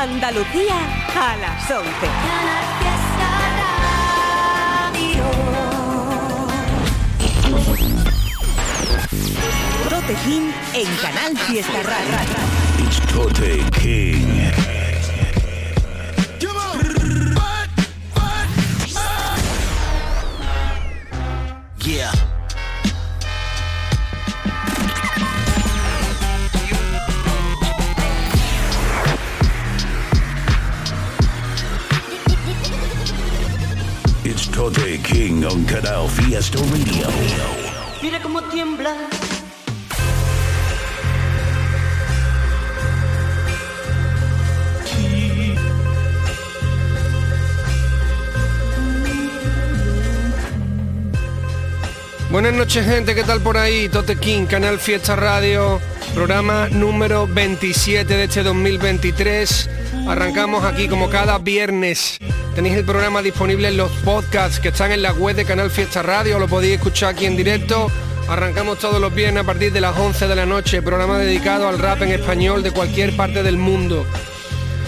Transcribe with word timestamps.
Andalucía 0.00 0.76
a 1.12 1.36
las 1.38 1.68
11. 1.68 1.90
Tote 9.88 10.14
King 10.24 10.52
en 10.74 10.96
Canal 11.02 11.36
Fiesta 11.36 11.82
Radio. 11.82 12.86
It's 12.86 13.00
Tote 13.12 13.64
King. 13.80 14.77
On 35.50 35.64
Canal 35.64 36.08
Fiesta 36.08 36.58
Radio. 36.58 37.06
Mira 38.02 38.20
cómo 38.20 38.42
tiembla. 38.42 38.94
Buenas 52.30 52.52
noches 52.52 52.84
gente, 52.84 53.14
¿qué 53.14 53.24
tal 53.24 53.40
por 53.40 53.56
ahí? 53.56 53.88
Tote 53.88 54.16
King, 54.16 54.46
Canal 54.46 54.78
Fiesta 54.78 55.16
Radio, 55.16 55.80
programa 56.14 56.68
número 56.68 57.26
27 57.26 58.12
de 58.14 58.24
este 58.24 58.42
2023. 58.42 59.70
Arrancamos 60.06 60.64
aquí 60.64 60.88
como 60.88 61.08
cada 61.08 61.38
viernes. 61.38 62.18
Tenéis 62.58 62.74
el 62.74 62.84
programa 62.84 63.22
disponible 63.22 63.68
en 63.68 63.76
los 63.76 63.88
podcasts 63.98 64.58
que 64.58 64.70
están 64.70 64.90
en 64.90 65.00
la 65.00 65.12
web 65.12 65.36
de 65.36 65.44
Canal 65.44 65.70
Fiesta 65.70 66.02
Radio, 66.02 66.40
lo 66.40 66.48
podéis 66.48 66.74
escuchar 66.74 67.10
aquí 67.10 67.24
en 67.24 67.36
directo. 67.36 67.86
Arrancamos 68.28 68.80
todos 68.80 69.00
los 69.00 69.14
viernes 69.14 69.44
a 69.44 69.46
partir 69.46 69.72
de 69.72 69.80
las 69.80 69.96
11 69.96 70.26
de 70.26 70.34
la 70.34 70.44
noche, 70.44 70.82
programa 70.82 71.18
dedicado 71.18 71.68
al 71.68 71.78
rap 71.78 72.02
en 72.02 72.08
español 72.08 72.64
de 72.64 72.72
cualquier 72.72 73.14
parte 73.14 73.44
del 73.44 73.58
mundo. 73.58 74.04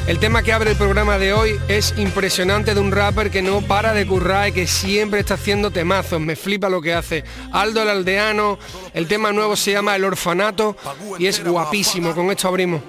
El 0.09 0.19
tema 0.19 0.43
que 0.43 0.53
abre 0.53 0.73
el 0.73 0.77
programa 0.77 1.17
de 1.19 1.33
hoy 1.33 1.61
es 1.69 1.95
impresionante 1.97 2.75
de 2.75 2.81
un 2.81 2.91
rapper 2.91 3.31
que 3.31 3.41
no 3.41 3.61
para 3.61 3.93
de 3.93 4.05
currar 4.05 4.49
y 4.49 4.53
que 4.53 4.67
siempre 4.67 5.21
está 5.21 5.35
haciendo 5.35 5.71
temazos. 5.71 6.21
Me 6.21 6.35
flipa 6.35 6.69
lo 6.69 6.83
que 6.83 6.93
hace. 6.93 7.23
Aldo 7.53 7.83
el 7.83 7.89
Aldeano, 7.91 8.59
el 8.95 9.07
tema 9.07 9.31
nuevo 9.31 9.55
se 9.55 9.71
llama 9.71 9.95
El 9.95 10.03
Orfanato 10.03 10.77
y 11.21 11.29
es 11.29 11.45
guapísimo. 11.45 12.17
Con 12.17 12.33
esto 12.33 12.49
abrimos. 12.49 12.83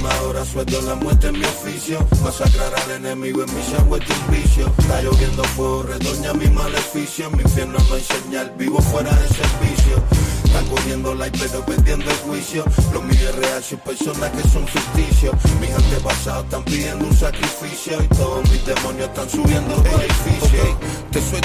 Un 0.00 0.08
primadora, 0.08 0.44
suelto 0.44 0.80
la 0.82 0.94
muerte 0.94 1.28
en 1.28 1.38
mi 1.38 1.44
oficio. 1.44 2.06
Masacrar 2.22 2.72
al 2.84 2.90
enemigo 2.92 3.42
en 3.42 3.54
mi 3.54 3.62
show 3.62 3.96
es 3.96 4.08
un 4.08 4.34
vicio. 4.34 4.72
Está 4.78 5.02
lloviendo 5.02 5.44
fuego, 5.44 5.82
redoña 5.82 6.32
mi 6.34 6.48
maleficio. 6.48 7.26
En 7.26 7.36
mi 7.36 7.42
infierno 7.42 7.78
no 7.88 7.94
hay 7.94 8.02
señal, 8.02 8.52
vivo 8.56 8.80
fuera 8.80 9.10
de 9.10 9.28
servicio. 9.28 10.02
Están 10.44 10.66
cogiendo 10.66 11.14
like 11.14 11.38
pero 11.38 11.64
perdiendo 11.64 12.10
el 12.10 12.16
juicio. 12.18 12.64
Los 12.92 13.04
míos 13.04 13.22
es 13.22 13.34
real, 13.36 13.62
sus 13.62 13.80
personas 13.80 14.30
que 14.30 14.48
son 14.48 14.66
ficticios 14.66 15.34
Mis 15.60 15.70
antepasados 15.70 16.44
están 16.44 16.64
pidiendo 16.64 17.06
un 17.06 17.16
sacrificio 17.16 18.02
Y 18.02 18.08
todos 18.08 18.50
mis 18.50 18.66
demonios 18.66 19.08
están 19.08 19.30
subiendo 19.30 19.76
de 19.76 19.90
edificio 19.90 20.78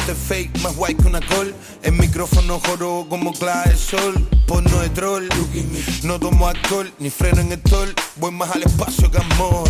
Suelte 0.06 0.22
fake, 0.22 0.62
más 0.62 0.76
guay 0.76 0.94
que 0.94 1.08
una 1.08 1.20
col. 1.20 1.56
El 1.82 1.94
micrófono 1.94 2.60
joro 2.60 3.08
como 3.10 3.34
clave 3.34 3.72
de 3.72 3.76
sol. 3.76 4.14
Porno 4.46 4.80
de 4.80 4.90
troll. 4.90 5.28
No 6.04 6.20
tomo 6.20 6.48
alcohol, 6.48 6.94
ni 7.00 7.10
freno 7.10 7.42
en 7.42 7.52
el 7.52 7.62
tol. 7.62 7.92
Voy 8.18 8.32
más 8.32 8.52
al 8.52 8.62
espacio 8.62 9.10
que 9.10 9.18
amor 9.18 9.68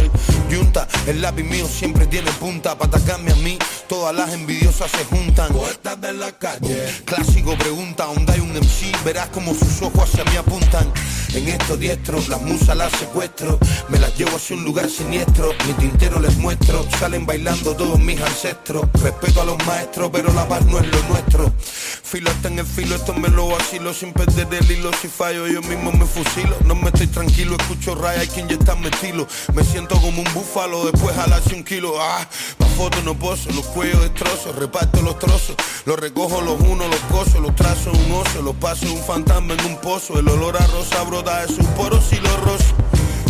Junta, 0.53 0.87
el 1.07 1.21
lápiz 1.21 1.43
mío 1.43 1.67
siempre 1.67 2.05
tiene 2.07 2.31
punta. 2.33 2.77
Para 2.77 2.97
atacarme 2.97 3.31
a 3.31 3.35
mí, 3.35 3.57
todas 3.87 4.13
las 4.13 4.33
envidiosas 4.33 4.91
se 4.91 5.05
juntan. 5.05 5.53
Poetas 5.53 6.01
de 6.01 6.11
la 6.11 6.31
calle. 6.33 6.85
Clásico 7.05 7.57
pregunta, 7.57 8.05
¿dónde 8.05 8.33
hay 8.33 8.41
un 8.41 8.51
MC? 8.51 8.91
Verás 9.05 9.29
como 9.29 9.53
sus 9.53 9.81
ojos 9.81 10.09
hacia 10.09 10.25
mí 10.25 10.35
apuntan 10.35 10.91
En 11.35 11.49
estos 11.49 11.77
diestros, 11.77 12.29
las 12.29 12.41
musas 12.41 12.77
las 12.77 12.93
secuestro. 12.93 13.59
Me 13.89 13.99
las 13.99 14.17
llevo 14.17 14.37
hacia 14.37 14.55
un 14.55 14.63
lugar 14.63 14.89
siniestro. 14.89 15.51
Mi 15.67 15.73
tintero 15.73 16.17
les 16.21 16.37
muestro. 16.37 16.85
Salen 16.97 17.25
bailando 17.25 17.75
todos 17.75 17.99
mis 17.99 18.21
ancestros. 18.21 18.85
Respeto 18.93 19.41
a 19.41 19.45
los 19.45 19.57
maestros, 19.65 20.09
pero 20.13 20.31
la 20.31 20.47
paz 20.47 20.65
no 20.65 20.79
es 20.79 20.87
lo 20.87 21.03
nuestro. 21.09 21.51
Filo 21.59 22.31
está 22.31 22.47
en 22.47 22.59
el 22.59 22.65
filo, 22.65 22.95
esto 22.95 23.13
me 23.13 23.27
lo 23.27 23.49
vacilo. 23.49 23.93
Sin 23.93 24.13
perder 24.13 24.47
el 24.53 24.71
hilo, 24.71 24.91
si 25.01 25.09
fallo 25.09 25.45
yo 25.47 25.61
mismo 25.63 25.91
me 25.91 26.05
fusilo. 26.05 26.55
No 26.63 26.73
me 26.73 26.87
estoy 26.87 27.07
tranquilo, 27.07 27.57
escucho 27.59 27.95
raya, 27.95 28.21
hay 28.21 28.29
que 28.29 28.39
inyectar 28.39 28.77
mi 28.77 28.87
estilo. 28.87 29.27
Me 29.53 29.63
siento 29.63 29.99
como 29.99 30.21
un 30.21 30.33
búfalo, 30.33 30.85
después 30.89 31.13
jalarse 31.17 31.53
un 31.53 31.65
kilo. 31.65 31.95
Ah, 31.99 32.25
pa' 32.57 32.65
foto 32.77 33.01
no 33.03 33.17
poso, 33.17 33.49
los 33.51 33.65
cuellos 33.67 34.01
destrozo 34.01 34.51
Reparto 34.53 35.01
los 35.01 35.17
trozos, 35.17 35.55
los 35.85 35.97
recojo 35.97 36.41
los 36.41 36.59
unos, 36.59 36.89
los 36.89 36.99
coso 37.11 37.39
Los 37.39 37.55
trazo 37.55 37.91
un 37.91 38.11
oso, 38.11 38.41
los 38.41 38.55
paso 38.55 38.85
un 38.91 39.03
fantasma 39.03 39.53
en 39.53 39.65
un 39.65 39.77
pozo. 39.77 40.19
El 40.19 40.27
olor 40.29 40.55
a 40.57 40.67
rosa 40.67 41.01
brota 41.03 41.24
de 41.25 41.47
sus 41.47 41.65
poros 41.69 42.13
y 42.13 42.17
los 42.17 42.39
rozo 42.41 42.75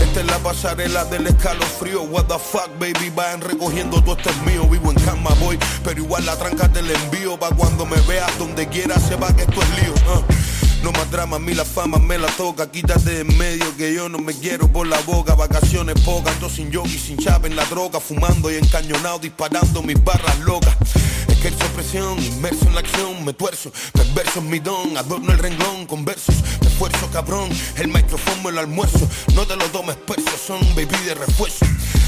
esta 0.01 0.19
es 0.19 0.25
la 0.28 0.39
pasarela 0.39 1.06
del 1.06 1.28
escalofrío. 1.28 2.03
What 2.03 2.25
the 2.25 2.38
fuck, 2.38 2.69
baby, 2.79 3.09
vayan 3.16 3.41
recogiendo 3.41 4.01
todo 4.01 4.17
esto 4.17 4.29
es 4.29 4.41
mío. 4.44 4.67
Vivo 4.67 4.91
en 4.91 4.97
cama, 4.97 5.31
voy, 5.39 5.57
pero 5.83 6.01
igual 6.01 6.25
la 6.25 6.38
tranca 6.38 6.67
te 6.69 6.81
la 6.81 6.94
envío. 6.94 7.38
Pa' 7.39 7.50
cuando 7.51 7.85
me 7.85 8.00
veas 8.01 8.38
donde 8.38 8.67
quiera 8.67 9.00
sepa 9.00 9.33
que 9.33 9.44
esto 9.44 9.61
es 9.61 9.69
lío 9.81 9.94
uh. 9.94 10.44
No 10.84 10.91
más 10.91 11.09
drama, 11.12 11.38
a 11.38 11.40
mí 11.40 11.53
la 11.53 11.66
fama 11.66 11.97
me 11.97 12.18
la 12.18 12.28
toca. 12.38 12.69
Quítate 12.69 13.09
de 13.09 13.19
en 13.22 13.38
medio 13.38 13.75
que 13.78 13.94
yo 13.94 14.09
no 14.09 14.19
me 14.19 14.34
quiero 14.34 14.68
por 14.72 14.88
la 14.88 15.00
boca. 15.02 15.36
Vacaciones 15.36 16.00
pocas, 16.02 16.34
ando 16.34 16.50
sin 16.50 16.72
yogi, 16.72 16.97
sin 16.97 17.18
chapa 17.18 17.47
en 17.47 17.56
la 17.56 17.66
droga. 17.66 18.00
Fumando 18.00 18.52
y 18.52 18.56
encañonado, 18.56 19.19
disparando 19.19 19.81
mis 19.81 20.02
barras 20.03 20.40
locas. 20.40 20.75
Ejerzo 21.28 21.66
presión, 21.75 22.22
inmerso 22.24 22.68
en 22.68 22.74
la 22.75 22.81
acción, 22.81 23.25
me 23.25 23.34
tuerzo. 23.34 23.72
Perverso 23.94 24.40
es 24.40 24.46
mi 24.46 24.59
don, 24.59 24.97
adorno 24.97 25.31
el 25.31 25.40
renglón 25.40 25.86
con 25.86 26.06
versos. 26.06 26.36
Me 26.62 26.68
esfuerzo 26.68 27.09
cabrón, 27.12 27.50
el 27.78 27.88
micrófono 27.88 28.50
el 28.50 28.57
almuerzo. 28.57 29.07
No 29.34 29.46
te 29.46 29.56
lo 29.56 29.66
tomes 29.66 29.96
perso, 29.96 30.31
son 30.46 30.59
baby 30.75 30.97
de 31.06 31.16
refuerzo 31.16 31.66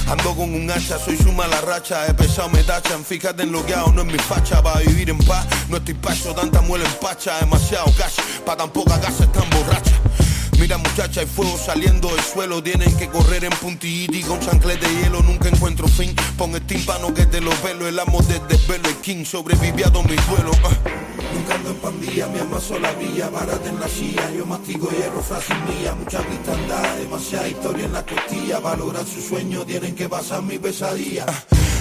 Ando 0.10 0.36
con 0.36 0.54
un 0.54 0.72
hacha, 0.72 0.98
soy 0.98 1.18
su 1.18 1.34
mala 1.34 1.60
racha. 1.62 2.08
He 2.08 2.14
pesado 2.14 2.50
me 2.50 2.64
tachan, 2.64 3.04
fíjate 3.04 3.44
en 3.44 3.52
lo 3.52 3.66
que 3.66 3.74
hago, 3.74 3.92
no 3.92 4.02
es 4.02 4.08
mi 4.08 4.18
facha. 4.18 4.64
Para 4.64 4.80
vivir 4.80 5.10
en 5.10 5.18
paz, 5.18 5.46
no 5.68 5.78
estoy 5.78 5.96
paso, 5.96 6.34
tanta 6.34 6.62
muela 6.62 6.86
en 6.86 6.94
pacha 7.02 7.38
Demasiado 7.40 7.92
cash, 7.98 8.16
pa' 8.46 8.56
tan 8.56 8.70
poca 8.70 9.00
casa 9.02 9.26
están 9.26 9.50
borracha. 9.50 10.00
Mira 10.60 10.78
muchacha, 10.78 11.22
hay 11.22 11.28
fuego 11.28 11.58
saliendo 11.58 12.08
del 12.08 12.24
suelo. 12.24 12.64
Tienen 12.64 12.96
que 12.98 13.10
correr 13.10 13.44
en 13.44 13.52
puntillita 13.52 14.16
y 14.16 14.22
con 14.24 14.40
chanclete 14.40 14.88
de 14.88 15.02
hielo. 15.02 15.22
Nunca 15.24 15.50
encuentro 15.50 15.88
fin, 15.90 16.16
pon 16.38 16.56
el 16.56 16.66
tímpano 16.66 17.14
que 17.14 17.26
te 17.26 17.42
lo 17.42 17.52
velo 17.62 17.88
El 17.88 18.00
amo 18.00 18.22
del 18.22 18.48
desvelo, 18.48 18.88
el 18.88 18.96
king. 18.98 19.26
Sobrevive 19.26 19.84
a 19.84 19.92
todos 19.92 20.06
mis 20.06 20.26
duelos 20.28 20.58
ah. 20.64 21.07
Nunca 21.34 21.56
ando 21.56 21.70
en 21.72 21.76
pandilla, 21.78 22.28
mi 22.28 22.40
alma 22.40 22.60
sola 22.60 22.92
villa 22.94 23.30
Bárate 23.30 23.70
en 23.70 23.80
la 23.80 23.88
silla, 23.88 24.32
yo 24.32 24.46
mastigo 24.46 24.90
hierro, 24.90 25.22
frase 25.22 25.54
mía 25.68 25.96
Mucha 25.96 26.20
cristandad, 26.24 26.98
demasiada 26.98 27.48
historia 27.48 27.86
en 27.86 27.94
la 27.94 28.06
costilla 28.06 28.60
Para 28.60 28.78
lograr 28.78 29.06
su 29.06 29.22
sueño 29.22 29.66
tienen 29.66 29.96
que 29.96 30.08
pasar 30.08 30.44
mi 30.44 30.58
pesadilla. 30.60 31.26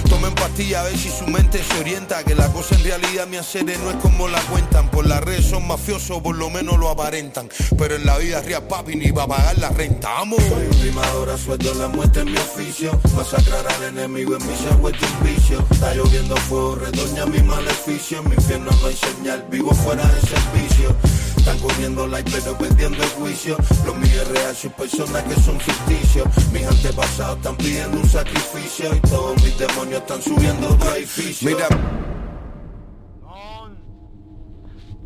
Tomen 0.09 0.33
pastilla 0.35 0.81
a 0.81 0.83
ver 0.83 0.97
si 0.97 1.09
su 1.09 1.27
mente 1.27 1.63
se 1.63 1.79
orienta 1.79 2.23
Que 2.23 2.35
la 2.35 2.47
cosa 2.51 2.75
en 2.75 2.83
realidad 2.83 3.27
mi 3.27 3.37
hacer 3.37 3.65
no 3.65 3.91
es 3.91 3.97
como 3.97 4.27
la 4.27 4.39
cuentan. 4.41 4.89
Por 4.89 5.07
las 5.07 5.23
redes 5.23 5.45
son 5.45 5.67
mafiosos, 5.67 6.21
por 6.21 6.35
lo 6.35 6.49
menos 6.49 6.77
lo 6.77 6.89
aparentan. 6.89 7.49
Pero 7.77 7.95
en 7.95 8.05
la 8.05 8.17
vida 8.17 8.41
real 8.41 8.67
papi 8.67 8.95
ni 8.95 9.11
va 9.11 9.23
a 9.23 9.27
pagar 9.27 9.57
la 9.57 9.69
renta. 9.69 10.09
¡Vamos! 10.09 10.39
Soy 10.43 10.65
un 10.65 10.79
primadora, 10.79 11.37
suelto 11.37 11.73
la 11.75 11.87
muerte 11.87 12.21
en 12.21 12.31
mi 12.31 12.37
oficio. 12.37 12.99
Masacrar 13.15 13.65
al 13.67 13.83
enemigo 13.83 14.35
en 14.35 14.45
mi 14.45 14.53
es 14.53 15.23
vicio. 15.23 15.65
Está 15.71 15.93
lloviendo 15.93 16.35
fuego, 16.37 16.75
redoña 16.75 17.25
mi 17.25 17.41
maleficio. 17.41 18.19
En 18.19 18.29
mi 18.29 18.35
infierno 18.35 18.71
no 18.81 18.87
hay 18.87 18.95
señal, 18.95 19.45
vivo 19.49 19.73
fuera 19.73 20.05
de 20.07 20.21
servicio 20.21 21.16
están 21.47 21.59
cogiendo 21.59 22.07
like 22.07 22.29
pero 22.29 22.57
perdiendo 22.57 23.01
el 23.01 23.09
juicio. 23.09 23.57
Los 23.85 23.95
míos 23.95 24.15
es 24.15 24.27
real, 24.27 24.55
sus 24.55 24.71
personas 24.73 25.23
que 25.23 25.35
son 25.35 25.59
ficticios. 25.59 26.27
Mis 26.51 26.67
antepasados 26.67 27.37
están 27.37 27.55
pidiendo 27.55 27.97
un 27.97 28.09
sacrificio 28.09 28.93
Y 28.95 28.99
todos 29.01 29.41
mis 29.43 29.57
demonios 29.57 30.01
están 30.01 30.21
subiendo 30.21 30.69
otro 30.69 30.93
edificio 30.95 31.49
Mira. 31.49 31.67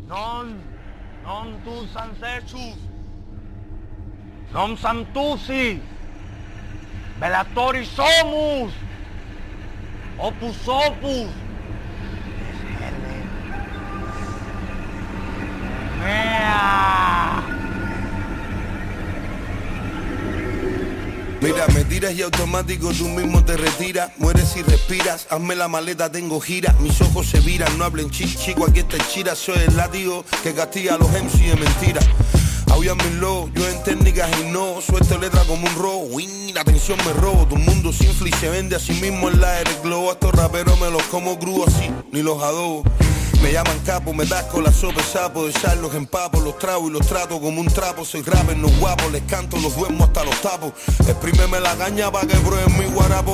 Non, 0.08 0.60
non 1.24 1.56
tus 1.64 1.88
ancestros, 1.96 2.76
non 4.52 4.76
santusi, 4.76 5.80
velatori 7.16 7.86
somos, 7.88 8.76
opus 10.20 10.68
opus, 10.68 11.32
Mira, 21.42 21.66
me 21.74 21.84
tiras 21.84 22.14
y 22.14 22.22
automático 22.22 22.92
tú 22.92 23.08
mismo 23.08 23.44
te 23.44 23.56
retiras. 23.56 24.12
Mueres 24.18 24.54
y 24.56 24.62
respiras, 24.62 25.26
hazme 25.28 25.56
la 25.56 25.66
maleta, 25.66 26.10
tengo 26.10 26.40
gira. 26.40 26.72
Mis 26.78 27.00
ojos 27.00 27.26
se 27.26 27.40
viran, 27.40 27.76
no 27.78 27.84
hablen 27.84 28.10
chi, 28.10 28.32
chico, 28.32 28.64
aquí 28.64 28.78
está 28.78 28.96
el 28.96 29.06
chira. 29.08 29.34
Soy 29.34 29.58
el 29.66 29.76
látigo 29.76 30.24
que 30.44 30.54
castiga 30.54 30.94
a 30.94 30.98
los 30.98 31.10
MC 31.10 31.48
de 31.48 31.56
mentira. 31.56 32.00
Aullan 32.70 32.96
mi 32.96 33.18
low, 33.18 33.50
yo 33.54 33.68
en 33.68 33.82
técnicas 33.82 34.30
y 34.40 34.52
no. 34.52 34.80
Suelto 34.80 35.18
letra 35.18 35.42
como 35.42 35.66
un 35.66 35.74
robo, 35.74 36.04
win, 36.12 36.54
la 36.54 36.60
atención 36.60 36.96
me 37.04 37.12
robo. 37.14 37.44
Tu 37.48 37.56
mundo 37.56 37.90
infla 37.90 38.28
y 38.28 38.32
se 38.32 38.48
vende 38.48 38.76
a 38.76 38.78
sí 38.78 38.92
mismo 38.92 39.28
en 39.28 39.40
la 39.40 39.50
del 39.54 39.80
globo. 39.82 40.10
A 40.10 40.12
estos 40.12 40.32
raperos 40.32 40.78
me 40.78 40.92
los 40.92 41.02
como 41.04 41.40
crudo 41.40 41.66
así, 41.66 41.90
ni 42.12 42.22
los 42.22 42.40
adobo 42.40 42.84
me 43.42 43.52
llaman 43.52 43.78
capo, 43.80 44.14
me 44.14 44.24
das 44.24 44.44
con 44.44 44.62
la 44.62 44.72
sopa 44.72 45.02
sapo 45.02 45.46
De 45.46 45.52
sal 45.52 45.82
los 45.82 45.94
empapo, 45.94 46.40
los 46.40 46.58
trago 46.58 46.88
y 46.88 46.92
los 46.92 47.06
trato 47.06 47.40
como 47.40 47.60
un 47.60 47.66
trapo. 47.66 48.04
Soy 48.04 48.22
rapper, 48.22 48.56
no 48.56 48.68
guapo, 48.78 49.10
les 49.10 49.22
canto, 49.22 49.56
los 49.58 49.74
duermo 49.76 50.04
hasta 50.04 50.24
los 50.24 50.40
tapos. 50.40 50.72
Exprímeme 51.06 51.60
la 51.60 51.74
caña 51.76 52.10
pa' 52.10 52.20
que 52.20 52.36
prueben 52.36 52.78
mi 52.78 52.86
guarapo. 52.86 53.32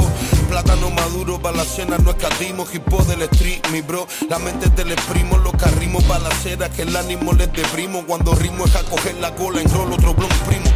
Plátano 0.48 0.90
maduro 0.90 1.40
para 1.40 1.58
la 1.58 1.64
cena, 1.64 1.98
no 1.98 2.10
escatimos 2.10 2.74
Hip 2.74 2.92
hop 2.92 3.06
del 3.06 3.22
street, 3.22 3.68
mi 3.70 3.82
bro. 3.82 4.06
La 4.28 4.38
mente 4.38 4.70
te 4.70 4.84
le 4.84 4.94
exprimo, 4.94 5.36
los 5.38 5.52
carrimos 5.54 6.02
para 6.04 6.20
la 6.20 6.30
cera 6.36 6.70
Que 6.70 6.82
el 6.82 6.96
ánimo 6.96 7.32
les 7.32 7.52
deprimo. 7.52 8.04
Cuando 8.06 8.34
rimo 8.34 8.64
es 8.64 8.74
a 8.76 8.82
coger 8.84 9.16
la 9.16 9.34
cola, 9.34 9.60
en 9.60 9.70
rol 9.70 9.92
otro 9.92 10.14
blon 10.14 10.30
primo 10.46 10.68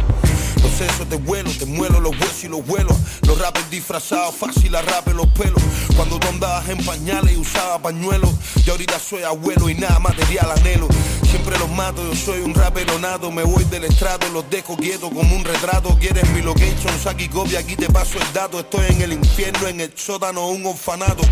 sesos 0.71 1.07
te 1.09 1.15
vuelo, 1.17 1.51
te 1.51 1.65
muelo 1.65 1.99
los 1.99 2.11
huesos 2.11 2.43
y 2.43 2.47
los 2.47 2.65
vuelos. 2.65 2.95
Los 3.27 3.39
rappers 3.39 3.69
disfrazados, 3.69 4.35
fácil 4.35 4.75
arrape 4.75 5.13
los 5.13 5.27
pelos. 5.27 5.61
Cuando 5.95 6.19
tú 6.19 6.27
andabas 6.27 6.67
en 6.69 6.83
pañales 6.85 7.33
y 7.33 7.37
usaba 7.37 7.79
pañuelos. 7.79 8.31
Yo 8.65 8.73
ahorita 8.73 8.99
soy 8.99 9.23
abuelo 9.23 9.69
y 9.69 9.75
nada 9.75 9.99
material 9.99 10.51
anhelo. 10.51 10.87
Siempre 11.23 11.57
los 11.57 11.69
mato, 11.71 12.03
yo 12.03 12.15
soy 12.15 12.41
un 12.41 12.53
rapero 12.53 12.99
nato. 12.99 13.31
Me 13.31 13.43
voy 13.43 13.63
del 13.65 13.85
estrato, 13.85 14.29
los 14.29 14.49
dejo 14.49 14.77
quietos 14.77 15.09
como 15.11 15.35
un 15.35 15.43
retrato. 15.43 15.97
Quieres 15.99 16.29
mi 16.29 16.41
location, 16.41 16.93
saque 17.01 17.25
y 17.25 17.29
copia, 17.29 17.59
aquí 17.59 17.75
te 17.75 17.87
paso 17.87 18.17
el 18.19 18.33
dato. 18.33 18.59
Estoy 18.59 18.85
en 18.89 19.01
el 19.01 19.13
infierno, 19.13 19.67
en 19.67 19.81
el 19.81 19.93
sótano, 19.95 20.47
un 20.47 20.65
orfanato. 20.65 21.23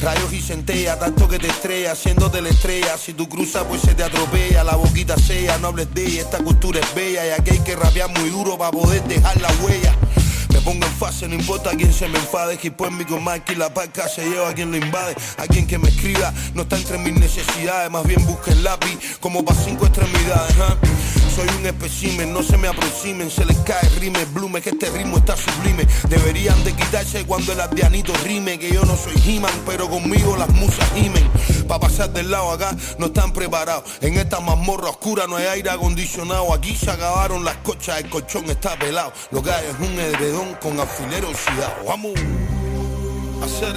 Rayos 0.00 0.32
y 0.32 0.40
centella, 0.40 0.96
tanto 0.96 1.26
que 1.26 1.38
te 1.38 1.48
estrella, 1.48 1.92
haciéndote 1.92 2.40
la 2.40 2.50
estrella. 2.50 2.96
Si 2.96 3.14
tú 3.14 3.28
cruzas, 3.28 3.64
pues 3.64 3.82
se 3.82 3.94
te 3.94 4.04
atropella. 4.04 4.62
La 4.62 4.76
boquita 4.76 5.16
sea, 5.16 5.58
no 5.58 5.68
hables 5.68 5.92
de 5.92 6.06
ella. 6.06 6.22
Esta 6.22 6.38
cultura 6.38 6.80
es 6.80 6.94
bella 6.94 7.26
y 7.26 7.30
aquí 7.30 7.50
hay 7.50 7.58
que 7.60 7.74
rapear 7.74 8.08
muy 8.18 8.30
duro 8.30 8.56
para 8.56 8.70
poder 8.70 9.02
dejar 9.04 9.40
la 9.40 9.48
huella. 9.62 9.94
Me 10.52 10.60
pongo 10.60 10.86
en 10.86 10.92
fase, 10.92 11.26
no 11.26 11.34
importa 11.34 11.70
quién 11.76 11.92
se 11.92 12.08
me 12.08 12.18
enfade. 12.18 12.58
Que 12.58 12.70
pues 12.70 12.92
mi 12.92 13.04
que 13.04 13.56
la 13.56 13.74
parca 13.74 14.08
se 14.08 14.24
lleva 14.24 14.48
a 14.48 14.54
quien 14.54 14.70
lo 14.70 14.76
invade. 14.76 15.16
A 15.36 15.46
quien 15.46 15.66
que 15.66 15.78
me 15.78 15.88
escriba, 15.88 16.32
no 16.54 16.62
está 16.62 16.76
entre 16.76 16.98
mis 16.98 17.18
necesidades. 17.18 17.90
Más 17.90 18.06
bien 18.06 18.24
busca 18.24 18.52
el 18.52 18.62
lápiz, 18.62 18.98
como 19.20 19.44
para 19.44 19.60
cinco 19.60 19.86
extremidades. 19.86 20.54
¿ah? 20.60 20.76
Soy 21.38 21.46
un 21.56 21.66
espécimen, 21.66 22.32
no 22.32 22.42
se 22.42 22.56
me 22.56 22.66
aproximen, 22.66 23.30
se 23.30 23.44
les 23.44 23.56
cae 23.58 23.88
rime, 24.00 24.24
blume, 24.24 24.60
que 24.60 24.70
este 24.70 24.90
ritmo 24.90 25.18
está 25.18 25.36
sublime. 25.36 25.86
Deberían 26.08 26.64
de 26.64 26.72
quitarse 26.72 27.24
cuando 27.26 27.52
el 27.52 27.60
ardianito 27.60 28.12
rime, 28.24 28.58
que 28.58 28.74
yo 28.74 28.84
no 28.84 28.96
soy 28.96 29.14
He-Man, 29.24 29.52
pero 29.64 29.88
conmigo 29.88 30.36
las 30.36 30.48
musas 30.48 30.90
gimen. 30.96 31.30
Pa' 31.68 31.78
pasar 31.78 32.12
del 32.12 32.32
lado 32.32 32.50
acá 32.50 32.74
no 32.98 33.06
están 33.06 33.32
preparados. 33.32 33.84
En 34.00 34.18
esta 34.18 34.40
mazmorra 34.40 34.88
oscura 34.90 35.28
no 35.28 35.36
hay 35.36 35.46
aire 35.46 35.70
acondicionado. 35.70 36.52
Aquí 36.52 36.74
se 36.74 36.90
acabaron 36.90 37.44
las 37.44 37.58
cochas, 37.58 38.00
el 38.00 38.10
colchón 38.10 38.50
está 38.50 38.76
pelado. 38.76 39.12
Lo 39.30 39.40
que 39.40 39.52
hay 39.52 39.64
es 39.66 39.78
un 39.78 39.96
edredón 39.96 40.56
con 40.60 40.80
alfilero 40.80 41.28
oxidado. 41.28 41.84
Vamos 41.86 42.14
a 43.40 43.44
hacer 43.44 43.76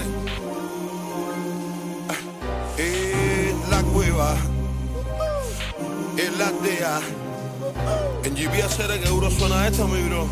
en 2.79 3.69
la 3.69 3.83
cueva, 3.83 4.35
en 6.17 6.39
la 6.39 6.47
aldea. 6.47 7.01
En 8.23 8.35
GB 8.35 8.63
hacer 8.63 8.99
que 8.99 9.07
euro 9.07 9.29
suena 9.29 9.67
esto, 9.67 9.87
mi 9.87 10.01
bro. 10.03 10.27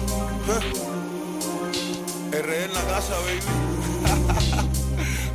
R 2.32 2.64
en 2.66 2.74
la 2.74 2.82
casa, 2.82 3.14
baby. 3.26 3.40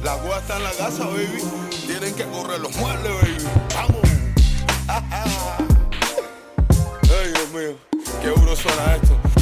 la 0.04 0.16
cueva 0.18 0.38
está 0.38 0.56
en 0.56 0.62
la 0.64 0.72
casa, 0.72 1.06
baby. 1.06 1.42
Tienen 1.86 2.14
que 2.14 2.24
correr 2.24 2.60
los 2.60 2.74
muebles, 2.76 3.12
baby. 3.22 3.36
Vamos. 3.74 4.02
Ay, 7.02 7.32
Dios 7.32 7.50
mío. 7.52 7.76
Qué 8.20 8.28
euro 8.28 8.56
suena 8.56 8.96
esto. 8.96 9.33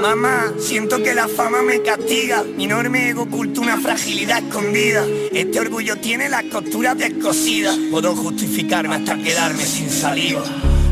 Mamá, 0.00 0.52
siento 0.58 1.02
que 1.02 1.14
la 1.14 1.26
fama 1.26 1.62
me 1.62 1.80
castiga. 1.80 2.44
Mi 2.44 2.64
enorme 2.64 3.08
ego 3.08 3.22
oculta 3.22 3.62
una 3.62 3.78
fragilidad 3.80 4.44
escondida. 4.44 5.04
Este 5.32 5.58
orgullo 5.58 5.96
tiene 5.96 6.28
las 6.28 6.44
costuras 6.44 6.98
descosidas. 6.98 7.76
Puedo 7.90 8.14
justificarme 8.14 8.96
hasta 8.96 9.16
quedarme 9.16 9.64
sin 9.64 9.88
saliva. 9.88 10.42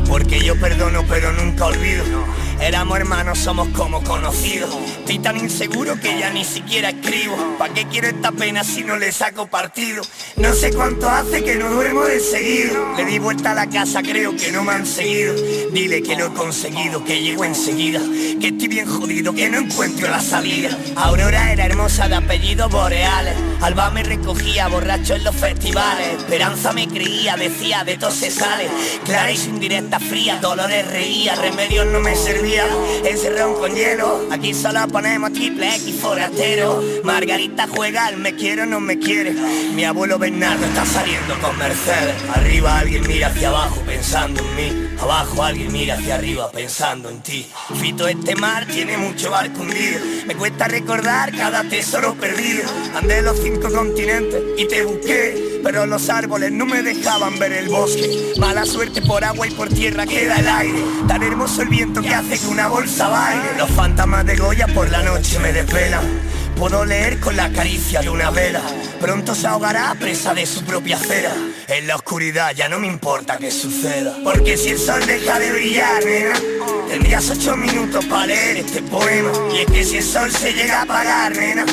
Porque 0.07 0.39
yo 0.43 0.59
perdono 0.59 1.03
pero 1.07 1.31
nunca 1.33 1.67
olvido. 1.67 2.03
Éramos 2.65 2.97
hermanos, 2.97 3.37
somos 3.37 3.67
como 3.77 4.03
conocidos. 4.03 4.75
Estoy 4.97 5.19
tan 5.19 5.37
inseguro 5.37 5.99
que 5.99 6.17
ya 6.17 6.31
ni 6.31 6.43
siquiera 6.43 6.89
escribo. 6.89 7.37
¿Para 7.59 7.71
qué 7.71 7.85
quiero 7.85 8.07
esta 8.07 8.31
pena 8.31 8.63
si 8.63 8.83
no 8.83 8.97
le 8.97 9.11
saco 9.11 9.45
partido? 9.45 10.01
No 10.37 10.51
sé 10.51 10.73
cuánto 10.73 11.07
hace 11.07 11.43
que 11.43 11.57
no 11.57 11.69
duermo 11.69 12.05
de 12.05 12.19
seguido. 12.19 12.95
Le 12.97 13.05
di 13.05 13.19
vuelta 13.19 13.51
a 13.51 13.53
la 13.53 13.69
casa, 13.69 14.01
creo 14.01 14.35
que 14.35 14.51
no 14.51 14.63
me 14.63 14.71
han 14.71 14.87
seguido. 14.87 15.35
Dile 15.73 16.01
que 16.01 16.15
lo 16.15 16.25
he 16.25 16.33
conseguido, 16.33 17.05
que 17.05 17.21
llego 17.21 17.45
enseguida. 17.45 17.99
Que 18.41 18.47
estoy 18.47 18.67
bien 18.67 18.87
jodido, 18.87 19.35
que 19.35 19.47
no 19.47 19.59
encuentro 19.59 20.09
la 20.09 20.19
salida. 20.19 20.75
Aurora 20.95 21.51
era 21.51 21.67
hermosa 21.67 22.07
de 22.07 22.15
apellidos 22.15 22.71
boreales. 22.71 23.35
Alba 23.61 23.91
me 23.91 24.01
recogía 24.01 24.69
borracho 24.69 25.13
en 25.13 25.23
los 25.23 25.35
festivales. 25.35 26.17
Esperanza 26.17 26.73
me 26.73 26.87
creía, 26.87 27.37
decía 27.37 27.83
de 27.83 27.97
todo 27.97 28.09
se 28.09 28.31
sale. 28.31 28.67
Clara 29.03 29.31
y 29.31 29.37
sin 29.37 29.59
directa 29.59 29.99
fría, 29.99 30.39
dolores 30.41 30.87
reía, 30.87 31.35
remedios 31.35 31.85
no 31.85 31.99
me 31.99 32.15
servían 32.15 32.54
encerrado 33.03 33.59
con 33.59 33.73
hielo. 33.73 34.27
Aquí 34.31 34.53
solo 34.53 34.87
ponemos 34.87 35.33
triple 35.33 35.75
X 35.75 35.95
forastero. 35.95 36.83
Margarita 37.03 37.67
juega 37.67 38.07
al 38.07 38.17
me 38.17 38.35
quiero 38.35 38.65
no 38.65 38.79
me 38.79 38.99
quiere. 38.99 39.31
Mi 39.31 39.85
abuelo 39.85 40.17
Bernardo 40.17 40.65
está 40.65 40.85
saliendo 40.85 41.37
con 41.39 41.57
Mercedes. 41.57 42.15
Arriba 42.33 42.79
alguien 42.79 43.07
mira 43.07 43.27
hacia 43.27 43.49
abajo 43.49 43.81
pensando 43.85 44.41
en 44.41 44.55
mí. 44.55 44.87
Abajo 44.99 45.43
alguien 45.43 45.71
mira 45.71 45.95
hacia 45.95 46.15
arriba 46.15 46.51
pensando 46.51 47.09
en 47.09 47.21
ti. 47.21 47.47
Fito, 47.79 48.07
este 48.07 48.35
mar 48.35 48.65
tiene 48.65 48.97
mucho 48.97 49.31
barco 49.31 49.61
hundido. 49.61 49.99
Me 50.25 50.35
cuesta 50.35 50.67
recordar 50.67 51.31
cada 51.35 51.63
tesoro 51.63 52.15
perdido. 52.15 52.63
Andé 52.95 53.21
los 53.21 53.39
cinco 53.39 53.71
continentes 53.71 54.41
y 54.57 54.67
te 54.67 54.83
busqué. 54.83 55.54
Pero 55.65 55.87
los 55.87 56.09
árboles 56.09 56.51
no 56.51 56.67
me 56.67 56.83
dejaban 56.83 57.39
ver 57.39 57.51
el 57.51 57.69
bosque. 57.69 58.33
Mala 58.37 58.67
suerte 58.67 59.01
por 59.01 59.23
agua 59.23 59.47
y 59.47 59.51
por 59.51 59.67
tierra 59.67 60.05
queda 60.05 60.35
el 60.35 60.47
aire. 60.47 60.83
Tan 61.07 61.23
hermoso 61.23 61.63
el 61.63 61.69
viento 61.69 62.03
que 62.03 62.13
hace 62.13 62.37
que 62.37 62.45
una 62.45 62.67
bolsa 62.67 63.07
baile. 63.07 63.57
Los 63.57 63.71
fantasmas 63.71 64.27
de 64.27 64.35
Goya 64.35 64.67
por 64.67 64.91
la 64.91 65.01
noche 65.01 65.39
me 65.39 65.51
desvelan. 65.51 66.03
Puedo 66.55 66.85
leer 66.85 67.19
con 67.19 67.35
la 67.35 67.51
caricia 67.51 68.01
de 68.01 68.09
una 68.09 68.29
vela. 68.29 68.61
Pronto 69.01 69.33
se 69.33 69.47
ahogará 69.47 69.95
presa 69.99 70.35
de 70.35 70.45
su 70.45 70.63
propia 70.63 70.99
cera. 70.99 71.33
En 71.67 71.87
la 71.87 71.95
oscuridad 71.95 72.53
ya 72.55 72.69
no 72.69 72.77
me 72.77 72.85
importa 72.85 73.37
que 73.37 73.49
suceda. 73.49 74.17
Porque 74.23 74.57
si 74.57 74.69
el 74.69 74.77
sol 74.77 75.03
deja 75.07 75.39
de 75.39 75.51
brillar, 75.51 76.05
nena, 76.05 76.35
tendrías 76.87 77.29
ocho 77.29 77.55
minutos 77.55 78.05
para 78.05 78.27
leer 78.27 78.57
este 78.57 78.81
poema. 78.83 79.31
Y 79.53 79.59
es 79.59 79.65
que 79.65 79.83
si 79.83 79.97
el 79.97 80.03
sol 80.03 80.31
se 80.31 80.53
llega 80.53 80.79
a 80.79 80.81
apagar, 80.83 81.35
nena, 81.35 81.65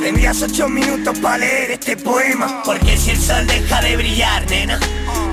tendrías 0.00 0.42
ocho 0.42 0.68
minutos 0.68 1.18
para 1.18 1.38
leer 1.38 1.70
este 1.72 1.96
poema. 1.96 2.62
Porque 2.64 2.96
si 2.96 3.10
el 3.10 3.20
sol 3.20 3.46
deja 3.46 3.80
de 3.80 3.96
brillar, 3.96 4.48
nena, 4.50 4.78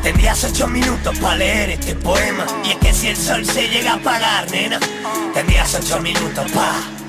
tendrías 0.01 0.43
ocho 0.43 0.67
minutos 0.67 1.17
para 1.19 1.37
leer 1.37 1.69
este 1.71 1.95
poema. 1.95 2.45
Y 2.63 2.69
es 2.69 2.75
que 2.77 2.93
si 2.93 3.07
el 3.07 3.17
sol 3.17 3.45
se 3.45 3.67
llega 3.67 3.93
a 3.93 3.95
apagar, 3.95 4.49
nena, 4.51 4.79
tendrías 5.33 5.73
ocho 5.75 5.99
minutos 5.99 6.51
para... 6.51 7.03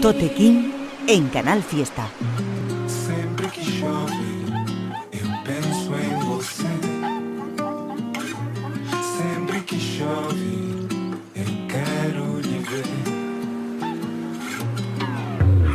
Totequín 0.00 0.72
en 1.08 1.28
Canal 1.28 1.60
Fiesta. 1.60 2.08
Sempre 2.86 3.48
que 3.48 3.64
chove, 3.64 4.44
eu 5.10 5.28
penso 5.44 5.92
em 5.96 6.18
você. 6.24 6.68
Sempre 9.18 9.60
que 9.62 9.80
chove, 9.80 10.86
eu 11.34 11.50
quero 11.66 12.38
lhe 12.38 12.58
ver. 12.60 12.86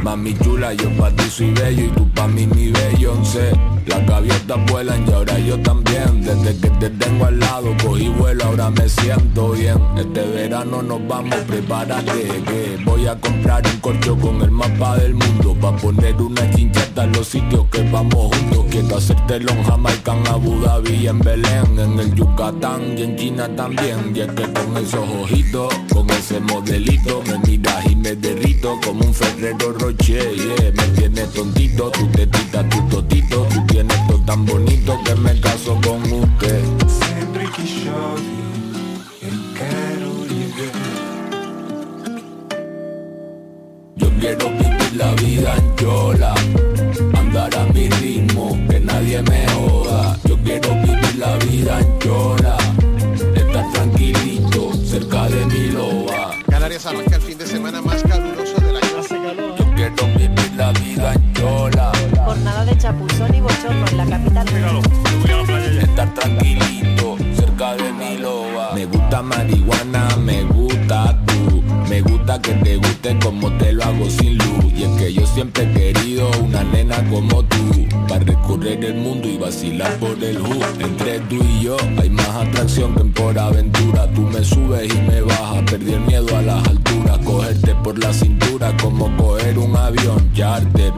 Mami 0.04 0.34
chula, 0.42 0.74
yo 0.74 0.90
pa' 0.98 1.12
ti 1.12 1.30
soy 1.30 1.52
bello 1.52 1.84
y 1.84 1.90
tú 1.90 2.10
pa' 2.12 2.28
mí 2.28 2.48
mi 2.48 2.72
Beyoncé. 2.72 3.73
Las 3.88 4.06
gaviotas 4.08 4.72
vuelan 4.72 5.08
y 5.08 5.12
ahora 5.12 5.40
yo 5.40 5.60
también. 5.60 6.22
Desde 6.24 6.58
que 6.60 6.70
te 6.70 6.90
tengo 6.90 7.26
al 7.26 7.40
lado, 7.40 7.76
cogí 7.84 8.10
vuelo, 8.10 8.46
ahora 8.46 8.70
me 8.70 8.88
siento 8.88 9.52
bien. 9.52 9.78
Este 9.98 10.22
verano 10.22 10.82
nos 10.82 11.06
vamos, 11.08 11.36
prepárate 11.48 12.42
que 12.46 12.80
voy 12.86 13.08
a 13.08 13.20
comprar 13.20 13.64
un 13.68 13.80
corcho 13.80 14.18
con 14.18 14.42
el 14.42 14.52
mapa 14.52 14.98
del 14.98 15.14
mundo. 15.16 15.56
Pa' 15.60 15.76
poner 15.78 16.16
una 16.16 16.50
chincheta 16.52 17.04
en 17.04 17.12
los 17.14 17.28
sitios 17.28 17.66
que 17.72 17.84
vamos 17.90 18.36
juntos. 18.36 18.66
Quiero 18.70 18.98
hacértelo 18.98 19.52
en 19.52 19.64
Jamaica, 19.64 20.16
en 20.18 20.28
Abu 20.28 20.60
Dhabi 20.62 21.08
en 21.08 21.20
Belén. 21.20 21.80
En 21.80 22.00
el 22.00 22.16
Yucatán 22.16 22.98
y 22.98 23.04
en 23.04 23.16
China 23.18 23.50
también. 23.56 24.14
Y 24.16 24.22
es 24.22 24.28
que 24.28 24.44
con 24.54 24.78
esos 24.78 25.08
ojitos, 25.22 25.74
con 25.92 26.10
ese 26.10 26.40
modelito, 26.40 27.22
me 27.28 27.38
miras 27.40 27.86
y 27.90 27.96
me 27.96 28.16
derrito 28.16 28.80
como 28.84 29.06
un 29.06 29.14
Ferrero 29.14 29.74
Rocher. 29.74 30.34
Yeah, 30.34 30.72
me 30.72 30.88
tienes 31.00 31.32
tontito, 31.32 31.92
tu 31.92 32.08
tetita, 32.08 32.68
tu 32.70 32.82
totito, 32.88 33.46
tu 33.54 33.73
tienes 33.74 34.08
todo 34.08 34.20
tan 34.20 34.46
bonito 34.46 35.00
que 35.04 35.16
me 35.16 35.40
caso 35.42 35.76
con 35.84 36.00
usted. 36.04 36.64
Sempre 36.88 37.46
que 37.56 37.64
chove, 37.82 38.36
eu 39.30 39.38
quero 39.58 40.10
lhe 40.30 40.46
ver. 40.56 40.74
Yo 43.96 44.10
quiero 44.20 44.50
vivir 44.52 44.94
la 44.96 45.12
vida 45.16 45.56
en 45.58 45.76
chola, 45.76 46.36
andar 47.18 47.56
a 47.56 47.66
mi 47.74 47.90
ritmo, 47.90 48.56
que 48.70 48.80
nadie 48.80 49.24
me 49.24 49.48
joda. 49.54 50.20
Yo 50.30 50.38
quiero 50.44 50.70
vivir 50.86 51.16
la 51.18 51.36
vida 51.38 51.80
en 51.80 52.00
chola, 52.00 52.58
estar 53.36 53.72
tranquilito, 53.74 54.72
cerca 54.86 55.30
de 55.30 55.46
mi 55.48 55.72
loba. 55.72 56.30
Canarias 56.48 56.86
arranca 56.86 57.16
el 57.16 57.22
fin 57.24 57.38
de 57.40 57.48
semana 57.48 57.82
más 57.82 58.04
caluroso 58.04 58.56
del 58.62 58.76
año. 58.78 59.00
Hace 59.00 59.16
calor. 59.16 59.56
Yo 59.58 59.66
quiero 59.76 60.06
vivir 60.16 60.52
la 60.56 60.72
vida 60.74 61.14
en 61.16 61.22
chola, 61.22 61.23
De 62.64 62.78
chapuzón 62.78 63.36
y 63.36 63.42
bochorno 63.42 63.86
en 63.92 63.98
la 63.98 64.06
capital. 64.06 64.48
estar 65.82 66.14
tranquilito, 66.14 67.18
cerca 67.36 67.76
de 67.76 67.92
mi 67.92 68.18
loba. 68.18 68.72
Me 68.74 68.86
gusta 68.86 69.22
marihuana, 69.22 70.08
me 70.16 70.44
gusta 70.44 71.20
tú. 71.26 71.62
Me 71.90 72.00
gusta 72.00 72.42
que 72.42 72.54
te 72.54 72.78
guste 72.78 73.20
como 73.20 73.52
te 73.58 73.74
lo 73.74 73.84
hago 73.84 74.10
sin 74.10 74.38
luz. 74.38 74.72
Y 74.74 74.84
es 74.84 74.90
que 74.92 75.14
yo 75.14 75.28
siempre 75.28 75.64
he 75.64 75.74
querido 75.74 76.32
una 76.42 76.64
nena 76.64 77.04
como 77.10 77.44
tú. 77.44 77.86
Para 78.08 78.24
recorrer 78.24 78.86
el 78.86 78.96
mundo 78.96 79.28
y 79.28 79.38
vacilar 79.38 79.92
por 79.98 80.24
el 80.24 80.38
hood. 80.38 80.82
Entre 80.82 81.20
tú 81.20 81.36
y 81.44 81.64
yo 81.64 81.76
hay 82.02 82.10
más 82.10 82.30
atracción 82.30 82.96
que 82.96 83.02
en 83.02 83.12
por 83.12 83.38
aventura. 83.38 84.10
Tú 84.14 84.22
me 84.22 84.42
subes 84.42 84.90
y 84.90 85.02
me 85.02 85.20
bajas. 85.20 85.64
Perdí 85.70 85.96
el 85.96 86.02
miedo 86.02 86.38
a 86.38 86.42
las 86.42 86.66
alturas. 86.66 87.18
Cogerte 87.26 87.76
por 87.84 88.00
la 88.00 88.14
cintura 88.14 88.72
como 88.82 89.14
coger 89.18 89.58
un 89.60 89.76
avión 89.76 90.32
charter. 90.34 90.94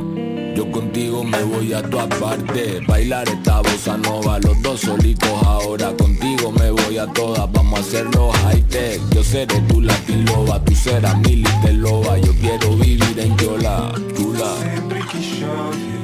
Yo 0.56 0.72
contigo 0.72 1.22
me 1.22 1.44
voy 1.44 1.74
a 1.74 1.82
todas 1.82 2.08
partes. 2.18 2.88
Bailar 2.88 3.28
esta 3.28 3.60
bossa 3.60 3.98
nova 3.98 4.40
Los 4.40 4.62
dos 4.62 4.80
solitos 4.80 5.30
ahora 5.44 5.92
Contigo 5.98 6.50
me 6.52 6.72
voy 6.72 6.98
a 6.98 7.06
todas 7.08 7.52
Vamos 7.52 7.80
a 7.80 7.82
hacerlo 7.82 8.32
high 8.32 8.64
tech. 8.70 9.02
Yo 9.14 9.22
seré 9.22 9.60
tu 9.68 9.82
latin 9.82 10.26
loba 10.26 10.64
Tú 10.64 10.74
serás 10.74 11.18
mi 11.20 11.44
loba. 11.74 12.18
Yo 12.20 12.34
quiero 12.40 12.70
vivir 12.78 13.20
en 13.20 13.36
Yola 13.38 13.92
Chula 14.16 14.54
Sempre 14.62 15.00
que 15.00 15.20
chove, 15.20 15.96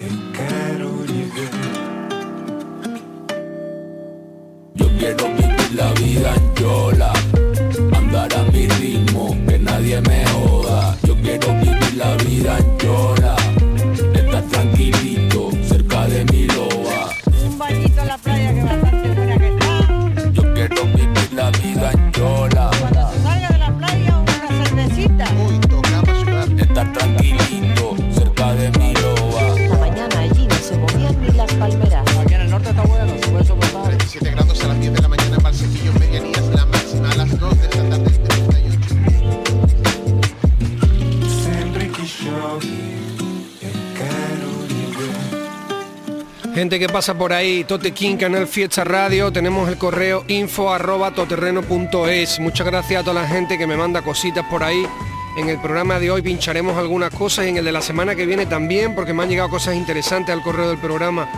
eu 0.00 0.16
quero 0.32 0.90
lhe 1.06 1.24
ver. 1.34 1.50
Yo 4.74 4.86
quiero 4.98 5.24
vivir 5.36 5.74
la 5.76 5.92
vida 5.92 6.34
en 6.34 6.54
Yola 6.60 7.12
Andar 7.96 8.34
a 8.34 8.42
mi 8.50 8.66
ritmo 8.66 9.36
Que 9.46 9.58
nadie 9.58 10.00
me 10.00 10.26
joda. 10.26 10.96
Yo 11.06 11.14
quiero 11.22 11.48
vivir 11.60 11.94
la 11.96 12.16
vida 12.16 12.58
en 12.58 12.78
Yola 12.78 13.37
Gente 46.58 46.80
que 46.80 46.88
pasa 46.88 47.16
por 47.16 47.32
ahí, 47.32 47.62
Tote 47.62 47.92
King, 47.92 48.16
Canal 48.16 48.48
Fiesta 48.48 48.82
Radio, 48.82 49.32
tenemos 49.32 49.68
el 49.68 49.78
correo 49.78 50.24
info 50.26 50.72
arroba 50.72 51.12
toterreno.es. 51.12 52.40
Muchas 52.40 52.66
gracias 52.66 53.00
a 53.00 53.04
toda 53.04 53.22
la 53.22 53.28
gente 53.28 53.56
que 53.56 53.64
me 53.64 53.76
manda 53.76 54.02
cositas 54.02 54.44
por 54.50 54.64
ahí. 54.64 54.84
En 55.36 55.48
el 55.48 55.60
programa 55.60 56.00
de 56.00 56.10
hoy 56.10 56.20
pincharemos 56.20 56.76
algunas 56.76 57.14
cosas 57.14 57.46
y 57.46 57.50
en 57.50 57.58
el 57.58 57.64
de 57.64 57.70
la 57.70 57.80
semana 57.80 58.16
que 58.16 58.26
viene 58.26 58.44
también, 58.44 58.96
porque 58.96 59.14
me 59.14 59.22
han 59.22 59.28
llegado 59.28 59.48
cosas 59.50 59.76
interesantes 59.76 60.34
al 60.34 60.42
correo 60.42 60.68
del 60.68 60.78
programa. 60.78 61.28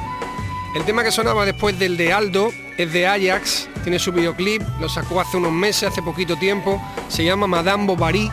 El 0.75 0.85
tema 0.85 1.05
que 1.05 1.13
sonaba 1.13 1.45
después 1.45 1.79
del 1.79 1.99
de 1.99 2.15
Aldo 2.15 2.51
es 2.79 2.91
de 2.91 3.07
Ajax, 3.07 3.69
tiene 3.83 3.99
su 3.99 4.13
videoclip, 4.13 4.63
lo 4.81 4.89
sacó 4.89 5.21
hace 5.21 5.37
unos 5.37 5.53
meses, 5.53 5.91
hace 5.91 6.01
poquito 6.01 6.37
tiempo, 6.37 6.83
se 7.09 7.25
llama 7.25 7.47
Madame 7.47 7.85
Bovary. 7.85 8.31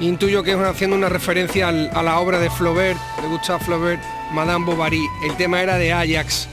Intuyo 0.00 0.42
que 0.42 0.50
es 0.50 0.58
haciendo 0.58 0.96
una 0.96 1.08
referencia 1.08 1.68
a 1.68 2.02
la 2.02 2.18
obra 2.18 2.40
de 2.40 2.50
Flaubert, 2.50 2.98
de 3.22 3.28
Gustave 3.28 3.64
Flaubert, 3.64 4.17
Madame 4.32 4.64
Bovary. 4.64 5.06
El 5.24 5.36
tema 5.36 5.60
era 5.62 5.76
de 5.78 5.92
Ajax. 5.92 6.48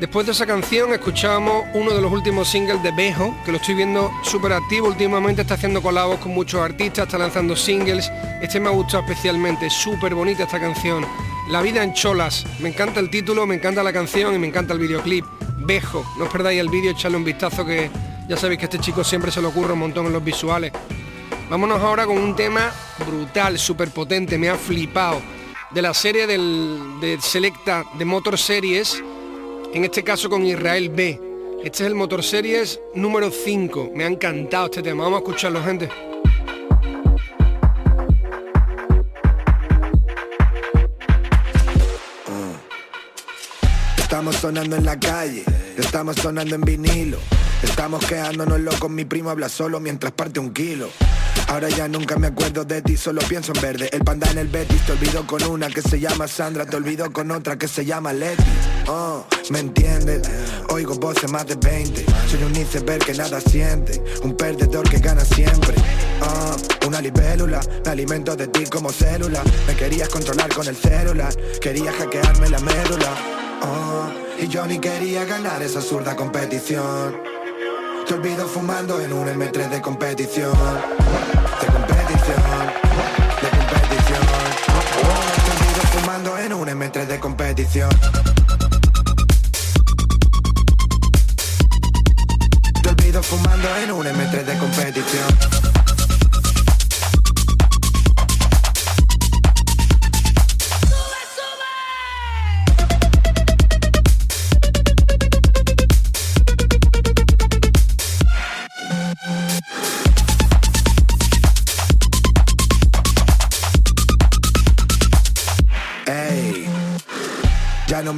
Después 0.00 0.26
de 0.26 0.32
esa 0.32 0.46
canción 0.46 0.92
escuchábamos 0.92 1.64
uno 1.74 1.92
de 1.92 2.00
los 2.00 2.12
últimos 2.12 2.48
singles 2.48 2.80
de 2.84 2.92
Bejo, 2.92 3.36
que 3.44 3.50
lo 3.50 3.58
estoy 3.58 3.74
viendo 3.74 4.12
súper 4.22 4.52
activo 4.52 4.86
últimamente, 4.86 5.42
está 5.42 5.54
haciendo 5.54 5.82
colabos 5.82 6.20
con 6.20 6.32
muchos 6.32 6.60
artistas, 6.60 7.06
está 7.06 7.18
lanzando 7.18 7.56
singles. 7.56 8.08
Este 8.40 8.60
me 8.60 8.68
ha 8.68 8.72
gustado 8.72 9.02
especialmente, 9.02 9.68
súper 9.68 10.14
bonita 10.14 10.44
esta 10.44 10.60
canción. 10.60 11.04
La 11.50 11.62
vida 11.62 11.82
en 11.82 11.94
cholas, 11.94 12.46
me 12.60 12.68
encanta 12.68 13.00
el 13.00 13.10
título, 13.10 13.44
me 13.44 13.56
encanta 13.56 13.82
la 13.82 13.92
canción 13.92 14.34
y 14.34 14.38
me 14.38 14.46
encanta 14.46 14.72
el 14.72 14.78
videoclip. 14.78 15.24
Bejo, 15.58 16.04
no 16.16 16.26
os 16.26 16.30
perdáis 16.30 16.60
el 16.60 16.68
vídeo, 16.68 16.92
echarle 16.92 17.16
un 17.16 17.24
vistazo 17.24 17.66
que 17.66 17.90
ya 18.28 18.36
sabéis 18.36 18.60
que 18.60 18.66
a 18.66 18.68
este 18.68 18.78
chico 18.78 19.02
siempre 19.02 19.32
se 19.32 19.40
le 19.40 19.48
ocurre 19.48 19.72
un 19.72 19.80
montón 19.80 20.06
en 20.06 20.12
los 20.12 20.22
visuales. 20.22 20.70
Vámonos 21.50 21.80
ahora 21.80 22.06
con 22.06 22.18
un 22.18 22.36
tema 22.36 22.70
brutal, 23.04 23.58
súper 23.58 23.88
potente, 23.90 24.38
me 24.38 24.48
ha 24.48 24.54
flipado. 24.54 25.20
De 25.70 25.82
la 25.82 25.92
serie 25.92 26.26
del, 26.26 26.98
de 26.98 27.20
Selecta 27.20 27.84
de 27.98 28.04
Motor 28.06 28.38
Series, 28.38 29.02
en 29.74 29.84
este 29.84 30.02
caso 30.02 30.30
con 30.30 30.46
Israel 30.46 30.88
B. 30.88 31.20
Este 31.62 31.82
es 31.82 31.88
el 31.88 31.94
Motor 31.94 32.24
Series 32.24 32.80
número 32.94 33.30
5. 33.30 33.90
Me 33.94 34.04
ha 34.04 34.06
encantado 34.06 34.64
este 34.64 34.82
tema. 34.82 35.04
Vamos 35.04 35.18
a 35.18 35.22
escucharlo, 35.24 35.62
gente. 35.62 35.90
Estamos 43.98 44.36
sonando 44.36 44.74
en 44.74 44.84
la 44.86 44.98
calle, 44.98 45.44
estamos 45.76 46.16
sonando 46.16 46.54
en 46.54 46.62
vinilo. 46.62 47.18
Estamos 47.62 48.04
quedándonos 48.06 48.58
locos, 48.60 48.88
mi 48.88 49.04
primo 49.04 49.28
habla 49.28 49.50
solo 49.50 49.80
mientras 49.80 50.12
parte 50.12 50.40
un 50.40 50.54
kilo. 50.54 50.88
Ahora 51.48 51.70
ya 51.70 51.88
nunca 51.88 52.16
me 52.18 52.26
acuerdo 52.26 52.64
de 52.64 52.82
ti, 52.82 52.96
solo 52.96 53.22
pienso 53.22 53.52
en 53.54 53.62
verde. 53.62 53.88
El 53.92 54.04
panda 54.04 54.30
en 54.30 54.38
el 54.38 54.48
Betis, 54.48 54.84
te 54.84 54.92
olvido 54.92 55.26
con 55.26 55.42
una 55.44 55.68
que 55.68 55.80
se 55.80 55.98
llama 55.98 56.28
Sandra, 56.28 56.66
te 56.66 56.76
olvido 56.76 57.10
con 57.10 57.30
otra 57.30 57.56
que 57.56 57.66
se 57.66 57.86
llama 57.86 58.12
Leti. 58.12 58.44
Oh, 58.86 59.24
¿me 59.50 59.60
entiendes? 59.60 60.22
Oigo 60.68 60.94
voces 60.96 61.30
más 61.30 61.46
de 61.46 61.54
20. 61.56 62.04
Soy 62.30 62.42
un 62.42 62.54
iceberg 62.54 63.02
que 63.04 63.14
nada 63.14 63.40
siente, 63.40 64.02
un 64.22 64.36
perdedor 64.36 64.88
que 64.90 64.98
gana 64.98 65.24
siempre. 65.24 65.74
Oh, 66.20 66.86
una 66.86 67.00
libélula, 67.00 67.60
me 67.82 67.90
alimento 67.90 68.36
de 68.36 68.48
ti 68.48 68.64
como 68.66 68.90
célula. 68.92 69.42
Me 69.66 69.74
querías 69.74 70.10
controlar 70.10 70.52
con 70.54 70.68
el 70.68 70.76
celular, 70.76 71.34
querías 71.60 71.94
hackearme 71.94 72.50
la 72.50 72.58
médula. 72.58 73.14
Oh, 73.62 74.10
y 74.38 74.48
yo 74.48 74.66
ni 74.66 74.78
quería 74.78 75.24
ganar 75.24 75.62
esa 75.62 75.78
absurda 75.78 76.14
competición. 76.14 77.37
Te 78.08 78.14
olvido 78.14 78.48
fumando 78.48 78.98
en 79.02 79.12
un 79.12 79.28
M3 79.28 79.68
de 79.68 79.82
competición. 79.82 80.50
De 80.50 81.66
competición. 81.66 82.40
De 83.42 83.50
competición. 83.50 84.22
Te 85.44 85.50
olvido 85.52 85.82
fumando 85.92 86.38
en 86.38 86.52
un 86.54 86.68
M3 86.68 87.06
de 87.06 87.20
competición. 87.20 87.90
Te 92.82 92.88
olvido 92.88 93.22
fumando 93.22 93.76
en 93.76 93.92
un 93.92 94.06
M3 94.06 94.44
de 94.44 94.58
competición. 94.58 95.67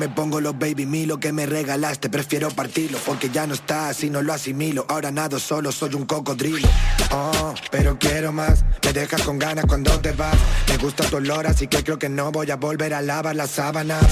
Me 0.01 0.09
pongo 0.09 0.41
los 0.41 0.59
baby 0.59 0.87
milo 0.87 1.21
que 1.21 1.31
me 1.31 1.45
regalaste, 1.45 2.09
prefiero 2.09 2.49
partirlo 2.49 2.97
porque 3.05 3.29
ya 3.29 3.47
no 3.47 3.53
estás 3.53 4.03
y 4.03 4.09
no 4.09 4.23
lo 4.23 4.33
asimilo. 4.33 4.87
Ahora 4.89 5.11
nado 5.11 5.39
solo, 5.39 5.71
soy 5.73 5.95
un 5.95 6.07
cocodrilo. 6.07 6.67
Oh, 7.11 7.55
pero 7.71 7.99
quiero 7.99 8.33
más, 8.33 8.65
me 8.83 8.95
dejas 8.95 9.21
con 9.21 9.39
ganas 9.39 9.67
cuando 9.67 10.01
te 10.01 10.13
vas. 10.13 10.35
Me 10.69 10.79
gusta 10.79 11.05
tu 11.05 11.17
olor, 11.17 11.47
así 11.47 11.67
que 11.67 11.85
creo 11.85 11.99
que 11.99 12.09
no 12.09 12.33
voy 12.33 12.51
a 12.51 12.57
volver 12.57 12.95
a 12.95 13.03
lavar 13.03 13.37
las 13.37 13.51
sábanas. 13.51 14.03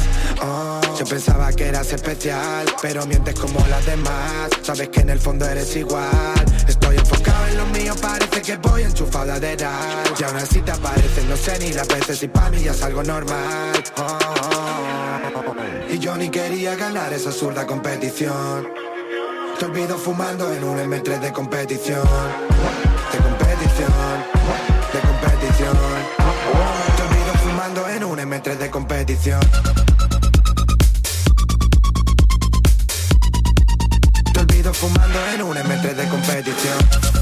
Oh, 0.42 0.78
yo 0.98 1.06
pensaba 1.06 1.50
que 1.54 1.68
eras 1.68 1.90
especial, 1.90 2.66
pero 2.82 3.06
mientes 3.06 3.34
como 3.36 3.58
las 3.68 3.86
demás. 3.86 4.50
Sabes 4.60 4.90
que 4.90 5.00
en 5.00 5.08
el 5.08 5.18
fondo 5.18 5.46
eres 5.46 5.74
igual. 5.74 6.44
Estoy 6.68 6.96
enfocado 6.96 7.46
en 7.46 7.56
lo 7.56 7.66
mío, 7.66 7.94
parece 8.02 8.42
que 8.42 8.56
voy 8.58 8.82
enchufada 8.82 9.40
de 9.40 9.52
edad. 9.52 10.04
Y 10.20 10.22
aún 10.22 10.36
así 10.36 10.60
te 10.60 10.70
apareces, 10.70 11.24
no 11.24 11.36
sé 11.36 11.58
ni 11.60 11.72
las 11.72 11.88
veces 11.88 12.22
y 12.22 12.28
para 12.28 12.50
mí 12.50 12.62
ya 12.62 12.72
es 12.72 12.82
algo 12.82 13.02
normal. 13.02 13.72
Oh. 13.96 14.17
Yo 16.00 16.16
ni 16.16 16.28
quería 16.28 16.76
ganar 16.76 17.12
esa 17.12 17.30
absurda 17.30 17.66
competición. 17.66 18.68
Te 19.58 19.64
olvido 19.64 19.98
fumando 19.98 20.52
en 20.52 20.62
un 20.62 20.78
M3 20.78 21.18
de 21.18 21.32
competición. 21.32 22.04
De 23.12 23.18
competición. 23.18 23.92
De 24.92 25.00
competición. 25.00 25.76
Te 26.96 27.02
olvido 27.02 27.32
fumando 27.42 27.88
en 27.88 28.04
un 28.04 28.18
M3 28.18 28.58
de 28.58 28.70
competición. 28.70 29.40
Te 34.32 34.40
olvido 34.40 34.72
fumando 34.72 35.18
en 35.34 35.42
un 35.42 35.56
M3 35.56 35.94
de 35.94 36.08
competición. 36.08 37.17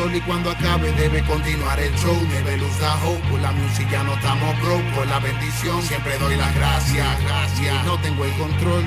Sola 0.00 0.16
y 0.16 0.20
cuando 0.22 0.50
acabe 0.50 0.92
debe 0.92 1.22
continuar 1.24 1.78
el 1.78 1.94
show. 1.96 2.16
Never 2.28 2.58
lose 2.58 2.78
the 2.78 2.86
hope, 3.04 3.22
por 3.28 3.40
la 3.40 3.52
música 3.52 4.02
no 4.02 4.14
estamos 4.14 4.60
broke, 4.62 4.84
por 4.94 5.06
la 5.06 5.18
bendición 5.18 5.82
siempre 5.82 6.18
doy 6.18 6.36
las 6.36 6.54
gracias, 6.54 7.22
gracias. 7.22 7.84
No 7.84 7.98
tengo 7.98 8.24
el 8.24 8.32
control 8.34 8.82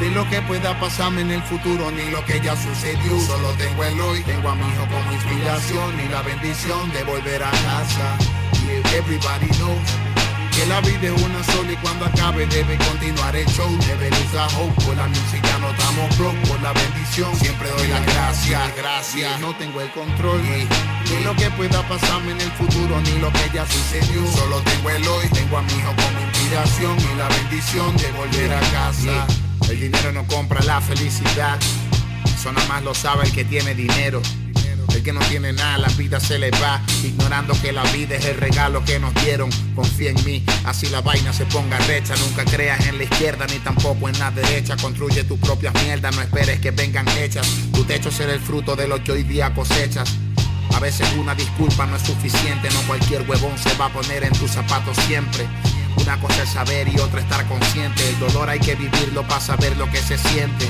de 0.00 0.10
lo 0.10 0.28
que 0.30 0.40
pueda 0.42 0.78
pasarme 0.80 1.20
en 1.22 1.32
el 1.32 1.42
futuro 1.42 1.90
ni 1.90 2.10
lo 2.10 2.24
que 2.24 2.40
ya 2.40 2.56
sucedió. 2.56 3.20
Solo 3.20 3.50
tengo 3.58 3.84
el 3.84 4.00
hoy, 4.00 4.22
tengo 4.22 4.48
a 4.48 4.54
mi 4.54 4.66
hijo 4.68 4.86
como 4.86 5.12
inspiración 5.12 6.00
y 6.00 6.08
la 6.08 6.22
bendición 6.22 6.90
de 6.92 7.04
volver 7.04 7.42
a 7.42 7.50
casa. 7.50 8.16
Everybody 8.94 9.48
knows 9.58 10.07
que 10.58 10.66
la 10.66 10.80
vida 10.80 11.14
es 11.14 11.22
una 11.22 11.44
sola 11.44 11.72
y 11.72 11.76
cuando 11.76 12.04
acabe 12.04 12.46
debe 12.46 12.76
continuar 12.78 13.34
el 13.36 13.46
show. 13.46 13.70
Debe 13.86 14.08
usar 14.26 14.48
hope, 14.58 14.84
por 14.84 14.96
la 14.96 15.06
música 15.06 15.58
no 15.60 15.70
estamos 15.70 16.18
broke, 16.18 16.48
por 16.48 16.60
la 16.62 16.72
bendición 16.72 17.34
siempre 17.36 17.68
doy 17.70 17.88
las 17.88 18.04
gracias, 18.06 18.76
gracias. 18.76 19.40
No 19.40 19.54
tengo 19.56 19.80
el 19.80 19.90
control 19.92 20.42
de 20.42 21.20
lo 21.24 21.34
que 21.36 21.50
pueda 21.52 21.86
pasarme 21.88 22.32
en 22.32 22.40
el 22.40 22.50
futuro 22.52 23.00
ni 23.00 23.20
lo 23.20 23.32
que 23.32 23.50
ya 23.54 23.64
sucedió. 23.66 24.26
Solo 24.32 24.60
tengo 24.62 24.90
el 24.90 25.06
hoy, 25.06 25.28
tengo 25.28 25.58
a 25.58 25.62
mi 25.62 25.72
hijo 25.72 25.94
como 25.94 26.20
inspiración 26.26 26.96
y 26.98 27.18
la 27.18 27.28
bendición 27.28 27.96
de 27.96 28.10
volver 28.12 28.52
a 28.52 28.60
casa. 28.72 29.26
El 29.68 29.80
dinero 29.80 30.12
no 30.12 30.26
compra 30.26 30.60
la 30.62 30.80
felicidad, 30.80 31.58
eso 32.24 32.52
nada 32.52 32.66
más 32.68 32.82
lo 32.82 32.94
sabe 32.94 33.24
el 33.24 33.32
que 33.32 33.44
tiene 33.44 33.74
dinero. 33.74 34.22
El 34.98 35.04
que 35.04 35.12
no 35.12 35.20
tiene 35.20 35.52
nada, 35.52 35.78
la 35.78 35.88
vida 35.90 36.18
se 36.18 36.40
le 36.40 36.50
va, 36.50 36.82
ignorando 37.04 37.54
que 37.62 37.70
la 37.70 37.84
vida 37.92 38.16
es 38.16 38.24
el 38.24 38.36
regalo 38.36 38.84
que 38.84 38.98
nos 38.98 39.14
dieron. 39.14 39.48
Confía 39.76 40.10
en 40.10 40.24
mí, 40.24 40.44
así 40.64 40.88
la 40.88 41.00
vaina 41.00 41.32
se 41.32 41.46
ponga 41.46 41.78
recha. 41.86 42.16
Nunca 42.16 42.44
creas 42.44 42.84
en 42.84 42.98
la 42.98 43.04
izquierda 43.04 43.46
ni 43.46 43.60
tampoco 43.60 44.08
en 44.08 44.18
la 44.18 44.32
derecha. 44.32 44.76
Construye 44.76 45.22
tus 45.22 45.38
propias 45.38 45.72
mierdas, 45.84 46.16
no 46.16 46.22
esperes 46.22 46.58
que 46.58 46.72
vengan 46.72 47.06
hechas. 47.16 47.46
Tu 47.72 47.84
techo 47.84 48.10
será 48.10 48.32
el 48.32 48.40
fruto 48.40 48.74
de 48.74 48.88
lo 48.88 49.04
que 49.04 49.12
hoy 49.12 49.22
día 49.22 49.54
cosechas. 49.54 50.16
A 50.74 50.80
veces 50.80 51.08
una 51.16 51.36
disculpa 51.36 51.86
no 51.86 51.94
es 51.94 52.02
suficiente, 52.02 52.68
no 52.68 52.82
cualquier 52.88 53.22
huevón 53.22 53.56
se 53.56 53.72
va 53.74 53.86
a 53.86 53.92
poner 53.92 54.24
en 54.24 54.32
tus 54.32 54.50
zapatos 54.50 54.96
siempre. 55.06 55.46
Una 55.96 56.20
cosa 56.20 56.42
es 56.42 56.48
saber 56.48 56.88
y 56.88 56.98
otra 56.98 57.20
estar 57.20 57.46
consciente. 57.46 58.02
El 58.08 58.18
dolor 58.18 58.50
hay 58.50 58.58
que 58.58 58.74
vivirlo 58.74 59.22
para 59.28 59.40
saber 59.40 59.76
lo 59.76 59.88
que 59.92 59.98
se 59.98 60.18
siente. 60.18 60.66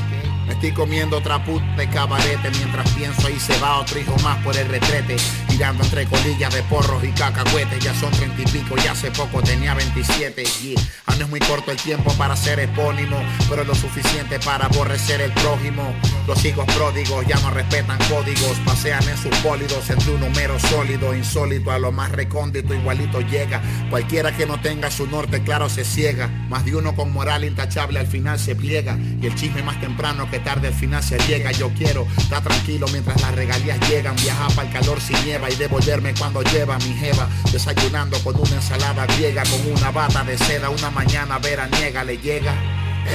Me 0.49 0.55
estoy 0.55 0.73
comiendo 0.73 1.19
otra 1.19 1.45
put 1.45 1.63
de 1.77 1.89
cabarete 1.89 2.51
Mientras 2.51 2.91
pienso 2.93 3.27
ahí 3.27 3.39
se 3.39 3.57
va 3.61 3.79
otro 3.79 4.01
hijo 4.01 4.17
más 4.25 4.43
por 4.43 4.57
el 4.57 4.67
retrete 4.69 5.17
Tirando 5.59 5.83
entre 5.83 6.07
colillas 6.07 6.55
de 6.55 6.63
porros 6.63 7.03
y 7.03 7.11
cacahuetes. 7.11 7.83
Ya 7.83 7.93
son 7.93 8.13
treinta 8.13 8.41
y 8.43 8.45
pico 8.45 8.77
y 8.77 8.87
hace 8.87 9.11
poco 9.11 9.43
tenía 9.43 9.75
27 9.75 10.45
yeah. 10.63 10.81
Aún 11.07 11.21
es 11.21 11.29
muy 11.29 11.41
corto 11.41 11.73
el 11.73 11.77
tiempo 11.77 12.13
para 12.13 12.37
ser 12.37 12.61
epónimo 12.61 13.21
Pero 13.49 13.65
lo 13.65 13.75
suficiente 13.75 14.39
para 14.39 14.67
aborrecer 14.67 15.21
el 15.21 15.33
prójimo. 15.33 15.93
Los 16.29 16.45
hijos 16.45 16.65
pródigos 16.67 17.27
ya 17.27 17.41
no 17.41 17.51
respetan 17.51 17.99
códigos 18.09 18.57
Pasean 18.65 19.03
en 19.09 19.17
sus 19.17 19.37
pólidos 19.39 19.91
entre 19.91 20.13
un 20.13 20.21
número 20.21 20.61
sólido 20.61 21.13
Insólito 21.13 21.73
a 21.73 21.81
lo 21.81 21.91
más 21.91 22.13
recóndito 22.13 22.73
igualito 22.73 23.21
llega. 23.21 23.61
Cualquiera 23.91 24.37
que 24.37 24.47
no 24.47 24.61
tenga 24.61 24.93
su 24.93 25.09
norte 25.09 25.43
claro 25.43 25.69
se 25.69 25.85
ciega 25.85 26.29
Más 26.49 26.65
de 26.67 26.77
uno 26.77 26.95
con 26.95 27.13
moral 27.13 27.43
intachable 27.43 27.99
al 27.99 28.07
final 28.07 28.39
se 28.39 28.55
pliega. 28.55 28.97
Y 29.21 29.27
el 29.27 29.35
chisme 29.35 29.65
más 29.65 29.81
temprano 29.81 30.31
que 30.31 30.39
tarde 30.39 30.69
al 30.69 30.75
final 30.75 31.03
se 31.03 31.19
llega 31.27 31.51
Yo 31.51 31.69
quiero 31.71 32.07
estar 32.17 32.45
tranquilo 32.45 32.87
mientras 32.93 33.21
las 33.21 33.35
regalías 33.35 33.81
llegan 33.91 34.15
Viajar 34.15 34.53
para 34.53 34.69
el 34.69 34.73
calor 34.73 35.01
sin 35.01 35.21
nieva 35.25 35.48
y 35.51 35.57
devolverme 35.57 36.15
cuando 36.15 36.43
lleva 36.43 36.79
mi 36.79 36.95
jeva 36.95 37.29
Desayunando 37.53 38.19
con 38.23 38.37
una 38.37 38.57
ensalada 38.57 39.07
griega 39.07 39.43
Con 39.45 39.73
una 39.73 39.91
bata 39.91 40.25
de 40.25 40.37
seda, 40.39 40.71
una 40.71 40.91
mañana 40.91 41.39
veraniega 41.39 42.05
le 42.05 42.19
llega 42.19 42.55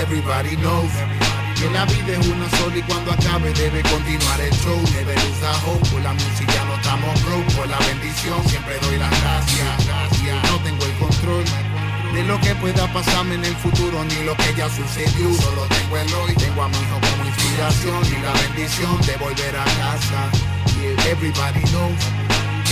Everybody 0.02 0.56
knows 0.58 0.91
que 1.54 1.69
la 1.69 1.86
vida 1.86 2.17
es 2.19 2.28
una 2.28 2.50
sola 2.58 2.78
y 2.78 2.82
cuando 2.82 3.12
acabe 3.12 3.54
debe 3.54 3.84
continuar 3.84 4.41
el 4.41 4.52
show 4.54 4.82
Debe 4.91 5.13
usar 5.13 5.56
hope, 5.65 5.88
por 5.89 6.02
la 6.02 6.13
música 6.13 6.65
no 6.65 6.76
estamos 6.76 7.24
broke 7.24 7.54
Por 7.56 7.67
la 7.69 7.78
bendición 7.78 8.43
siempre 8.50 8.80
doy 8.82 8.98
las 8.98 9.12
gracias, 9.22 10.50
No 10.50 10.58
tengo 10.63 10.84
el 10.84 10.93
control 10.93 11.43
de 12.13 12.24
lo 12.26 12.39
que 12.41 12.54
pueda 12.56 12.91
pasarme 12.93 13.36
en 13.36 13.46
el 13.46 13.56
futuro 13.56 14.04
ni 14.04 14.24
lo 14.24 14.38
que 14.38 14.54
ya 14.56 14.69
sucedió. 14.69 15.34
Solo 15.34 15.65
tengo 15.67 15.98
el 15.98 16.13
hoy, 16.13 16.36
tengo 16.36 16.62
a 16.62 16.67
mi 16.67 16.78
hijo 16.78 17.00
como 17.02 17.26
inspiración 17.28 18.06
y 18.06 18.22
la 18.22 18.34
bendición 18.34 19.02
de 19.02 19.17
volver 19.17 19.58
a 19.58 19.63
casa. 19.63 20.30
Everybody 21.10 21.62
knows 21.72 22.23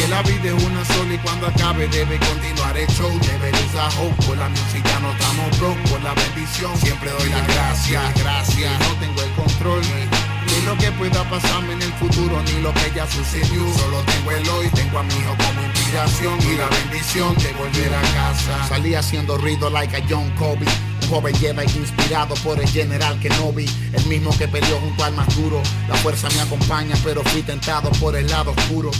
que 0.02 0.08
la 0.08 0.22
vida 0.24 0.56
es 0.56 0.64
una 0.64 0.84
sola 0.86 1.14
y 1.14 1.18
cuando 1.20 1.48
acabe 1.48 1.88
debe 1.88 2.18
continuar 2.20 2.78
el 2.78 2.88
show. 2.88 3.12
Debe 3.22 3.52
usar 3.66 3.92
hope, 4.00 4.26
por 4.26 4.38
la 4.38 4.50
música 4.50 5.00
no 5.00 5.12
estamos 5.12 5.60
broke, 5.60 5.90
por 5.90 6.02
la 6.02 6.14
bendición 6.14 6.76
siempre 6.78 7.10
doy 7.12 7.30
las 7.30 7.48
gracias, 7.48 8.04
gracias. 8.16 8.72
No 8.80 8.96
tengo 9.00 9.22
el 9.22 9.32
control 9.32 9.82
de 9.82 10.62
lo 10.66 10.78
que 10.78 10.92
pueda 10.94 11.24
pasarme 11.30 11.74
en 11.74 11.82
el 11.82 11.94
futuro 11.94 12.42
ni 12.44 12.62
lo 12.62 12.74
que 12.74 12.92
ya 12.96 13.06
sucedió. 13.08 13.62
Solo 13.74 14.02
tengo 14.06 14.32
el 14.32 14.50
hoy, 14.50 14.68
tengo 14.70 15.00
a 15.00 15.04
mi 15.04 15.14
hijo 15.14 15.36
como 15.38 15.68
inspiración 15.68 16.40
y 16.42 16.58
la 16.58 16.68
bendición 16.70 17.36
de 17.36 17.54
volver 17.54 17.94
a 17.94 18.02
casa. 18.02 18.68
Salí 18.68 18.96
haciendo 18.96 19.38
ruido 19.38 19.70
like 19.70 19.96
a 19.96 20.02
John 20.10 20.30
Kobe. 20.36 20.66
Joven 21.10 21.36
lleva 21.40 21.64
inspirado 21.66 22.36
por 22.36 22.58
el 22.60 22.70
general 22.70 23.20
Kenobi, 23.20 23.66
el 23.92 24.06
mismo 24.06 24.36
que 24.38 24.48
peleó 24.48 24.80
junto 24.80 25.04
al 25.04 25.14
más 25.14 25.28
duro. 25.36 25.62
La 25.90 25.96
fuerza 25.96 26.30
me 26.30 26.40
acompaña, 26.40 26.96
pero 27.04 27.22
fui 27.26 27.42
tentado 27.42 27.92
por 28.00 28.16
el 28.16 28.28
lado 28.28 28.52
oscuro. 28.52 28.92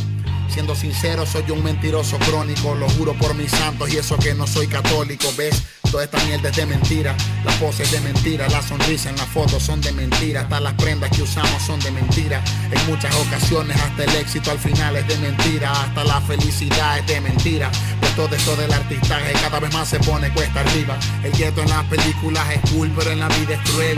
Siendo 0.52 0.76
sincero, 0.76 1.26
soy 1.26 1.50
un 1.50 1.64
mentiroso 1.64 2.20
crónico, 2.20 2.76
lo 2.76 2.90
juro 2.90 3.14
por 3.14 3.34
mis 3.36 3.50
santos 3.52 3.90
y 3.92 3.98
eso 3.98 4.18
que 4.18 4.34
no 4.34 4.46
soy 4.46 4.68
católico, 4.68 5.34
¿ves? 5.38 5.64
Toda 5.90 6.04
esta 6.04 6.22
mierda 6.26 6.50
es 6.50 6.56
de 6.58 6.66
mentira, 6.66 7.16
la 7.46 7.54
pose 7.54 7.84
es 7.84 7.92
de 7.92 8.02
mentira, 8.02 8.50
la 8.50 8.62
sonrisa 8.62 9.10
en 9.10 9.16
la 9.16 9.26
foto 9.26 9.62
son 9.62 9.80
de 9.80 9.94
mentira, 9.94 10.42
hasta 10.42 10.60
las 10.60 10.74
prendas 10.74 11.10
que 11.12 11.22
usamos 11.24 11.62
son 11.64 11.80
de 11.80 11.92
mentira. 11.92 12.44
En 12.70 12.86
muchas 12.86 13.16
ocasiones 13.16 13.78
hasta 13.78 14.04
el 14.04 14.16
éxito 14.18 14.52
al 14.52 14.60
final 14.60 14.98
es 14.98 15.08
de 15.08 15.18
mentira, 15.20 15.72
hasta 15.72 16.04
la 16.04 16.20
felicidad 16.20 17.00
es 17.00 17.08
de 17.08 17.22
mentira. 17.22 17.72
Pues 18.02 18.14
todo 18.18 18.36
esto 18.36 18.56
del 18.58 18.74
artistaje 18.74 19.32
cada 19.42 19.60
vez 19.62 19.74
más 19.74 19.88
se 19.88 20.00
pone 20.00 20.34
cuesta 20.34 20.60
arriba. 20.60 21.00
El 21.24 21.32
gueto 21.32 21.62
en 21.62 21.70
las 21.70 21.86
películas 21.86 22.46
es 22.52 22.72
cool, 22.72 22.92
pero 22.98 23.12
en 23.12 23.20
la 23.20 23.30
vida 23.30 23.54
es 23.54 23.70
cruel. 23.72 23.98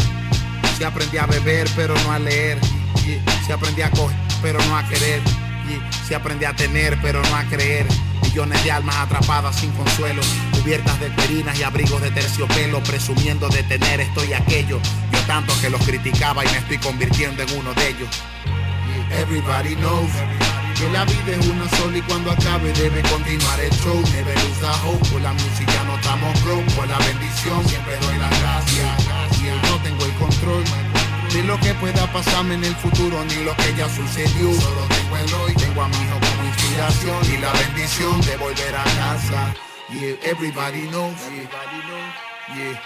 Se 0.77 0.85
aprendí 0.85 1.17
a 1.17 1.25
beber, 1.25 1.67
pero 1.75 1.95
no 2.03 2.11
a 2.11 2.19
leer. 2.19 2.59
Se 3.45 3.53
aprendí 3.53 3.81
a 3.81 3.89
coger, 3.89 4.17
pero 4.41 4.63
no 4.65 4.77
a 4.77 4.87
querer. 4.87 5.21
Se 6.07 6.15
aprendí 6.15 6.45
a 6.45 6.55
tener, 6.55 6.99
pero 7.01 7.21
no 7.21 7.35
a 7.35 7.43
creer. 7.43 7.85
Millones 8.21 8.63
de 8.63 8.71
almas 8.71 8.95
atrapadas 8.95 9.55
sin 9.55 9.71
consuelo, 9.71 10.21
cubiertas 10.51 10.99
de 10.99 11.09
perinas 11.11 11.57
y 11.59 11.63
abrigos 11.63 12.01
de 12.01 12.09
terciopelo, 12.11 12.81
presumiendo 12.83 13.47
de 13.49 13.63
tener 13.63 14.01
esto 14.01 14.21
aquello. 14.35 14.79
Yo 15.11 15.19
tanto 15.27 15.53
que 15.61 15.69
los 15.69 15.81
criticaba 15.83 16.43
y 16.43 16.47
me 16.49 16.57
estoy 16.57 16.77
convirtiendo 16.77 17.43
en 17.43 17.51
uno 17.57 17.73
de 17.73 17.89
ellos. 17.89 18.09
Everybody 19.11 19.75
knows 19.75 20.09
Que 20.75 20.89
la 20.89 21.05
vida 21.05 21.37
es 21.39 21.47
una 21.47 21.69
sola 21.77 21.97
y 21.97 22.01
cuando 22.01 22.31
acabe 22.31 22.73
debe 22.73 23.01
continuar 23.03 23.59
el 23.59 23.71
show. 23.71 24.01
Never 24.11 24.35
lose 24.35 24.59
the 24.59 24.87
hope, 24.87 25.09
por 25.09 25.21
la 25.21 25.33
música 25.33 25.83
no 25.85 25.95
estamos 25.95 26.43
broke, 26.43 26.71
por 26.73 26.87
la 26.87 26.97
bendición 26.97 27.63
siempre 27.67 27.97
doy 27.97 28.17
las 28.17 28.41
gracias. 28.41 29.05
No 29.69 29.77
tengo 29.83 30.05
el 30.05 30.13
control 30.13 30.63
de 31.33 31.43
lo 31.43 31.59
que 31.59 31.73
pueda 31.75 32.05
pasarme 32.13 32.53
en 32.55 32.63
el 32.63 32.75
futuro 32.75 33.23
ni 33.25 33.43
lo 33.43 33.55
que 33.55 33.73
ya 33.75 33.89
sucedió. 33.89 34.53
Solo 34.53 34.85
tengo 34.87 35.17
el 35.17 35.33
hoy, 35.33 35.53
tengo 35.55 35.81
a 35.81 35.87
mi 35.87 35.97
hijo 35.97 36.19
como 36.19 36.47
inspiración 36.47 37.33
y 37.33 37.37
la 37.37 37.51
bendición 37.53 38.21
de 38.21 38.37
volver 38.37 38.75
a 38.75 38.83
casa. 38.83 39.53
Yeah, 39.89 40.15
everybody 40.23 40.87
knows. 40.89 41.15
Yeah, 41.29 41.49
yeah. 42.55 42.81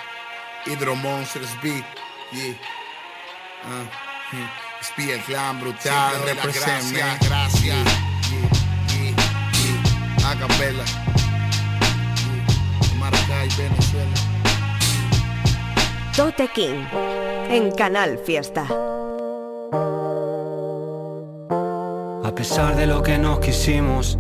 Hydro 0.66 0.96
Monsters 0.96 1.54
Beat. 1.62 1.84
Yeah. 2.32 2.54
Uh, 3.66 3.86
yeah. 4.34 4.50
Speed 4.82 5.22
Clan 5.26 5.60
brutal, 5.60 6.14
represent 6.26 6.92
me. 6.92 7.00
Gracias. 7.28 7.64
Yeah, 7.64 7.84
yeah, 8.32 9.14
yeah. 9.54 10.32
Acapella. 10.32 10.86
Yeah. 12.16 13.00
Maracay, 13.00 13.50
Venezuela. 13.58 14.27
Tote 16.18 16.48
King 16.48 16.84
en 17.52 17.70
Canal 17.74 18.18
Fiesta. 18.18 18.66
A 22.24 22.34
pesar 22.34 22.76
de 22.76 22.88
lo 22.88 23.04
que 23.04 23.20
nos 23.20 23.40
quisimos, 23.40 24.18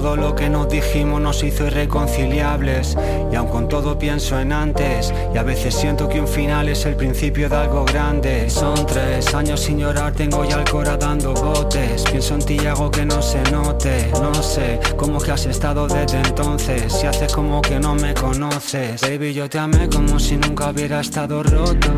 todo 0.00 0.16
lo 0.16 0.34
que 0.34 0.50
nos 0.50 0.68
dijimos 0.68 1.20
nos 1.20 1.44
hizo 1.44 1.68
irreconciliables. 1.68 2.96
Y 3.30 3.36
aun 3.36 3.46
con 3.46 3.68
todo 3.68 3.96
pienso 3.96 4.38
en 4.40 4.52
antes 4.52 5.14
Y 5.32 5.38
a 5.38 5.44
veces 5.44 5.74
siento 5.74 6.08
que 6.08 6.20
un 6.20 6.26
final 6.26 6.68
es 6.68 6.84
el 6.84 6.96
principio 6.96 7.48
de 7.48 7.54
algo 7.54 7.84
grande. 7.84 8.50
Son 8.50 8.74
tres 8.86 9.32
años 9.34 9.60
sin 9.60 9.78
llorar, 9.78 10.12
tengo 10.12 10.44
ya 10.44 10.56
el 10.58 10.68
cora 10.68 10.96
dando 10.96 11.32
botes. 11.32 12.02
Pienso 12.10 12.34
en 12.34 12.44
ti 12.44 12.56
y 12.60 12.66
hago 12.66 12.90
que 12.90 13.06
no 13.06 13.22
se 13.22 13.40
note. 13.52 14.10
No 14.20 14.34
sé 14.34 14.80
cómo 14.96 15.20
que 15.20 15.30
has 15.30 15.46
estado 15.46 15.86
desde 15.86 16.18
entonces 16.18 16.92
Si 16.92 17.06
haces 17.06 17.32
como 17.32 17.62
que 17.62 17.78
no 17.78 17.94
me 17.94 18.14
conoces. 18.14 19.00
Baby, 19.00 19.32
yo 19.32 19.48
te 19.48 19.60
amé 19.60 19.88
como 19.88 20.18
si 20.18 20.36
nunca 20.36 20.70
hubiera 20.70 21.02
estado 21.02 21.44
roto. 21.44 21.92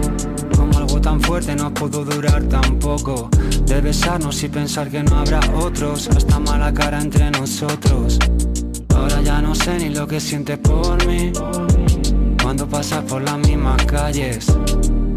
Como 0.55 0.77
algo 0.77 1.01
tan 1.01 1.19
fuerte 1.23 1.55
no 1.55 1.73
pudo 1.73 2.05
durar 2.05 2.43
tan 2.45 2.79
poco 2.79 3.31
De 3.67 3.81
besarnos 3.81 4.43
y 4.43 4.49
pensar 4.49 4.91
que 4.91 5.03
no 5.03 5.17
habrá 5.17 5.41
otros. 5.55 6.09
Hasta 6.09 6.39
mala 6.39 6.75
cara 6.75 7.01
entre 7.01 7.31
nosotros 7.31 7.86
Ahora 8.95 9.21
ya 9.23 9.41
no 9.41 9.55
sé 9.55 9.79
ni 9.79 9.91
lo 9.91 10.07
que 10.07 10.21
sientes 10.21 10.59
por 10.59 11.07
mí. 11.07 11.33
Cuando 12.43 12.69
pasas 12.69 13.03
por 13.05 13.23
las 13.23 13.39
mismas 13.39 13.85
calles 13.87 14.47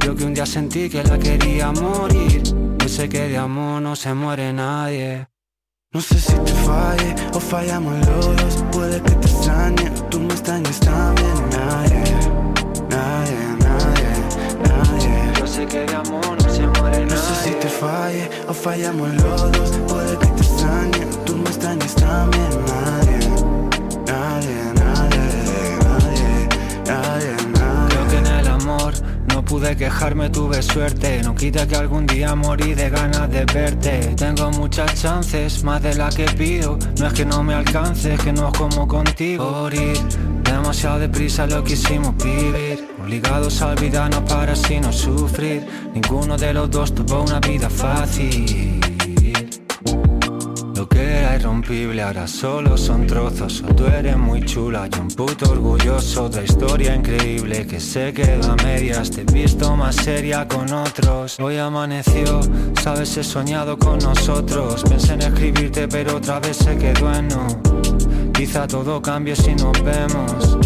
Yo 0.03 0.15
que 0.15 0.23
un 0.23 0.33
día 0.33 0.45
sentí 0.45 0.89
que 0.89 1.03
la 1.03 1.17
quería 1.19 1.71
morir. 1.71 2.41
Yo 2.79 2.87
sé 2.87 3.07
que 3.07 3.29
de 3.29 3.37
amor 3.37 3.81
no 3.81 3.95
se 3.95 4.13
muere 4.13 4.51
nadie. 4.53 5.27
No 5.91 6.01
sé 6.01 6.19
si 6.19 6.33
te 6.33 6.51
falle 6.51 7.15
o 7.33 7.39
fallamos 7.39 7.93
los 8.07 8.35
dos. 8.37 8.63
Puede 8.71 9.01
que 9.01 9.11
te 9.11 9.27
extrañe, 9.27 9.91
tú 10.09 10.19
me 10.19 10.33
extrañes 10.33 10.79
también 10.79 11.33
Nadie, 11.51 12.03
nadie, 12.89 13.39
nadie, 13.65 14.11
nadie. 14.67 15.33
Yo 15.39 15.47
sé 15.47 15.65
que 15.65 15.79
de 15.79 15.95
amor 15.95 16.37
no 16.43 16.49
se 16.49 16.67
muere 16.67 17.05
No 17.05 17.17
sé 17.17 17.35
si 17.43 17.51
te 17.55 17.67
falle 17.67 18.29
o 18.47 18.53
fallamos 18.53 19.13
los 19.15 19.51
dos. 19.51 19.69
Puede 19.87 20.17
que 20.19 20.28
Creo 27.89 28.07
que 28.07 28.17
en 28.17 28.27
el 28.27 28.47
amor 28.47 28.93
no 29.27 29.43
pude 29.43 29.75
quejarme, 29.75 30.29
tuve 30.29 30.61
suerte. 30.61 31.21
No 31.23 31.35
quita 31.35 31.67
que 31.67 31.75
algún 31.75 32.05
día 32.05 32.33
morí 32.35 32.73
de 32.73 32.89
ganas 32.89 33.29
de 33.29 33.45
verte. 33.45 34.13
Tengo 34.15 34.51
muchas 34.51 35.01
chances, 35.01 35.63
más 35.63 35.81
de 35.81 35.95
la 35.95 36.09
que 36.09 36.25
pido. 36.25 36.77
No 36.99 37.07
es 37.07 37.13
que 37.13 37.25
no 37.25 37.43
me 37.43 37.53
alcance, 37.53 38.13
es 38.13 38.21
que 38.21 38.31
no 38.31 38.47
es 38.47 38.57
como 38.57 38.87
contigo. 38.87 39.51
Por 39.51 39.73
ir 39.73 39.97
demasiado 40.43 40.99
deprisa 40.99 41.45
lo 41.45 41.63
quisimos 41.63 42.15
vivir. 42.17 42.87
Obligados 43.01 43.61
a 43.61 43.69
olvidarnos 43.69 44.21
para 44.21 44.53
así 44.53 44.79
no 44.79 44.93
sufrir. 44.93 45.65
Ninguno 45.93 46.37
de 46.37 46.53
los 46.53 46.69
dos 46.69 46.93
tuvo 46.93 47.23
una 47.23 47.39
vida 47.39 47.69
fácil 47.69 48.78
era 50.99 51.35
irrompible 51.35 52.01
ahora 52.01 52.27
solo 52.27 52.77
son 52.77 53.07
trozos. 53.07 53.63
O 53.67 53.73
tú 53.73 53.85
eres 53.85 54.17
muy 54.17 54.43
chula 54.45 54.87
y 54.91 54.99
un 54.99 55.07
puto 55.07 55.51
orgulloso 55.51 56.25
Otra 56.25 56.43
historia 56.43 56.95
increíble 56.95 57.65
que 57.65 57.79
se 57.79 58.13
quedó 58.13 58.51
a 58.51 58.55
medias. 58.57 59.11
Te 59.11 59.21
he 59.21 59.23
visto 59.25 59.75
más 59.75 59.95
seria 59.95 60.47
con 60.47 60.71
otros. 60.71 61.39
Hoy 61.39 61.57
amaneció, 61.57 62.41
sabes, 62.81 63.17
he 63.17 63.23
soñado 63.23 63.77
con 63.77 63.99
nosotros. 63.99 64.83
Pensé 64.83 65.13
en 65.13 65.21
escribirte 65.21 65.87
pero 65.87 66.17
otra 66.17 66.39
vez 66.39 66.57
se 66.57 66.77
quedó 66.77 67.13
en 67.13 67.27
no 67.29 67.47
Quizá 68.33 68.67
todo 68.67 69.01
cambie 69.01 69.35
si 69.35 69.53
nos 69.55 69.73
vemos. 69.83 70.57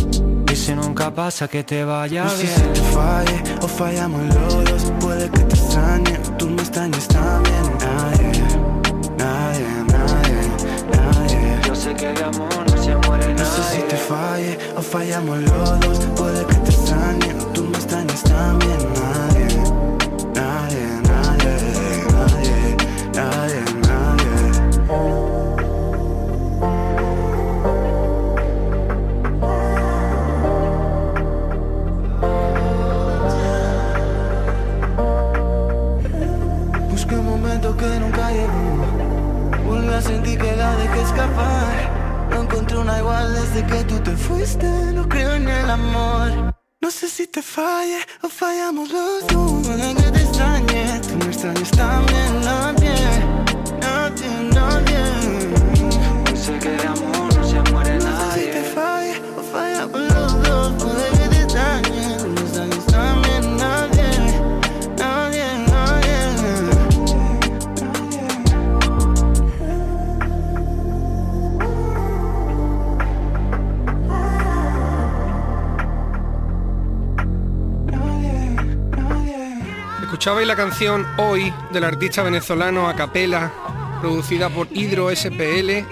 Y 0.52 0.56
si 0.56 0.76
nunca 0.76 1.12
pasa 1.12 1.48
que 1.48 1.64
te 1.64 1.84
vaya 1.84 2.30
si 2.30 2.46
te 2.46 2.80
falle 2.94 3.44
o 3.60 3.68
fallamos 3.68 4.22
los 4.36 4.64
dos 4.66 4.94
Puede 5.00 5.28
que 5.32 5.40
te 5.40 5.56
extrañe, 5.56 6.20
tú 6.38 6.48
me 6.48 6.62
extrañes 6.62 7.08
también 7.08 7.33
fallamos 14.94 15.42
los 15.42 15.80
dos 15.80 16.00
Puede 16.16 16.46
que 16.46 16.54
te 16.54 16.70
extrañe, 16.70 17.34
tú 17.54 17.64
me 17.64 17.78
extrañes 17.78 18.22
también 18.24 18.78
Nadie, 18.94 19.48
nadie, 20.36 20.86
nadie, 21.10 21.56
nadie, 22.14 22.78
nadie, 23.16 23.62
nadie. 23.90 24.34
Busqué 36.92 37.16
un 37.16 37.26
momento 37.26 37.76
que 37.76 38.00
nunca 38.00 38.32
llegó. 38.32 38.64
Vuelve 39.66 39.96
a 39.96 40.02
sentir 40.02 40.38
que 40.38 40.56
la 40.56 40.76
dejé 40.76 41.02
escapar. 41.02 41.74
No 42.30 42.44
encontré 42.44 42.78
una 42.78 43.00
igual 43.00 43.34
desde 43.34 43.66
que 43.66 43.84
tú 43.86 44.03
fuiste 44.34 44.68
No 44.94 45.08
creo 45.08 45.34
en 45.34 45.48
el 45.48 45.70
amor. 45.70 46.54
No 46.82 46.92
sé 46.92 47.08
si 47.08 47.28
te 47.28 47.42
falle 47.42 48.00
o 48.24 48.28
fallamos 48.30 48.90
los 48.90 49.28
dos. 49.28 49.68
Puede 49.68 49.96
que 49.96 50.12
te 50.12 50.22
extrañe, 50.22 51.02
tú 51.08 51.16
me 51.20 51.26
extrañes 51.26 51.72
también 51.72 52.42
Nadie, 52.42 52.83
Escuchabais 80.24 80.48
la 80.48 80.56
canción 80.56 81.06
Hoy 81.18 81.54
del 81.74 81.84
artista 81.84 82.24
venezolano 82.24 82.88
Acapela, 82.88 83.52
producida 84.00 84.50
por 84.50 84.70
Hidro 84.72 85.14
SPL. 85.14 85.70
Eh, 85.70 85.86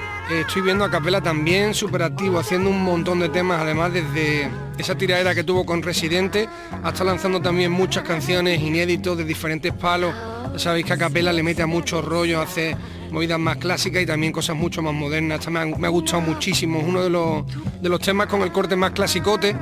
Estoy 0.48 0.62
viendo 0.62 0.86
a 0.86 1.22
también 1.22 1.74
súper 1.74 2.04
activo, 2.04 2.40
haciendo 2.40 2.70
un 2.70 2.82
montón 2.82 3.20
de 3.20 3.28
temas, 3.28 3.60
además 3.60 3.92
desde 3.92 4.50
esa 4.78 4.96
tiradera 4.96 5.36
que 5.36 5.44
tuvo 5.44 5.66
con 5.66 5.84
Residente, 5.84 6.48
hasta 6.82 7.04
lanzando 7.04 7.42
también 7.42 7.74
muchas 7.74 8.08
canciones 8.08 8.62
inéditos 8.62 9.18
de 9.18 9.26
diferentes 9.26 9.74
palos. 9.74 10.16
Ya 10.54 10.60
sabéis 10.60 10.86
que 10.86 10.94
Acapela 10.94 11.34
le 11.34 11.44
mete 11.44 11.64
a 11.64 11.68
muchos 11.68 12.02
rollos, 12.06 12.42
hace 12.42 12.78
movidas 13.12 13.38
más 13.38 13.58
clásicas 13.58 14.02
y 14.02 14.06
también 14.06 14.32
cosas 14.32 14.56
mucho 14.56 14.82
más 14.82 14.94
modernas. 14.94 15.40
Esta 15.40 15.52
me 15.52 15.60
ha, 15.60 15.66
me 15.66 15.88
ha 15.88 15.90
gustado 15.90 16.22
muchísimo, 16.22 16.80
es 16.80 16.88
uno 16.88 17.04
de 17.04 17.10
los, 17.10 17.44
de 17.82 17.90
los 17.90 18.00
temas 18.00 18.28
con 18.28 18.44
el 18.44 18.54
corte 18.54 18.78
más 18.78 18.92
clasicote 18.92 19.58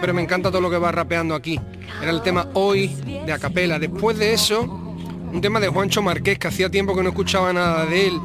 pero 0.00 0.14
me 0.14 0.22
encanta 0.22 0.50
todo 0.50 0.60
lo 0.60 0.70
que 0.70 0.78
va 0.78 0.92
rapeando 0.92 1.34
aquí. 1.34 1.60
Era 2.00 2.10
el 2.10 2.22
tema 2.22 2.48
Hoy 2.54 2.88
de 3.26 3.32
Acapela. 3.32 3.78
Después 3.78 4.18
de 4.18 4.32
eso, 4.32 4.62
un 4.62 5.40
tema 5.40 5.60
de 5.60 5.68
Juancho 5.68 6.02
Marqués, 6.02 6.38
que 6.38 6.48
hacía 6.48 6.70
tiempo 6.70 6.94
que 6.94 7.02
no 7.02 7.10
escuchaba 7.10 7.52
nada 7.52 7.86
de 7.86 8.08
él, 8.08 8.20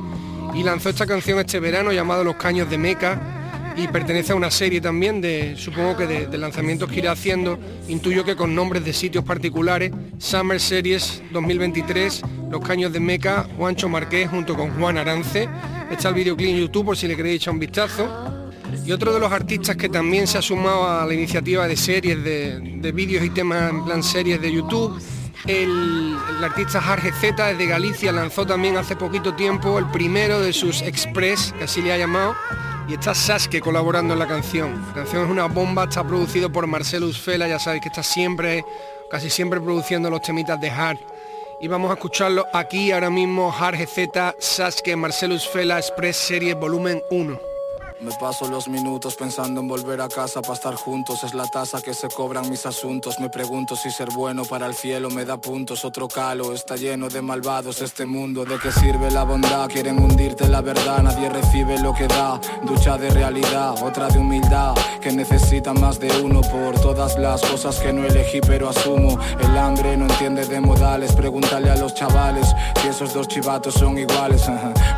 y 0.54 0.64
lanzó 0.64 0.90
esta 0.90 1.06
canción 1.06 1.40
este 1.40 1.60
verano 1.60 1.92
llamada 1.92 2.24
Los 2.24 2.36
Caños 2.36 2.70
de 2.70 2.78
Meca, 2.78 3.74
y 3.76 3.88
pertenece 3.88 4.34
a 4.34 4.36
una 4.36 4.52
serie 4.52 4.82
también 4.82 5.20
de, 5.20 5.56
supongo 5.58 5.98
que 5.98 6.06
de, 6.06 6.28
de 6.28 6.38
lanzamientos 6.38 6.90
que 6.90 7.00
irá 7.00 7.12
haciendo, 7.12 7.58
intuyo 7.88 8.24
que 8.24 8.36
con 8.36 8.54
nombres 8.54 8.86
de 8.86 8.94
sitios 8.94 9.24
particulares, 9.24 9.92
Summer 10.20 10.60
Series 10.60 11.24
2023, 11.32 12.22
Los 12.52 12.62
Caños 12.62 12.94
de 12.94 13.00
Meca, 13.00 13.48
Juancho 13.58 13.90
Marqués 13.90 14.30
junto 14.30 14.56
con 14.56 14.72
Juan 14.80 14.98
Arance. 14.98 15.50
Está 15.92 16.10
el 16.10 16.16
videoclip 16.16 16.50
en 16.50 16.58
YouTube 16.58 16.86
por 16.86 16.98
si 16.98 17.08
le 17.08 17.16
queréis 17.16 17.38
echar 17.38 17.54
un 17.54 17.60
vistazo. 17.60 18.33
Y 18.86 18.92
otro 18.92 19.14
de 19.14 19.20
los 19.20 19.32
artistas 19.32 19.76
que 19.76 19.90
también 19.90 20.28
se 20.28 20.38
ha 20.38 20.42
sumado 20.42 20.88
a 20.88 21.06
la 21.06 21.14
iniciativa 21.14 21.68
de 21.68 21.78
series, 21.78 22.24
de, 22.24 22.60
de 22.60 22.92
vídeos 22.92 23.24
y 23.24 23.30
temas 23.30 23.72
en 23.72 23.86
plan 23.86 24.04
series 24.04 24.42
de 24.42 24.52
YouTube, 24.52 25.02
el, 25.48 26.16
artista 26.42 26.82
Jarge 26.82 27.12
Z 27.12 27.48
desde 27.48 27.66
Galicia 27.66 28.12
lanzó 28.14 28.46
también 28.46 28.78
hace 28.78 28.96
poquito 28.96 29.34
tiempo 29.34 29.78
el 29.78 29.86
primero 29.92 30.40
de 30.40 30.54
sus 30.54 30.82
Express, 30.82 31.54
que 31.58 31.66
así 31.66 31.82
le 31.82 31.92
ha 31.92 31.98
llamado, 31.98 32.36
y 32.88 32.94
está 32.94 33.14
Sasuke 33.14 33.60
colaborando 33.60 34.14
en 34.14 34.20
la 34.20 34.28
canción. 34.28 34.82
La 34.90 34.94
canción 34.94 35.26
es 35.26 35.30
una 35.30 35.46
bomba, 35.46 35.84
está 35.84 36.06
producido 36.06 36.50
por 36.50 36.68
Marcelus 36.68 37.20
Fela, 37.20 37.48
ya 37.48 37.60
sabéis 37.60 37.84
que 37.84 37.90
está 37.90 38.04
siempre, 38.04 38.64
casi 39.12 39.30
siempre 39.30 39.60
produciendo 39.60 40.10
los 40.10 40.22
temitas 40.22 40.60
de 40.62 40.70
Hard. 40.70 41.00
Y 41.60 41.68
vamos 41.68 41.92
a 41.92 41.96
escucharlo 41.96 42.46
aquí 42.54 42.92
ahora 42.92 43.10
mismo, 43.10 43.54
Hard 43.54 43.86
Z, 43.86 44.36
Sasuke, 44.40 44.96
Marcelus 44.96 45.48
Fela, 45.48 45.78
Express 45.78 46.16
Series 46.18 46.56
Volumen 46.56 47.02
1. 47.12 47.53
Me 48.04 48.12
paso 48.20 48.50
los 48.50 48.68
minutos 48.68 49.16
pensando 49.16 49.62
en 49.62 49.68
volver 49.70 50.02
a 50.02 50.10
casa 50.10 50.42
para 50.42 50.56
estar 50.56 50.76
juntos. 50.76 51.24
Es 51.24 51.34
la 51.34 51.48
tasa 51.48 51.82
que 51.82 51.94
se 51.94 52.10
cobran 52.10 52.50
mis 52.50 52.66
asuntos. 52.66 53.18
Me 53.22 53.30
pregunto 53.30 53.78
si 53.78 53.90
ser 53.92 54.10
bueno 54.14 54.44
para 54.44 54.66
el 54.66 54.74
cielo 54.74 55.10
me 55.10 55.24
da 55.24 55.38
puntos. 55.38 55.86
Otro 55.86 56.10
calo 56.10 56.52
está 56.52 56.76
lleno 56.76 57.08
de 57.08 57.22
malvados 57.22 57.82
este 57.82 58.06
mundo. 58.06 58.44
¿De 58.44 58.60
qué 58.60 58.74
sirve 58.74 59.10
la 59.10 59.24
bondad? 59.24 59.70
Quieren 59.70 60.00
hundirte 60.00 60.50
la 60.50 60.60
verdad. 60.60 61.02
Nadie 61.02 61.30
recibe 61.30 61.80
lo 61.80 61.94
que 61.94 62.08
da. 62.08 62.42
Ducha 62.64 62.98
de 62.98 63.10
realidad, 63.10 63.82
otra 63.82 64.10
de 64.10 64.20
humildad. 64.20 64.74
Que 65.00 65.14
necesita 65.14 65.74
más 65.74 65.98
de 65.98 66.10
uno 66.22 66.42
por 66.42 66.78
todas 66.82 67.18
las 67.18 67.42
cosas 67.42 67.80
que 67.80 67.94
no 67.94 68.06
elegí 68.06 68.42
pero 68.42 68.68
asumo. 68.68 69.18
El 69.40 69.58
hambre 69.58 69.96
no 69.96 70.08
entiende 70.08 70.46
de 70.46 70.60
modales. 70.60 71.14
Pregúntale 71.14 71.70
a 71.70 71.78
los 71.78 71.94
chavales 71.94 72.48
si 72.82 72.90
esos 72.90 73.14
dos 73.14 73.30
chivatos 73.30 73.76
son 73.76 73.98
iguales. 73.98 74.44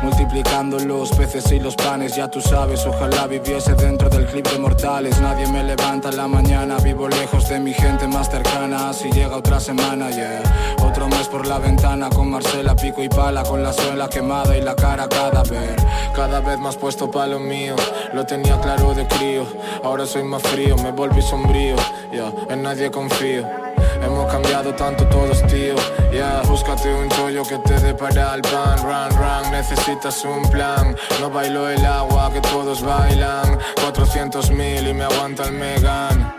Multiplicando 0.02 0.80
los 0.80 1.12
peces 1.12 1.52
y 1.52 1.60
los 1.60 1.76
panes, 1.76 2.16
ya 2.16 2.28
tú 2.28 2.40
sabes 2.40 2.84
Ojalá 2.96 3.26
viviese 3.26 3.74
dentro 3.74 4.08
del 4.08 4.24
clip 4.24 4.48
de 4.48 4.58
mortales. 4.58 5.20
Nadie 5.20 5.46
me 5.48 5.62
levanta 5.62 6.08
en 6.08 6.16
la 6.16 6.26
mañana 6.26 6.78
Vivo 6.78 7.08
lejos 7.08 7.46
de 7.46 7.60
mi 7.60 7.74
gente 7.74 8.08
más 8.08 8.30
cercana. 8.30 8.88
Así 8.88 9.10
llega 9.10 9.36
otra 9.36 9.60
semana, 9.60 10.10
yeah. 10.10 10.40
Otro 10.82 11.06
mes 11.06 11.28
por 11.28 11.46
la 11.46 11.58
ventana 11.58 12.08
Con 12.08 12.30
Marcela, 12.30 12.74
pico 12.74 13.02
y 13.02 13.08
pala 13.10 13.42
Con 13.42 13.62
la 13.62 13.74
suela 13.74 14.08
quemada 14.08 14.56
y 14.56 14.62
la 14.62 14.74
cara 14.74 15.08
cada 15.08 15.42
vez 15.42 15.76
Cada 16.14 16.40
vez 16.40 16.58
más 16.58 16.76
puesto 16.76 17.10
pa' 17.10 17.26
lo 17.26 17.38
mío 17.38 17.76
Lo 18.14 18.24
tenía 18.24 18.58
claro 18.60 18.94
de 18.94 19.06
crío. 19.06 19.46
Ahora 19.84 20.06
soy 20.06 20.24
más 20.24 20.42
frío, 20.42 20.76
me 20.78 20.90
volví 20.90 21.20
sombrío 21.20 21.76
yeah, 22.10 22.32
En 22.48 22.62
nadie 22.62 22.90
confío 22.90 23.65
Hemos 24.06 24.30
cambiado 24.30 24.72
tanto 24.72 25.04
todos, 25.08 25.42
tío. 25.48 25.74
Ya, 25.74 26.12
yeah, 26.12 26.42
búscate 26.46 26.94
un 26.94 27.08
chollo 27.08 27.42
que 27.42 27.58
te 27.58 27.74
dé 27.80 27.92
para 27.92 28.36
el 28.36 28.42
pan. 28.42 28.78
Run, 28.84 29.18
run, 29.18 29.50
necesitas 29.50 30.24
un 30.24 30.48
plan. 30.48 30.96
No 31.20 31.28
bailo 31.28 31.68
el 31.68 31.84
agua 31.84 32.30
que 32.32 32.40
todos 32.40 32.82
bailan. 32.82 33.58
400 33.82 34.50
mil 34.52 34.86
y 34.86 34.94
me 34.94 35.04
aguanta 35.04 35.42
el 35.42 35.52
Megan. 35.54 36.36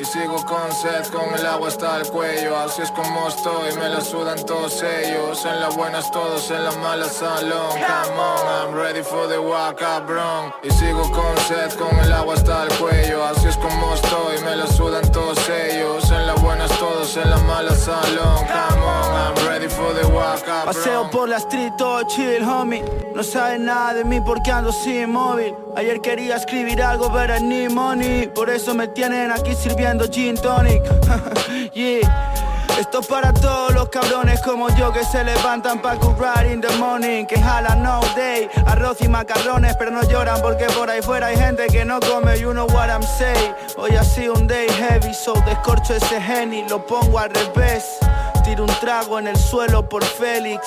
Y 0.00 0.04
sigo 0.04 0.42
con 0.46 0.72
sed, 0.72 1.04
con 1.12 1.34
el 1.34 1.44
agua 1.44 1.68
hasta 1.68 1.98
el 1.98 2.06
cuello 2.08 2.56
Así 2.56 2.80
es 2.80 2.90
como 2.92 3.28
estoy, 3.28 3.74
me 3.76 3.90
la 3.90 4.00
sudan 4.00 4.42
todos 4.46 4.82
ellos 4.82 5.44
En 5.44 5.60
las 5.60 5.76
buenas 5.76 6.10
todos, 6.10 6.50
en 6.50 6.64
las 6.64 6.76
malas 6.78 7.16
salón 7.16 7.68
Come 7.72 8.18
on, 8.18 8.46
I'm 8.46 8.74
ready 8.74 9.02
for 9.02 9.28
the 9.28 9.38
walk 9.38 9.78
bro 10.06 10.54
Y 10.62 10.70
sigo 10.70 11.02
con 11.10 11.36
sed, 11.46 11.72
con 11.78 11.98
el 11.98 12.12
agua 12.14 12.32
hasta 12.32 12.62
el 12.62 12.72
cuello 12.78 13.22
Así 13.24 13.48
es 13.48 13.58
como 13.58 13.92
estoy, 13.92 14.42
me 14.42 14.56
la 14.56 14.66
sudan 14.68 15.09
salón 17.90 18.46
Come 18.46 18.82
on, 18.82 19.36
I'm 19.36 19.46
ready 19.48 19.68
for 19.68 19.92
the 19.94 20.06
walk 20.08 20.46
up, 20.48 20.64
bro 20.64 20.72
Paseo 20.72 21.10
por 21.10 21.28
la 21.28 21.38
street, 21.38 21.72
todo 21.76 22.02
chill, 22.04 22.42
homie 22.42 22.82
No 23.14 23.22
saben 23.22 23.64
nada 23.64 23.94
de 23.94 24.04
mí 24.04 24.20
porque 24.20 24.50
ando 24.50 24.72
sin 24.72 25.10
móvil 25.10 25.54
Ayer 25.76 26.00
quería 26.00 26.36
escribir 26.36 26.82
algo, 26.82 27.10
pero 27.12 27.38
ni 27.40 27.68
money 27.68 28.28
Por 28.28 28.48
eso 28.50 28.74
me 28.74 28.88
tienen 28.88 29.30
aquí 29.30 29.54
sirviendo 29.54 30.06
gin 30.08 30.36
tonic. 30.36 30.82
yeah. 31.74 32.29
Esto 32.80 33.02
para 33.02 33.30
todos 33.34 33.74
los 33.74 33.90
cabrones 33.90 34.40
como 34.40 34.74
yo 34.74 34.90
que 34.90 35.04
se 35.04 35.22
levantan 35.22 35.82
para 35.82 36.00
currar 36.00 36.46
in 36.46 36.62
the 36.62 36.74
morning, 36.78 37.26
que 37.26 37.38
jalan 37.38 37.82
no 37.82 38.00
day, 38.16 38.48
arroz 38.64 39.02
y 39.02 39.08
macarrones, 39.08 39.76
pero 39.76 39.90
no 39.90 40.02
lloran 40.04 40.40
porque 40.40 40.64
por 40.64 40.88
ahí 40.88 41.02
fuera 41.02 41.26
hay 41.26 41.36
gente 41.36 41.66
que 41.66 41.84
no 41.84 42.00
come. 42.00 42.38
You 42.38 42.52
know 42.52 42.66
what 42.68 42.88
I'm 42.88 43.02
saying. 43.02 43.52
Hoy 43.76 43.96
ha 43.96 44.02
sido 44.02 44.32
un 44.32 44.46
day 44.46 44.66
heavy, 44.66 45.12
so 45.12 45.34
descorcho 45.44 45.94
ese 45.94 46.22
geni, 46.22 46.66
lo 46.70 46.86
pongo 46.86 47.18
al 47.18 47.28
revés. 47.28 47.98
Tiro 48.44 48.64
un 48.64 48.74
trago 48.80 49.18
en 49.18 49.28
el 49.28 49.36
suelo 49.36 49.88
por 49.88 50.04
Félix, 50.04 50.66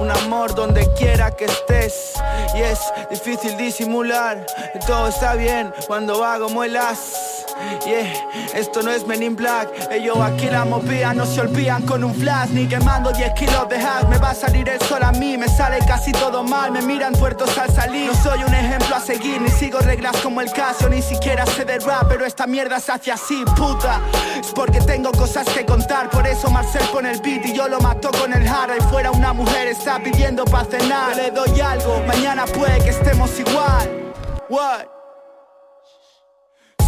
un 0.00 0.10
amor 0.10 0.54
donde 0.54 0.90
quiera 0.94 1.30
que 1.30 1.44
estés. 1.44 2.14
Y 2.54 2.62
es 2.62 2.78
difícil 3.10 3.56
disimular, 3.56 4.46
todo 4.86 5.08
está 5.08 5.34
bien 5.34 5.72
cuando 5.86 6.24
hago 6.24 6.48
muelas. 6.48 7.46
Yeah, 7.86 8.12
esto 8.54 8.82
no 8.82 8.90
es 8.90 9.06
Men 9.06 9.22
in 9.22 9.36
Black. 9.36 9.68
Ellos 9.90 10.16
aquí 10.18 10.46
la 10.46 10.64
movía, 10.64 11.12
no 11.12 11.26
se 11.26 11.42
olvidan 11.42 11.82
con 11.82 12.02
un 12.02 12.14
flash. 12.14 12.48
Ni 12.50 12.66
quemando 12.66 13.12
10 13.12 13.34
kilos 13.34 13.68
de 13.68 13.78
hack. 13.78 14.08
Me 14.08 14.18
va 14.18 14.30
a 14.30 14.34
salir 14.34 14.68
el 14.68 14.80
sol 14.80 15.02
a 15.02 15.12
mí, 15.12 15.36
me 15.36 15.46
sale 15.48 15.78
casi 15.86 16.12
todo 16.12 16.42
mal. 16.42 16.70
Me 16.72 16.80
miran 16.80 17.12
tuertos 17.14 17.56
al 17.58 17.70
salir. 17.70 18.06
No 18.06 18.14
soy 18.22 18.42
un 18.44 18.54
ejemplo 18.54 18.96
a 18.96 19.00
seguir, 19.00 19.42
ni 19.42 19.50
sigo 19.50 19.78
reglas 19.80 20.16
como 20.22 20.40
el 20.40 20.50
caso. 20.52 20.88
Ni 20.88 21.02
siquiera 21.02 21.44
sé 21.44 21.64
de 21.64 21.80
pero 22.08 22.24
esta 22.24 22.46
mierda 22.46 22.80
se 22.80 22.92
hace 22.92 23.12
así, 23.12 23.44
puta. 23.56 24.00
Es 24.40 24.52
porque 24.52 24.80
tengo 24.80 25.12
cosas 25.12 25.46
que 25.48 25.64
contar. 25.66 26.08
Por 26.08 26.26
eso 26.26 26.50
Marcel 26.50 26.82
pone 26.92 27.09
el 27.10 27.20
beat 27.20 27.46
y 27.46 27.52
yo 27.52 27.68
lo 27.68 27.80
mato 27.80 28.10
con 28.12 28.32
el 28.32 28.46
hard. 28.46 28.76
Y 28.78 28.80
fuera 28.82 29.10
una 29.10 29.32
mujer 29.32 29.68
está 29.68 29.98
pidiendo 30.02 30.44
para 30.44 30.64
cenar. 30.64 31.16
le 31.16 31.30
doy 31.30 31.60
algo, 31.60 32.02
mañana 32.06 32.44
puede 32.46 32.78
que 32.84 32.90
estemos 32.90 33.38
igual. 33.38 34.12
What? 34.48 34.86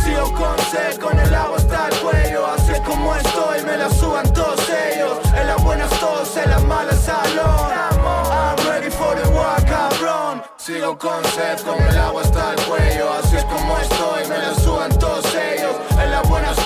Sigo 0.05 0.33
con 0.33 0.59
sed, 0.71 0.99
con 0.99 1.17
el 1.19 1.33
agua 1.33 1.57
hasta 1.59 1.89
el 1.89 1.97
cuello 2.01 2.45
Así 2.47 2.73
es 2.73 2.81
como 2.81 3.15
estoy, 3.15 3.63
me 3.63 3.77
la 3.77 3.89
suban 3.89 4.33
todos 4.33 4.61
ellos 4.69 5.19
En 5.33 5.47
las 5.47 5.63
buenas 5.63 5.91
todos, 6.01 6.37
en 6.39 6.51
las 6.51 6.65
malas 6.65 7.01
salón 7.03 7.71
I'm 7.71 8.67
ready 8.67 8.91
for 8.91 9.15
the 9.15 9.29
walk, 9.29 9.65
cabrón 9.65 10.43
Sigo 10.57 10.99
con 10.99 11.25
sed, 11.25 11.61
con 11.61 11.81
el 11.81 11.97
agua 11.97 12.23
hasta 12.23 12.53
el 12.53 12.61
cuello 12.63 13.13
Así 13.13 13.37
es 13.37 13.45
como 13.45 13.79
estoy, 13.79 14.27
me 14.29 14.39
la 14.39 14.55
suban 14.57 14.91
todos 14.99 15.25
ellos 15.37 15.77
En 16.03 16.11
las 16.11 16.29
buenas 16.29 16.57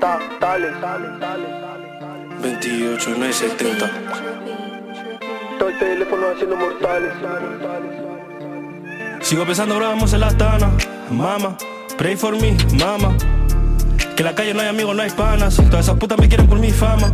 dale, 0.00 0.70
dale, 0.80 1.08
dale, 1.18 1.62
28 2.42 3.10
no 3.18 3.24
es 3.24 3.36
70. 3.36 3.90
Todo 5.58 5.68
el 5.68 5.78
teléfono 5.78 6.26
haciendo 6.34 6.56
mortales. 6.56 7.12
Sigo 9.20 9.46
pensando, 9.46 9.76
bro, 9.76 9.86
vamos 9.86 10.12
en 10.12 10.20
la 10.20 10.36
tana. 10.36 10.70
Mama, 11.10 11.56
pray 11.96 12.16
for 12.16 12.38
me, 12.40 12.56
mama. 12.78 13.16
Que 14.16 14.22
en 14.22 14.24
la 14.24 14.34
calle 14.34 14.52
no 14.54 14.60
hay 14.60 14.68
amigos, 14.68 14.96
no 14.96 15.02
hay 15.02 15.10
panas. 15.10 15.56
Todas 15.56 15.86
esas 15.86 15.96
putas 15.98 16.18
me 16.18 16.28
quieren 16.28 16.48
por 16.48 16.58
mi 16.58 16.70
fama. 16.70 17.12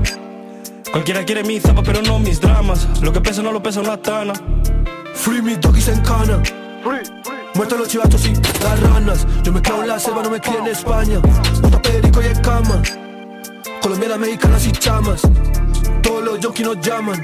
Cualquiera 0.91 1.25
quiere 1.25 1.45
mi 1.45 1.61
zapa, 1.61 1.83
pero 1.83 2.01
no 2.03 2.19
mis 2.19 2.41
dramas. 2.41 2.89
Lo 3.03 3.13
que 3.13 3.21
pesa 3.21 3.43
no 3.43 3.53
lo 3.53 3.63
pesa 3.63 3.81
una 3.81 3.99
tana. 3.99 4.33
Free 5.15 5.43
me 5.43 5.57
doggies 5.57 5.89
en 5.89 6.01
cana. 6.01 6.43
Free. 6.83 7.18
Muertos 7.59 7.77
los 7.77 7.89
chivatos 7.89 8.25
y 8.25 8.35
las 8.63 8.81
ranas. 8.83 9.27
Yo 9.43 9.53
me 9.53 9.61
quedo 9.61 9.83
en 9.83 9.89
la 9.89 9.99
selva, 9.99 10.23
no 10.23 10.31
me 10.31 10.41
crié 10.41 10.59
en 10.59 10.69
España. 10.69 11.21
Puta 11.61 11.83
perico 11.83 12.23
y 12.23 12.27
en 12.27 12.41
cama. 12.41 12.81
Colombianas, 13.83 14.19
mexicanas 14.21 14.65
y 14.65 14.71
chamas. 14.71 15.23
Todos 16.01 16.25
los 16.25 16.39
junkies 16.39 16.69
nos 16.69 16.81
llaman. 16.81 17.21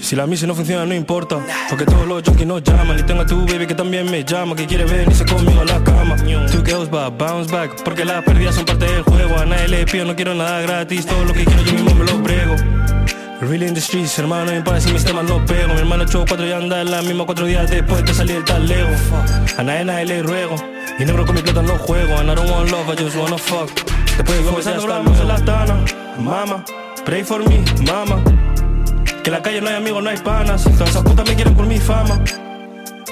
Si 0.00 0.14
la 0.14 0.28
misa 0.28 0.46
no 0.46 0.54
funciona 0.54 0.84
no 0.84 0.94
importa 0.94 1.38
Porque 1.70 1.84
todos 1.86 2.06
los 2.06 2.22
junkies 2.22 2.46
nos 2.46 2.62
llaman 2.62 2.98
Y 2.98 3.02
tengo 3.04 3.22
a 3.22 3.26
tu 3.26 3.46
baby 3.46 3.66
que 3.66 3.74
también 3.74 4.10
me 4.10 4.24
llama 4.24 4.54
Que 4.56 4.66
quiere 4.66 4.84
venirse 4.84 5.24
conmigo 5.24 5.60
a 5.60 5.64
la 5.64 5.82
cama 5.84 6.16
Two 6.16 6.62
girls 6.64 6.92
va 6.92 7.08
bounce 7.08 7.50
back 7.52 7.82
Porque 7.84 8.04
las 8.04 8.22
pérdidas 8.24 8.56
son 8.56 8.64
parte 8.64 8.84
del 8.84 9.02
juego 9.02 9.38
A 9.38 9.46
nadie 9.46 9.68
le 9.68 9.86
pido, 9.86 10.04
no 10.04 10.16
quiero 10.16 10.34
nada 10.34 10.60
gratis 10.60 11.06
Todo 11.06 11.24
lo 11.24 11.32
que 11.32 11.44
quiero 11.44 11.62
yo 11.62 11.72
mismo 11.72 11.94
me 11.94 12.04
lo 12.04 12.18
brego 12.18 12.56
Really 13.42 13.66
in 13.66 13.74
the 13.74 13.80
streets, 13.80 14.16
hermano, 14.20 14.52
me 14.52 14.62
parece 14.62 14.92
mis 14.92 15.04
temas 15.04 15.24
no 15.24 15.44
pego. 15.44 15.74
Mi 15.74 15.80
hermano 15.80 16.04
echó 16.04 16.24
cuatro 16.24 16.46
y 16.46 16.52
anda 16.52 16.80
en 16.80 16.92
la 16.92 17.02
misma 17.02 17.26
cuatro 17.26 17.44
días 17.44 17.68
después 17.68 18.04
de 18.04 18.14
salir 18.14 18.36
del 18.36 18.44
talego. 18.44 18.90
A 19.58 19.64
nadie, 19.64 19.84
nadie 19.84 20.04
le 20.04 20.22
ruego. 20.22 20.54
Y 20.96 21.04
negro 21.04 21.26
con 21.26 21.34
mi 21.34 21.42
plata 21.42 21.60
no 21.60 21.76
juego. 21.76 22.18
And 22.18 22.30
I 22.30 22.36
don't 22.36 22.48
want 22.48 22.70
love, 22.70 22.88
I 22.88 22.94
just 22.94 23.16
wanna 23.16 23.36
fuck. 23.36 23.68
Después 24.16 24.38
de 24.38 24.44
comenzando 24.44 24.82
hablamos 24.82 25.18
en 25.18 25.26
la 25.26 25.44
tana 25.44 25.84
Mama, 26.20 26.64
pray 27.04 27.24
for 27.24 27.40
me, 27.48 27.64
mama. 27.84 28.22
Que 29.24 29.30
en 29.30 29.32
la 29.32 29.42
calle 29.42 29.60
no 29.60 29.70
hay 29.70 29.74
amigos, 29.74 30.04
no 30.04 30.10
hay 30.10 30.18
panas. 30.18 30.62
Todas 30.62 30.90
esas 30.90 31.02
putas 31.02 31.28
me 31.28 31.34
quieren 31.34 31.56
por 31.56 31.66
mi 31.66 31.80
fama. 31.80 32.22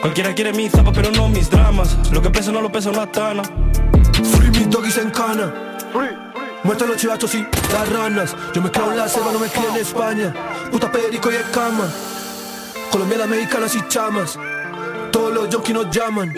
Cualquiera 0.01 0.33
quiere 0.33 0.53
mis 0.53 0.71
zapas, 0.71 0.95
pero 0.95 1.11
no 1.11 1.29
mis 1.29 1.51
dramas. 1.51 1.99
Lo 2.13 2.23
que 2.23 2.31
pesa 2.31 2.53
no 2.53 2.61
lo 2.61 2.71
pesa 2.71 2.91
una 2.91 3.11
tana. 3.11 3.43
Free 3.43 4.51
me 4.51 4.67
doggies 4.67 4.99
en 4.99 5.11
cana 5.11 5.53
Free 5.93 6.30
Muertos 6.63 6.89
los 6.89 6.97
chivatos 6.99 7.35
y 7.35 7.47
las 7.73 7.89
ranas. 7.89 8.37
Yo 8.53 8.61
me 8.61 8.71
quedo 8.71 8.91
en 8.91 8.99
la 8.99 9.09
selva, 9.09 9.33
no 9.33 9.39
me 9.39 9.49
crié 9.49 9.69
en 9.69 9.77
España. 9.77 10.35
Puta 10.71 10.91
perico 10.93 11.31
y 11.31 11.37
en 11.37 11.43
cama 11.53 11.89
Colombianas, 12.91 13.29
mexicanas 13.29 13.75
y 13.77 13.89
chamas. 13.89 14.39
Todos 15.13 15.33
los 15.33 15.40
los 15.41 15.55
junkies 15.55 15.75
nos 15.75 15.91
llaman. 15.91 16.35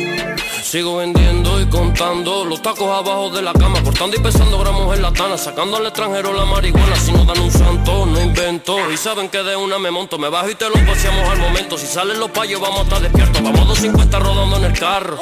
Sigo 0.63 0.97
vendiendo 0.97 1.61
y 1.61 1.67
contando 1.67 2.45
los 2.45 2.63
tacos 2.63 2.89
abajo 2.89 3.31
de 3.31 3.43
la 3.43 3.53
cama, 3.53 3.83
cortando 3.83 4.17
y 4.17 4.21
pesando 4.21 4.59
gramos 4.59 4.95
en 4.97 5.03
la 5.03 5.13
tana, 5.13 5.37
sacando 5.37 5.77
al 5.77 5.87
extranjero 5.87 6.33
la 6.33 6.45
marihuana. 6.45 6.97
Si 6.97 7.13
no 7.13 7.25
dan 7.25 7.41
un 7.41 7.51
santo, 7.51 8.07
no 8.07 8.21
invento. 8.21 8.91
Y 8.91 8.97
saben 8.97 9.29
que 9.29 9.43
de 9.43 9.57
una 9.57 9.79
me 9.79 9.91
monto, 9.91 10.19
me 10.19 10.29
bajo 10.29 10.51
y 10.51 10.55
te 10.55 10.67
lo 10.69 10.75
paseamos 10.87 11.29
al 11.29 11.39
momento. 11.39 11.77
Si 11.77 11.87
salen 11.87 12.19
los 12.21 12.31
payos, 12.31 12.61
vamos 12.61 12.81
a 12.81 12.83
estar 12.85 13.01
despiertos. 13.01 13.43
Vamos 13.43 13.67
250 13.69 14.19
rodando 14.19 14.57
en 14.57 14.65
el 14.65 14.79
carro, 14.79 15.19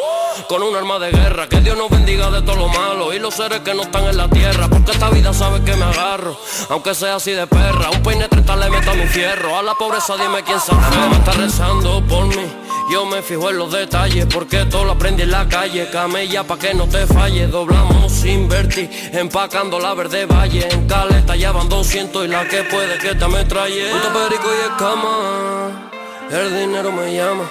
con 0.49 0.63
un 0.63 0.77
arma 0.77 0.99
de 0.99 1.11
guerra. 1.11 1.49
Que 1.49 1.61
Dios 1.61 1.77
nos 1.77 1.91
bendiga 1.91 2.31
de 2.31 2.43
todo 2.43 2.57
lo 2.57 2.69
malo 2.69 3.13
y 3.15 3.19
los 3.19 3.35
seres 3.35 3.61
que 3.61 3.75
no 3.75 3.83
están 3.83 4.05
en 4.05 4.17
la 4.17 4.29
tierra. 4.29 4.69
Porque 4.69 4.93
esta 4.93 5.09
vida 5.11 5.33
sabe 5.33 5.63
que 5.63 5.75
me 5.75 5.85
agarro, 5.85 6.39
aunque 6.69 6.95
sea 6.95 7.17
así 7.17 7.33
de 7.33 7.47
perra. 7.47 7.91
Un 7.91 8.03
peine 8.03 8.29
30 8.29 8.57
le 8.57 8.71
meto 8.71 8.91
a 8.91 8.95
mi 8.95 9.07
fierro. 9.07 9.59
A 9.59 9.63
la 9.63 9.75
pobreza 9.75 10.17
dime 10.17 10.43
quién 10.45 10.61
sabe. 10.61 10.81
Me 11.09 11.17
está 11.17 11.33
rezando 11.33 12.03
por 12.07 12.27
mí. 12.27 12.47
Yo 12.91 13.07
me 13.07 13.23
fijo 13.23 13.49
en 13.49 13.57
los 13.57 13.70
detalles 13.71 14.27
porque 14.27 14.65
todo 14.67 14.85
lo 14.85 14.93
aprendí 14.93 15.23
en 15.23 15.31
la 15.31 15.49
calle. 15.49 15.89
Camella 15.91 16.45
pa' 16.45 16.59
que 16.59 16.75
no 16.75 16.87
te 16.87 17.07
falle. 17.07 17.47
Doblamos 17.47 18.13
sin 18.13 18.49
vertir, 18.49 18.91
empacando 19.13 19.79
la 19.79 19.95
verde 19.95 20.27
valle. 20.27 20.69
En 20.71 20.87
caleta 20.87 21.37
ya 21.37 21.53
van 21.53 21.69
200 21.69 22.25
y 22.25 22.29
la 22.29 22.47
que 22.47 22.63
puede 22.65 22.99
que 22.99 23.15
te 23.15 23.29
me. 23.29 23.45
Puto 23.45 24.13
perico 24.13 24.49
y 24.49 24.71
escama, 24.71 25.91
el 26.31 26.61
dinero 26.61 26.93
me 26.93 27.15
llama. 27.15 27.45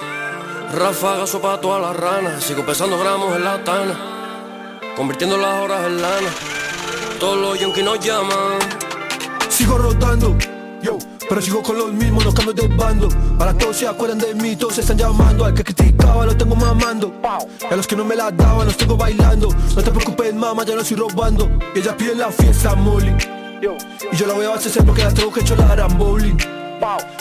Ráfaga 0.72 1.26
sopa 1.26 1.60
todas 1.60 1.82
las 1.82 1.96
ranas. 1.96 2.44
Sigo 2.44 2.64
pesando 2.64 2.98
gramos 2.98 3.34
en 3.36 3.44
la 3.44 3.62
tana, 3.64 3.94
convirtiendo 4.96 5.36
las 5.36 5.54
horas 5.62 5.86
en 5.86 6.00
lana. 6.00 6.30
Todos 7.18 7.38
los 7.38 7.60
yonki 7.60 7.82
nos 7.82 7.98
llaman. 8.00 8.58
Sigo 9.48 9.76
rotando, 9.76 10.36
yo, 10.80 10.96
pero 11.30 11.40
sigo 11.40 11.62
con 11.62 11.78
los 11.78 11.92
mismos, 11.92 12.24
no 12.24 12.34
cambio 12.34 12.52
de 12.52 12.66
bando. 12.66 13.08
Para 13.38 13.54
todos 13.56 13.76
se 13.76 13.86
acuerdan 13.86 14.18
de 14.18 14.34
mí, 14.34 14.56
todos 14.56 14.74
se 14.74 14.80
están 14.80 14.98
llamando. 14.98 15.44
Al 15.44 15.54
que 15.54 15.62
criticaba 15.62 16.26
lo 16.26 16.36
tengo 16.36 16.56
mamando. 16.56 17.14
Y 17.62 17.72
a 17.72 17.76
los 17.76 17.86
que 17.86 17.94
no 17.94 18.04
me 18.04 18.16
la 18.16 18.32
daban 18.32 18.66
los 18.66 18.76
tengo 18.76 18.96
bailando. 18.96 19.48
No 19.76 19.80
te 19.80 19.92
preocupes, 19.92 20.34
mamá, 20.34 20.64
ya 20.64 20.74
no 20.74 20.80
estoy 20.80 20.96
robando. 20.96 21.48
Y 21.72 21.78
ella 21.78 21.96
pide 21.96 22.16
la 22.16 22.32
fiesta, 22.32 22.74
Molly. 22.74 23.14
Y 24.10 24.16
yo 24.16 24.26
la 24.26 24.34
voy 24.34 24.44
a 24.44 24.54
hacer 24.54 24.84
porque 24.84 25.04
las 25.04 25.14
tengo 25.14 25.32
que 25.32 25.44
chorar 25.44 25.80
a 25.80 25.86
bowling. 25.86 26.36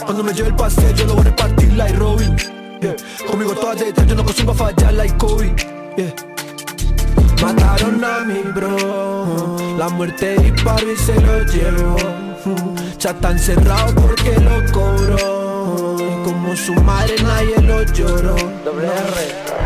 Cuando 0.04 0.24
me 0.24 0.34
lleve 0.34 0.48
el 0.48 0.56
pastel, 0.56 0.96
yo 0.96 1.06
lo 1.06 1.14
voy 1.14 1.22
a 1.22 1.26
repartir 1.26 1.74
like 1.74 1.96
Robin. 1.96 2.36
Conmigo 3.28 3.54
todas 3.54 3.78
detrás, 3.78 4.08
yo 4.08 4.16
no 4.16 4.26
consigo 4.26 4.56
fallar 4.56 4.92
like 4.94 5.16
Kobe. 5.18 5.54
Mataron 7.44 8.04
a 8.04 8.22
mi 8.22 8.40
bro, 8.54 9.78
la 9.78 9.88
muerte 9.90 10.36
disparó 10.40 10.92
y 10.92 10.98
se 10.98 11.22
lo 11.22 11.44
llevó. 11.44 12.29
Ya 12.98 13.12
está 13.12 13.32
encerrado 13.32 13.94
porque 13.96 14.40
lo 14.40 14.72
cobró. 14.72 15.98
Como 16.24 16.56
su 16.56 16.74
madre 16.76 17.16
nadie 17.22 17.62
lo 17.62 17.84
lloró. 17.84 18.36
Doble 18.64 18.88
R. 18.88 19.59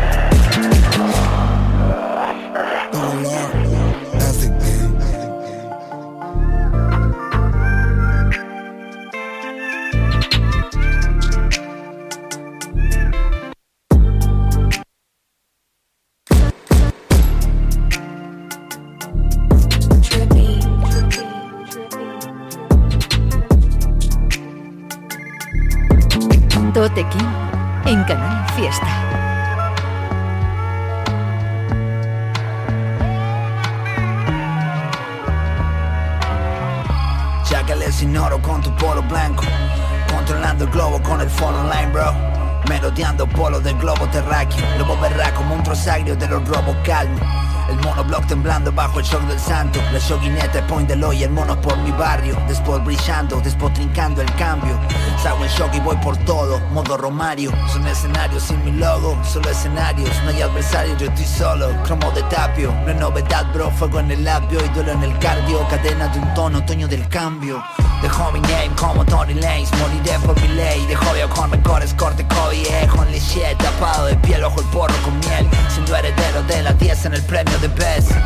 con 41.04 41.20
el 41.20 41.30
phone 41.30 41.54
online, 41.54 41.92
bro. 41.92 42.12
Melodeando 42.68 43.26
polo 43.26 43.60
del 43.60 43.76
globo 43.78 44.06
terráqueo. 44.08 44.64
Lobo 44.78 44.98
verrá 45.00 45.32
como 45.34 45.54
un 45.54 45.62
trosagrio 45.62 46.16
de 46.16 46.26
los 46.26 46.46
robos 46.48 46.76
calmo. 46.84 47.20
El 47.68 47.76
monoblock 47.76 48.26
temblando 48.26 48.70
bajo 48.72 49.00
el 49.00 49.04
shock 49.04 49.22
del 49.22 49.38
santo. 49.38 49.80
La 49.92 49.98
shoguineta, 49.98 50.58
el 50.58 50.66
point 50.66 50.88
del 50.88 51.02
hoy, 51.02 51.22
el 51.22 51.30
mono 51.30 51.60
por 51.60 51.76
mi 51.78 51.90
barrio. 51.92 52.36
Después 52.46 52.84
brillando, 52.84 53.40
despotrincando 53.40 54.20
el 54.20 54.32
cambio. 54.34 54.78
Salgo 55.22 55.44
en 55.44 55.50
shock 55.50 55.74
y 55.74 55.80
voy 55.80 55.96
por 55.96 56.16
todo, 56.18 56.60
modo 56.70 56.96
Romario. 56.96 57.52
Son 57.72 57.86
escenarios 57.86 58.42
sin 58.42 58.62
mi 58.64 58.72
logo, 58.72 59.18
solo 59.24 59.48
escenarios. 59.48 60.10
No 60.24 60.30
hay 60.30 60.42
adversario, 60.42 60.96
yo 60.96 61.06
estoy 61.06 61.24
solo 61.24 61.70
Cromo 61.84 62.10
de 62.12 62.22
tapio, 62.24 62.72
no 62.84 62.90
es 62.90 62.96
novedad 62.96 63.46
bro 63.52 63.70
Fuego 63.70 64.00
en 64.00 64.10
el 64.10 64.24
labio 64.24 64.64
y 64.64 64.68
duelo 64.70 64.92
en 64.92 65.02
el 65.02 65.18
cardio. 65.18 65.66
Cadena 65.68 66.08
de 66.08 66.18
un 66.18 66.34
tono, 66.34 66.58
otoño 66.58 66.88
del 66.88 67.08
cambio. 67.08 67.62
Dejo 68.02 68.30
mi 68.32 68.40
name 68.40 68.70
como 68.78 69.02
Tony 69.06 69.32
Lanes 69.32 69.70
Moriré 69.78 70.18
por 70.18 70.38
mi 70.42 70.48
ley. 70.48 70.84
Dejo 70.86 71.16
yo 71.16 71.28
con 71.30 71.50
mejores 71.50 71.94
corte 71.94 72.26
viejo 72.50 73.02
en 73.02 73.12
liché 73.12 73.54
Tapado 73.56 74.06
de 74.06 74.16
piel, 74.16 74.44
ojo 74.44 74.60
el 74.60 74.66
porro 74.66 74.94
con 75.02 75.18
miel. 75.20 75.48
Siendo 75.70 75.96
heredero 75.96 76.42
de 76.42 76.62
la 76.62 76.72
10 76.74 77.06
en 77.06 77.14
el 77.14 77.22
premio 77.22 77.53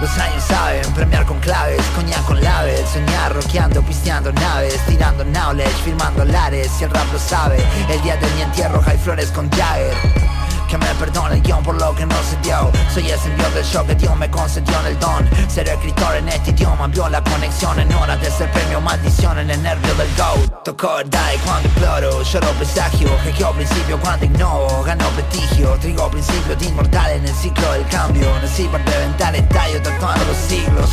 Los 0.01 0.19
años 0.19 0.43
saben. 0.45 0.83
Premiar 0.95 1.27
con 1.27 1.39
claves 1.41 1.81
Coñac 1.95 2.25
con 2.25 2.43
laves 2.43 2.89
Soñar 2.89 3.35
rockeando, 3.35 3.83
pisteando 3.83 4.33
naves 4.33 4.81
Tirando 4.87 5.25
knowledge, 5.25 5.71
firmando 5.85 6.25
lares 6.25 6.71
Si 6.79 6.85
el 6.85 6.91
rap 6.91 7.13
lo 7.13 7.19
sabe. 7.19 7.59
El 7.91 8.01
día 8.03 8.17
de 8.17 8.27
mi 8.35 8.43
entierro 8.43 8.83
hay 8.87 8.97
flores 8.97 9.31
con 9.31 9.51
Jagger 9.51 10.38
que 10.69 10.77
me 10.77 10.87
perdone 10.97 11.37
el 11.37 11.43
guion 11.43 11.63
por 11.63 11.75
lo 11.81 11.95
que 11.95 12.05
no 12.05 12.15
se 12.23 12.37
dio. 12.43 12.71
Soy 12.93 13.11
ese 13.11 13.29
envío 13.31 13.51
del 13.51 13.65
show 13.65 13.87
que 13.87 13.95
Dios 13.95 14.15
me 14.17 14.31
concedió 14.31 14.79
en 14.81 14.87
el 14.87 15.01
don. 15.01 15.29
Ser 15.49 15.67
escritor 15.67 16.17
en 16.17 16.29
este 16.29 16.51
idioma 16.51 16.87
vio 16.89 17.09
la 17.09 17.25
conexión. 17.25 17.81
En 17.81 17.93
hora 17.95 18.17
de 18.19 18.31
ser 18.31 18.51
premio 18.53 18.81
maldición 18.81 19.39
en 19.39 19.51
el 19.51 19.63
nervio 19.63 19.95
del 19.95 20.09
GOAT. 20.17 20.65
Tocó 20.65 21.01
el 21.01 21.09
die 21.09 21.39
cuando 21.45 21.69
imploro, 21.69 22.23
lloro 22.23 22.51
presagio. 22.53 23.09
Jequeo 23.25 23.53
principio 23.53 23.99
cuando 23.99 24.27
ignoro, 24.27 24.83
ganó 24.85 25.09
prestigio. 25.11 25.73
Trigo 25.81 26.11
principio 26.11 26.55
de 26.55 26.67
inmortal 26.67 27.11
en 27.13 27.25
el 27.27 27.35
ciclo 27.35 27.73
del 27.73 27.87
cambio. 27.87 28.29
Nací 28.43 28.65
para 28.65 28.85
reventar 28.85 29.35
el 29.35 29.49
tallo 29.49 29.83
tatuando 29.83 30.25
los 30.27 30.37
siglos. 30.37 30.91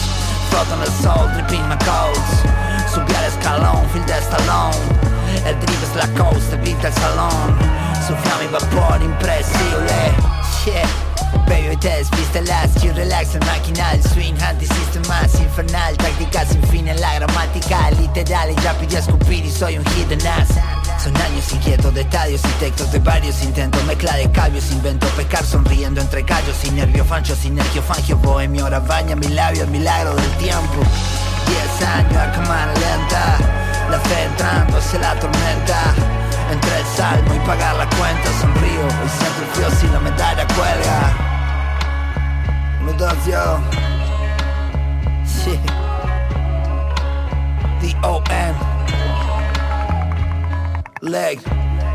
Floto 0.49 0.73
en 0.75 0.81
el 0.81 1.03
sol, 1.03 1.31
tripping 1.33 1.67
my 1.67 1.75
codes 1.79 2.93
Subí 2.93 3.13
al 3.15 3.25
escalón, 3.25 3.89
fil 3.91 4.05
de 4.05 4.17
estalón 4.17 4.71
El 5.43 5.59
drip 5.59 5.83
es 5.83 5.95
la 5.95 6.07
coast, 6.23 6.53
evita 6.53 6.87
el 6.87 6.93
salón 6.93 7.94
Sufriamo 8.05 8.43
i 8.43 8.47
vapori 8.47 9.05
impressible 9.05 10.13
Yeah. 10.65 10.87
Baby, 11.47 11.75
te 11.77 11.89
despiste 11.89 12.39
el 12.39 12.51
astro 12.51 12.93
Relax 12.93 13.33
el 13.33 13.45
maquinal 13.45 13.99
Swing 14.01 14.39
antisistema 14.41 15.21
infernal 15.39 15.95
Táctica 15.97 16.45
sin 16.45 16.61
fin 16.67 16.87
en 16.87 17.01
la 17.01 17.15
gramática 17.15 17.89
Literal 17.91 18.51
y 18.51 18.55
rápido 18.61 18.99
escupir 18.99 19.43
Y 19.43 19.49
soy 19.51 19.79
un 19.79 19.85
hidden 19.85 20.25
ass 20.27 20.49
Son 21.03 21.15
años 21.17 21.51
inquietos 21.51 21.93
de 21.95 22.01
estadios 22.01 22.41
y 22.45 22.59
textos 22.59 22.91
de 22.91 22.99
varios 22.99 23.41
intentos 23.43 23.83
Mezcla 23.85 24.15
de 24.17 24.31
cambios, 24.31 24.71
invento 24.71 25.07
pecar 25.17 25.43
sonriendo 25.43 25.99
entre 25.99 26.23
callos 26.23 26.55
Sin 26.61 26.75
nervio, 26.75 27.03
fancho, 27.05 27.35
sinergio, 27.35 27.81
fangio, 27.81 28.17
bohemio 28.17 28.65
Ahora 28.65 28.79
baña 28.81 29.15
mi 29.15 29.29
labio, 29.29 29.63
el 29.63 29.69
milagro 29.69 30.13
del 30.15 30.31
tiempo. 30.37 30.81
Diez 31.47 31.89
años 31.89 32.17
a 32.17 32.31
cámara 32.31 32.71
lenta 32.73 33.37
La 33.89 33.99
fe 33.99 34.23
entrando 34.23 34.77
hacia 34.77 34.99
la 34.99 35.19
tormenta 35.19 36.24
entre 36.51 36.79
el 36.79 36.85
salmo 36.85 37.33
y 37.33 37.39
pagar 37.39 37.75
la 37.75 37.89
cuenta 37.89 38.29
sonrío. 38.39 38.87
Y 39.05 39.09
siento 39.09 39.41
el 39.41 39.47
frío 39.53 39.69
si 39.79 39.87
la 39.87 39.99
medalla 39.99 40.47
cuelga. 40.47 41.25
Uno, 42.81 42.93
dos, 42.93 43.25
yo 43.25 43.59
Sí 45.25 45.59
D-O-N 47.81 48.55
Leg. 51.01 51.39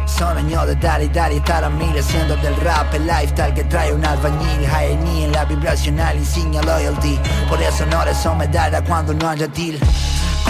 Son 0.06 0.36
años 0.36 0.66
de 0.66 0.74
dar 0.76 1.02
y 1.02 1.08
dar 1.08 1.32
y 1.32 1.36
estar 1.36 1.64
a 1.64 1.70
mil 1.70 1.96
Haciendo 1.96 2.36
del 2.36 2.56
rap 2.56 2.92
el 2.94 3.06
lifestyle 3.06 3.54
que 3.54 3.64
trae 3.64 3.92
un 3.92 4.04
albañil. 4.04 4.66
High 4.66 4.92
en 5.24 5.32
la 5.32 5.44
vibracional 5.44 6.16
insignia 6.16 6.62
loyalty. 6.62 7.18
Por 7.48 7.60
eso 7.62 7.86
no 7.86 8.02
son 8.14 8.38
medalla 8.38 8.82
cuando 8.82 9.14
no 9.14 9.28
haya 9.28 9.46
deal 9.48 9.78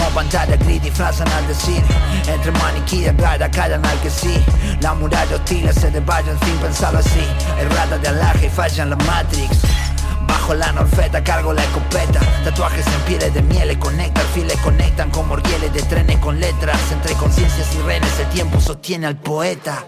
con 0.01 0.15
pantalla 0.15 0.57
gris 0.57 0.83
disfrazan 0.83 1.29
al 1.29 1.47
decir 1.47 1.83
Entre 2.27 2.51
maniquí 2.53 3.05
y 3.05 3.11
rara 3.11 3.51
callan 3.51 3.85
al 3.85 4.01
que 4.01 4.11
sí 4.11 4.35
La 4.81 4.95
muralla 4.95 5.37
hostil 5.37 5.73
se 5.73 5.91
desvaya, 5.91 6.33
en 6.33 6.39
fin 6.41 6.57
pensarlo 6.57 6.99
así 6.99 7.25
El 7.59 7.71
rata 7.71 7.99
de 7.99 8.09
alaje 8.09 8.51
falla 8.51 8.83
en 8.83 8.91
la 8.91 8.97
Matrix. 8.97 9.59
Bajo 10.27 10.55
la 10.55 10.73
norfeta 10.73 11.23
cargo 11.23 11.53
la 11.53 11.63
escopeta 11.63 12.21
Tatuajes 12.45 12.87
en 12.87 13.01
pieles 13.03 13.35
de 13.35 13.43
miel 13.43 13.79
conectan 13.79 14.25
Files 14.35 14.59
conectan 14.61 15.11
como 15.11 15.37
rieles 15.37 15.73
de 15.73 15.83
trenes 15.83 16.19
con 16.19 16.39
letras. 16.39 16.79
Entre 16.93 17.15
conciencias 17.15 17.75
y 17.75 17.83
renes 17.83 18.19
el 18.21 18.29
tiempo 18.29 18.61
sostiene 18.61 19.07
al 19.07 19.17
poeta 19.17 19.85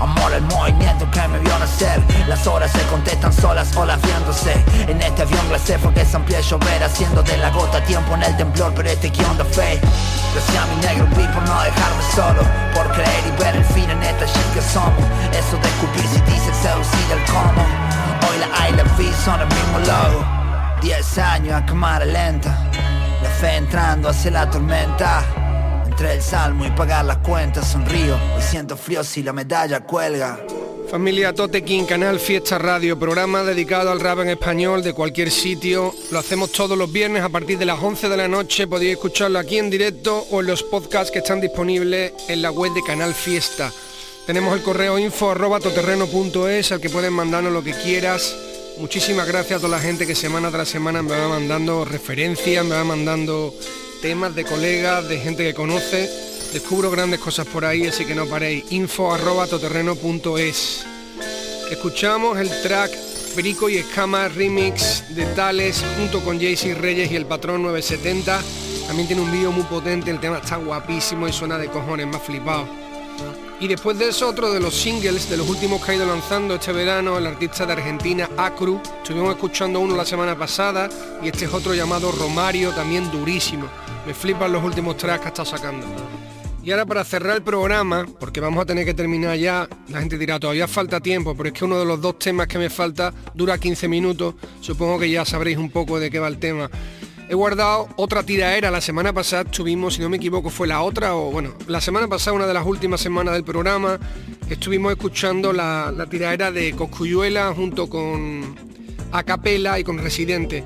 Amor 0.00 0.32
el 0.32 0.42
movimiento 0.42 1.10
que 1.10 1.26
me 1.28 1.38
vio 1.38 1.58
nacer. 1.58 2.02
Las 2.28 2.46
horas 2.46 2.70
se 2.70 2.82
contestan 2.86 3.32
solas, 3.32 3.74
olas 3.76 4.00
viéndose 4.02 4.52
En 4.88 5.00
este 5.00 5.22
avión 5.22 5.48
glacé 5.48 5.78
fue 5.78 5.92
que 5.94 6.04
se 6.04 6.16
amplió 6.16 6.40
llover 6.40 6.82
Haciendo 6.82 7.22
de 7.22 7.36
la 7.38 7.50
gota 7.50 7.82
tiempo 7.84 8.14
en 8.14 8.22
el 8.24 8.36
temblor 8.36 8.72
Pero 8.74 8.88
este 8.90 9.08
guion 9.08 9.38
de 9.38 9.44
fe. 9.44 9.80
Gracias 10.34 10.62
a 10.62 10.66
mi 10.66 10.76
negro 10.86 11.06
beat 11.16 11.32
por 11.32 11.42
no 11.48 11.62
dejarme 11.62 12.02
solo. 12.14 12.42
Por 12.74 12.92
creer 12.92 13.24
y 13.26 13.42
ver 13.42 13.56
el 13.56 13.64
fin 13.64 13.88
en 13.88 14.02
esta 14.02 14.26
shit 14.26 14.54
que 14.54 14.62
somos. 14.62 15.04
Eso 15.32 15.56
de 15.56 15.68
escupir 15.68 16.02
si 16.02 16.20
dice 16.30 16.52
seducir 16.62 17.12
el 17.12 17.24
cómo. 17.32 17.64
Hoy 18.28 18.38
la 18.38 18.68
I 18.68 18.72
la 18.72 18.84
V 18.84 19.12
son 19.24 19.40
el 19.40 19.48
mismo 19.48 19.78
logo. 19.78 20.24
Diez 20.82 21.18
años 21.18 21.54
a 21.54 21.64
cámara 21.64 22.04
lenta. 22.04 22.68
La 23.22 23.30
fe 23.30 23.56
entrando 23.56 24.10
hacia 24.10 24.30
la 24.30 24.50
tormenta 24.50 25.45
entre 25.96 26.12
el 26.12 26.20
salmo 26.20 26.66
y 26.66 26.70
pagar 26.72 27.06
las 27.06 27.16
cuentas 27.18 27.72
sonrío 27.72 28.18
y 28.38 28.42
siento 28.42 28.76
frío 28.76 29.02
si 29.02 29.22
la 29.22 29.32
medalla 29.32 29.80
cuelga. 29.80 30.38
Familia 30.90 31.32
Totequín, 31.32 31.86
Canal 31.86 32.20
Fiesta 32.20 32.58
Radio, 32.58 32.98
programa 32.98 33.42
dedicado 33.42 33.90
al 33.90 34.00
rap 34.00 34.18
en 34.18 34.28
español 34.28 34.82
de 34.82 34.92
cualquier 34.92 35.30
sitio. 35.30 35.94
Lo 36.10 36.18
hacemos 36.18 36.52
todos 36.52 36.76
los 36.76 36.92
viernes 36.92 37.22
a 37.22 37.30
partir 37.30 37.56
de 37.56 37.64
las 37.64 37.82
11 37.82 38.10
de 38.10 38.16
la 38.18 38.28
noche. 38.28 38.66
Podéis 38.66 38.92
escucharlo 38.92 39.38
aquí 39.38 39.56
en 39.56 39.70
directo 39.70 40.26
o 40.30 40.40
en 40.40 40.48
los 40.48 40.62
podcasts 40.62 41.10
que 41.10 41.20
están 41.20 41.40
disponibles 41.40 42.12
en 42.28 42.42
la 42.42 42.50
web 42.50 42.74
de 42.74 42.82
Canal 42.82 43.14
Fiesta. 43.14 43.72
Tenemos 44.26 44.54
el 44.54 44.62
correo 44.62 44.98
info 44.98 45.30
arroba 45.30 45.60
toterreno.es 45.60 46.72
al 46.72 46.80
que 46.82 46.90
pueden 46.90 47.14
mandarnos 47.14 47.54
lo 47.54 47.64
que 47.64 47.72
quieras. 47.72 48.36
Muchísimas 48.76 49.26
gracias 49.26 49.60
a 49.60 49.62
toda 49.62 49.78
la 49.78 49.82
gente 49.82 50.06
que 50.06 50.14
semana 50.14 50.50
tras 50.50 50.68
semana 50.68 51.00
me 51.00 51.16
va 51.16 51.28
mandando 51.28 51.86
referencias, 51.86 52.66
me 52.66 52.74
va 52.74 52.84
mandando 52.84 53.54
temas 54.00 54.34
de 54.34 54.44
colegas, 54.44 55.08
de 55.08 55.18
gente 55.18 55.44
que 55.44 55.54
conoce. 55.54 56.10
Descubro 56.52 56.90
grandes 56.90 57.20
cosas 57.20 57.46
por 57.46 57.64
ahí, 57.64 57.86
así 57.86 58.04
que 58.04 58.14
no 58.14 58.26
paréis. 58.26 58.64
Info 58.70 59.12
arroba 59.12 59.46
toterreno.es. 59.46 60.86
Escuchamos 61.70 62.38
el 62.38 62.48
track 62.62 62.92
Perico 63.34 63.68
y 63.68 63.76
Escama 63.76 64.28
Remix 64.28 65.04
de 65.14 65.26
Tales 65.26 65.84
junto 65.98 66.24
con 66.24 66.40
Jaycee 66.40 66.74
Reyes 66.74 67.10
y 67.10 67.16
el 67.16 67.26
Patrón 67.26 67.62
970. 67.62 68.40
También 68.86 69.06
tiene 69.08 69.22
un 69.22 69.32
vídeo 69.32 69.52
muy 69.52 69.64
potente, 69.64 70.10
el 70.10 70.20
tema 70.20 70.38
está 70.38 70.56
guapísimo 70.56 71.28
y 71.28 71.32
suena 71.32 71.58
de 71.58 71.68
cojones, 71.68 72.06
más 72.06 72.22
flipado. 72.22 72.85
Y 73.58 73.68
después 73.68 73.98
de 73.98 74.08
eso, 74.08 74.28
otro 74.28 74.52
de 74.52 74.60
los 74.60 74.74
singles 74.74 75.30
de 75.30 75.38
los 75.38 75.48
últimos 75.48 75.82
que 75.82 75.92
ha 75.92 75.94
ido 75.94 76.04
lanzando 76.04 76.56
este 76.56 76.72
verano, 76.72 77.16
el 77.16 77.26
artista 77.26 77.64
de 77.64 77.72
Argentina, 77.72 78.28
Acru. 78.36 78.82
Estuvimos 78.98 79.34
escuchando 79.34 79.80
uno 79.80 79.96
la 79.96 80.04
semana 80.04 80.36
pasada 80.36 80.90
y 81.22 81.28
este 81.28 81.46
es 81.46 81.54
otro 81.54 81.72
llamado 81.72 82.12
Romario, 82.12 82.72
también 82.72 83.10
durísimo. 83.10 83.66
Me 84.06 84.12
flipan 84.12 84.52
los 84.52 84.62
últimos 84.62 84.98
tracks 84.98 85.22
que 85.22 85.28
está 85.28 85.44
sacando. 85.46 85.86
Y 86.62 86.70
ahora 86.70 86.84
para 86.84 87.04
cerrar 87.04 87.36
el 87.36 87.42
programa, 87.42 88.04
porque 88.20 88.40
vamos 88.40 88.60
a 88.60 88.66
tener 88.66 88.84
que 88.84 88.92
terminar 88.92 89.36
ya, 89.38 89.68
la 89.88 90.00
gente 90.00 90.18
dirá, 90.18 90.38
todavía 90.38 90.68
falta 90.68 91.00
tiempo, 91.00 91.34
pero 91.34 91.48
es 91.48 91.54
que 91.54 91.64
uno 91.64 91.78
de 91.78 91.86
los 91.86 92.00
dos 92.00 92.18
temas 92.18 92.48
que 92.48 92.58
me 92.58 92.68
falta 92.68 93.14
dura 93.34 93.56
15 93.56 93.88
minutos, 93.88 94.34
supongo 94.60 94.98
que 94.98 95.08
ya 95.08 95.24
sabréis 95.24 95.56
un 95.56 95.70
poco 95.70 95.98
de 95.98 96.10
qué 96.10 96.18
va 96.18 96.28
el 96.28 96.38
tema. 96.38 96.68
He 97.28 97.34
guardado 97.34 97.88
otra 97.96 98.22
tiraera, 98.22 98.70
la 98.70 98.80
semana 98.80 99.12
pasada 99.12 99.44
tuvimos, 99.44 99.94
si 99.94 100.00
no 100.00 100.08
me 100.08 100.16
equivoco, 100.16 100.48
fue 100.48 100.68
la 100.68 100.82
otra, 100.82 101.16
o 101.16 101.32
bueno, 101.32 101.54
la 101.66 101.80
semana 101.80 102.06
pasada, 102.06 102.36
una 102.36 102.46
de 102.46 102.54
las 102.54 102.64
últimas 102.64 103.00
semanas 103.00 103.34
del 103.34 103.42
programa, 103.42 103.98
estuvimos 104.48 104.92
escuchando 104.92 105.52
la, 105.52 105.92
la 105.96 106.06
tiraera 106.06 106.52
de 106.52 106.72
Coscuyuela 106.76 107.52
junto 107.52 107.88
con 107.88 108.54
Acapela 109.10 109.80
y 109.80 109.84
con 109.84 109.98
Residente. 109.98 110.62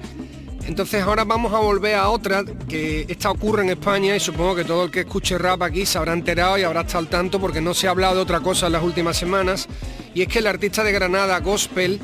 Entonces 0.66 1.02
ahora 1.02 1.24
vamos 1.24 1.54
a 1.54 1.58
volver 1.58 1.94
a 1.94 2.10
otra 2.10 2.44
que 2.68 3.06
esta 3.08 3.30
ocurre 3.30 3.62
en 3.62 3.70
España 3.70 4.14
y 4.14 4.20
supongo 4.20 4.54
que 4.54 4.64
todo 4.64 4.84
el 4.84 4.90
que 4.90 5.00
escuche 5.00 5.38
rap 5.38 5.62
aquí 5.62 5.86
se 5.86 5.96
habrá 5.96 6.12
enterado 6.12 6.58
y 6.58 6.62
habrá 6.62 6.82
estado 6.82 6.98
al 6.98 7.08
tanto 7.08 7.40
porque 7.40 7.62
no 7.62 7.72
se 7.72 7.88
ha 7.88 7.90
hablado 7.90 8.16
de 8.16 8.20
otra 8.20 8.40
cosa 8.40 8.66
en 8.66 8.74
las 8.74 8.82
últimas 8.82 9.16
semanas 9.16 9.66
y 10.14 10.22
es 10.22 10.28
que 10.28 10.40
el 10.40 10.46
artista 10.46 10.84
de 10.84 10.92
Granada 10.92 11.40
Gospel 11.40 12.00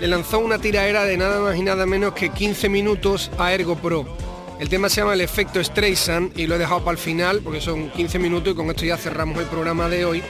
le 0.00 0.08
lanzó 0.08 0.38
una 0.38 0.58
tiraera 0.58 1.04
de 1.04 1.16
nada 1.16 1.40
más 1.40 1.56
y 1.56 1.62
nada 1.62 1.86
menos 1.86 2.12
que 2.12 2.30
15 2.30 2.68
minutos 2.68 3.30
a 3.38 3.52
Ergo 3.52 3.76
Pro. 3.76 4.06
El 4.58 4.68
tema 4.68 4.88
se 4.88 5.00
llama 5.00 5.14
El 5.14 5.20
efecto 5.20 5.62
Streisand 5.62 6.38
y 6.38 6.46
lo 6.46 6.54
he 6.54 6.58
dejado 6.58 6.80
para 6.80 6.92
el 6.92 6.98
final 6.98 7.40
porque 7.42 7.60
son 7.60 7.90
15 7.90 8.18
minutos 8.18 8.52
y 8.52 8.56
con 8.56 8.70
esto 8.70 8.84
ya 8.84 8.96
cerramos 8.96 9.38
el 9.38 9.46
programa 9.46 9.88
de 9.88 10.04
hoy. 10.04 10.22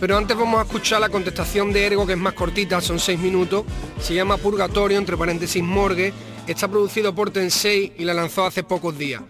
Pero 0.00 0.16
antes 0.16 0.36
vamos 0.36 0.60
a 0.60 0.64
escuchar 0.64 1.00
la 1.00 1.08
contestación 1.08 1.72
de 1.72 1.86
Ergo 1.86 2.06
que 2.06 2.12
es 2.12 2.18
más 2.18 2.34
cortita, 2.34 2.80
son 2.80 2.98
6 2.98 3.18
minutos. 3.20 3.64
Se 4.00 4.14
llama 4.14 4.36
Purgatorio, 4.36 4.98
entre 4.98 5.16
paréntesis 5.16 5.62
Morgue 5.62 6.12
Está 6.46 6.66
producido 6.66 7.14
por 7.14 7.30
Tensei 7.30 7.92
y 7.96 8.04
la 8.04 8.14
lanzó 8.14 8.44
hace 8.44 8.64
pocos 8.64 8.98
días. 8.98 9.22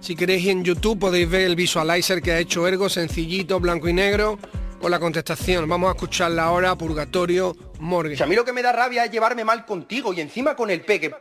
Si 0.00 0.14
queréis 0.14 0.46
en 0.48 0.64
YouTube 0.64 0.98
podéis 0.98 1.28
ver 1.28 1.42
el 1.42 1.56
visualizer 1.56 2.20
que 2.20 2.32
ha 2.32 2.38
hecho 2.38 2.68
Ergo, 2.68 2.90
sencillito, 2.90 3.58
blanco 3.58 3.88
y 3.88 3.94
negro, 3.94 4.38
con 4.80 4.90
la 4.90 4.98
contestación. 4.98 5.68
Vamos 5.68 5.88
a 5.88 5.92
escucharla 5.92 6.44
ahora, 6.44 6.76
Purgatorio, 6.76 7.56
Morgue. 7.80 8.16
Si 8.16 8.22
a 8.22 8.26
mí 8.26 8.34
lo 8.34 8.44
que 8.44 8.52
me 8.52 8.62
da 8.62 8.72
rabia 8.72 9.04
es 9.04 9.10
llevarme 9.10 9.44
mal 9.44 9.64
contigo 9.64 10.12
y 10.12 10.20
encima 10.20 10.54
con 10.54 10.70
el 10.70 10.82
peque. 10.82 11.14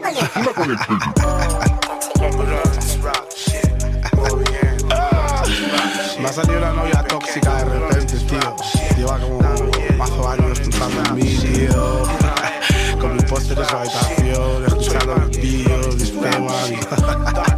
Encima 0.00 0.52
con 0.54 0.70
el 0.70 0.76
Me 6.20 6.28
ha 6.28 6.32
salido 6.32 6.60
la 6.60 6.72
novia 6.72 7.04
tóxica 7.08 7.64
de 7.64 7.78
repente, 7.78 8.16
tío. 8.16 8.56
Lleva 8.96 9.18
como 9.18 9.40
mazo 9.96 10.28
años 10.28 10.60
pensando 10.60 11.02
en 11.02 11.14
mí, 11.16 11.36
tío. 11.36 12.02
Con 13.00 13.16
mi 13.16 13.22
póster 13.22 13.58
de 13.58 13.64
su 13.64 13.76
habitación, 13.76 14.64
escuchando 14.66 15.16
mis 15.16 15.42
vídeos, 15.42 15.96
mis 15.96 16.20
temas. 16.20 17.51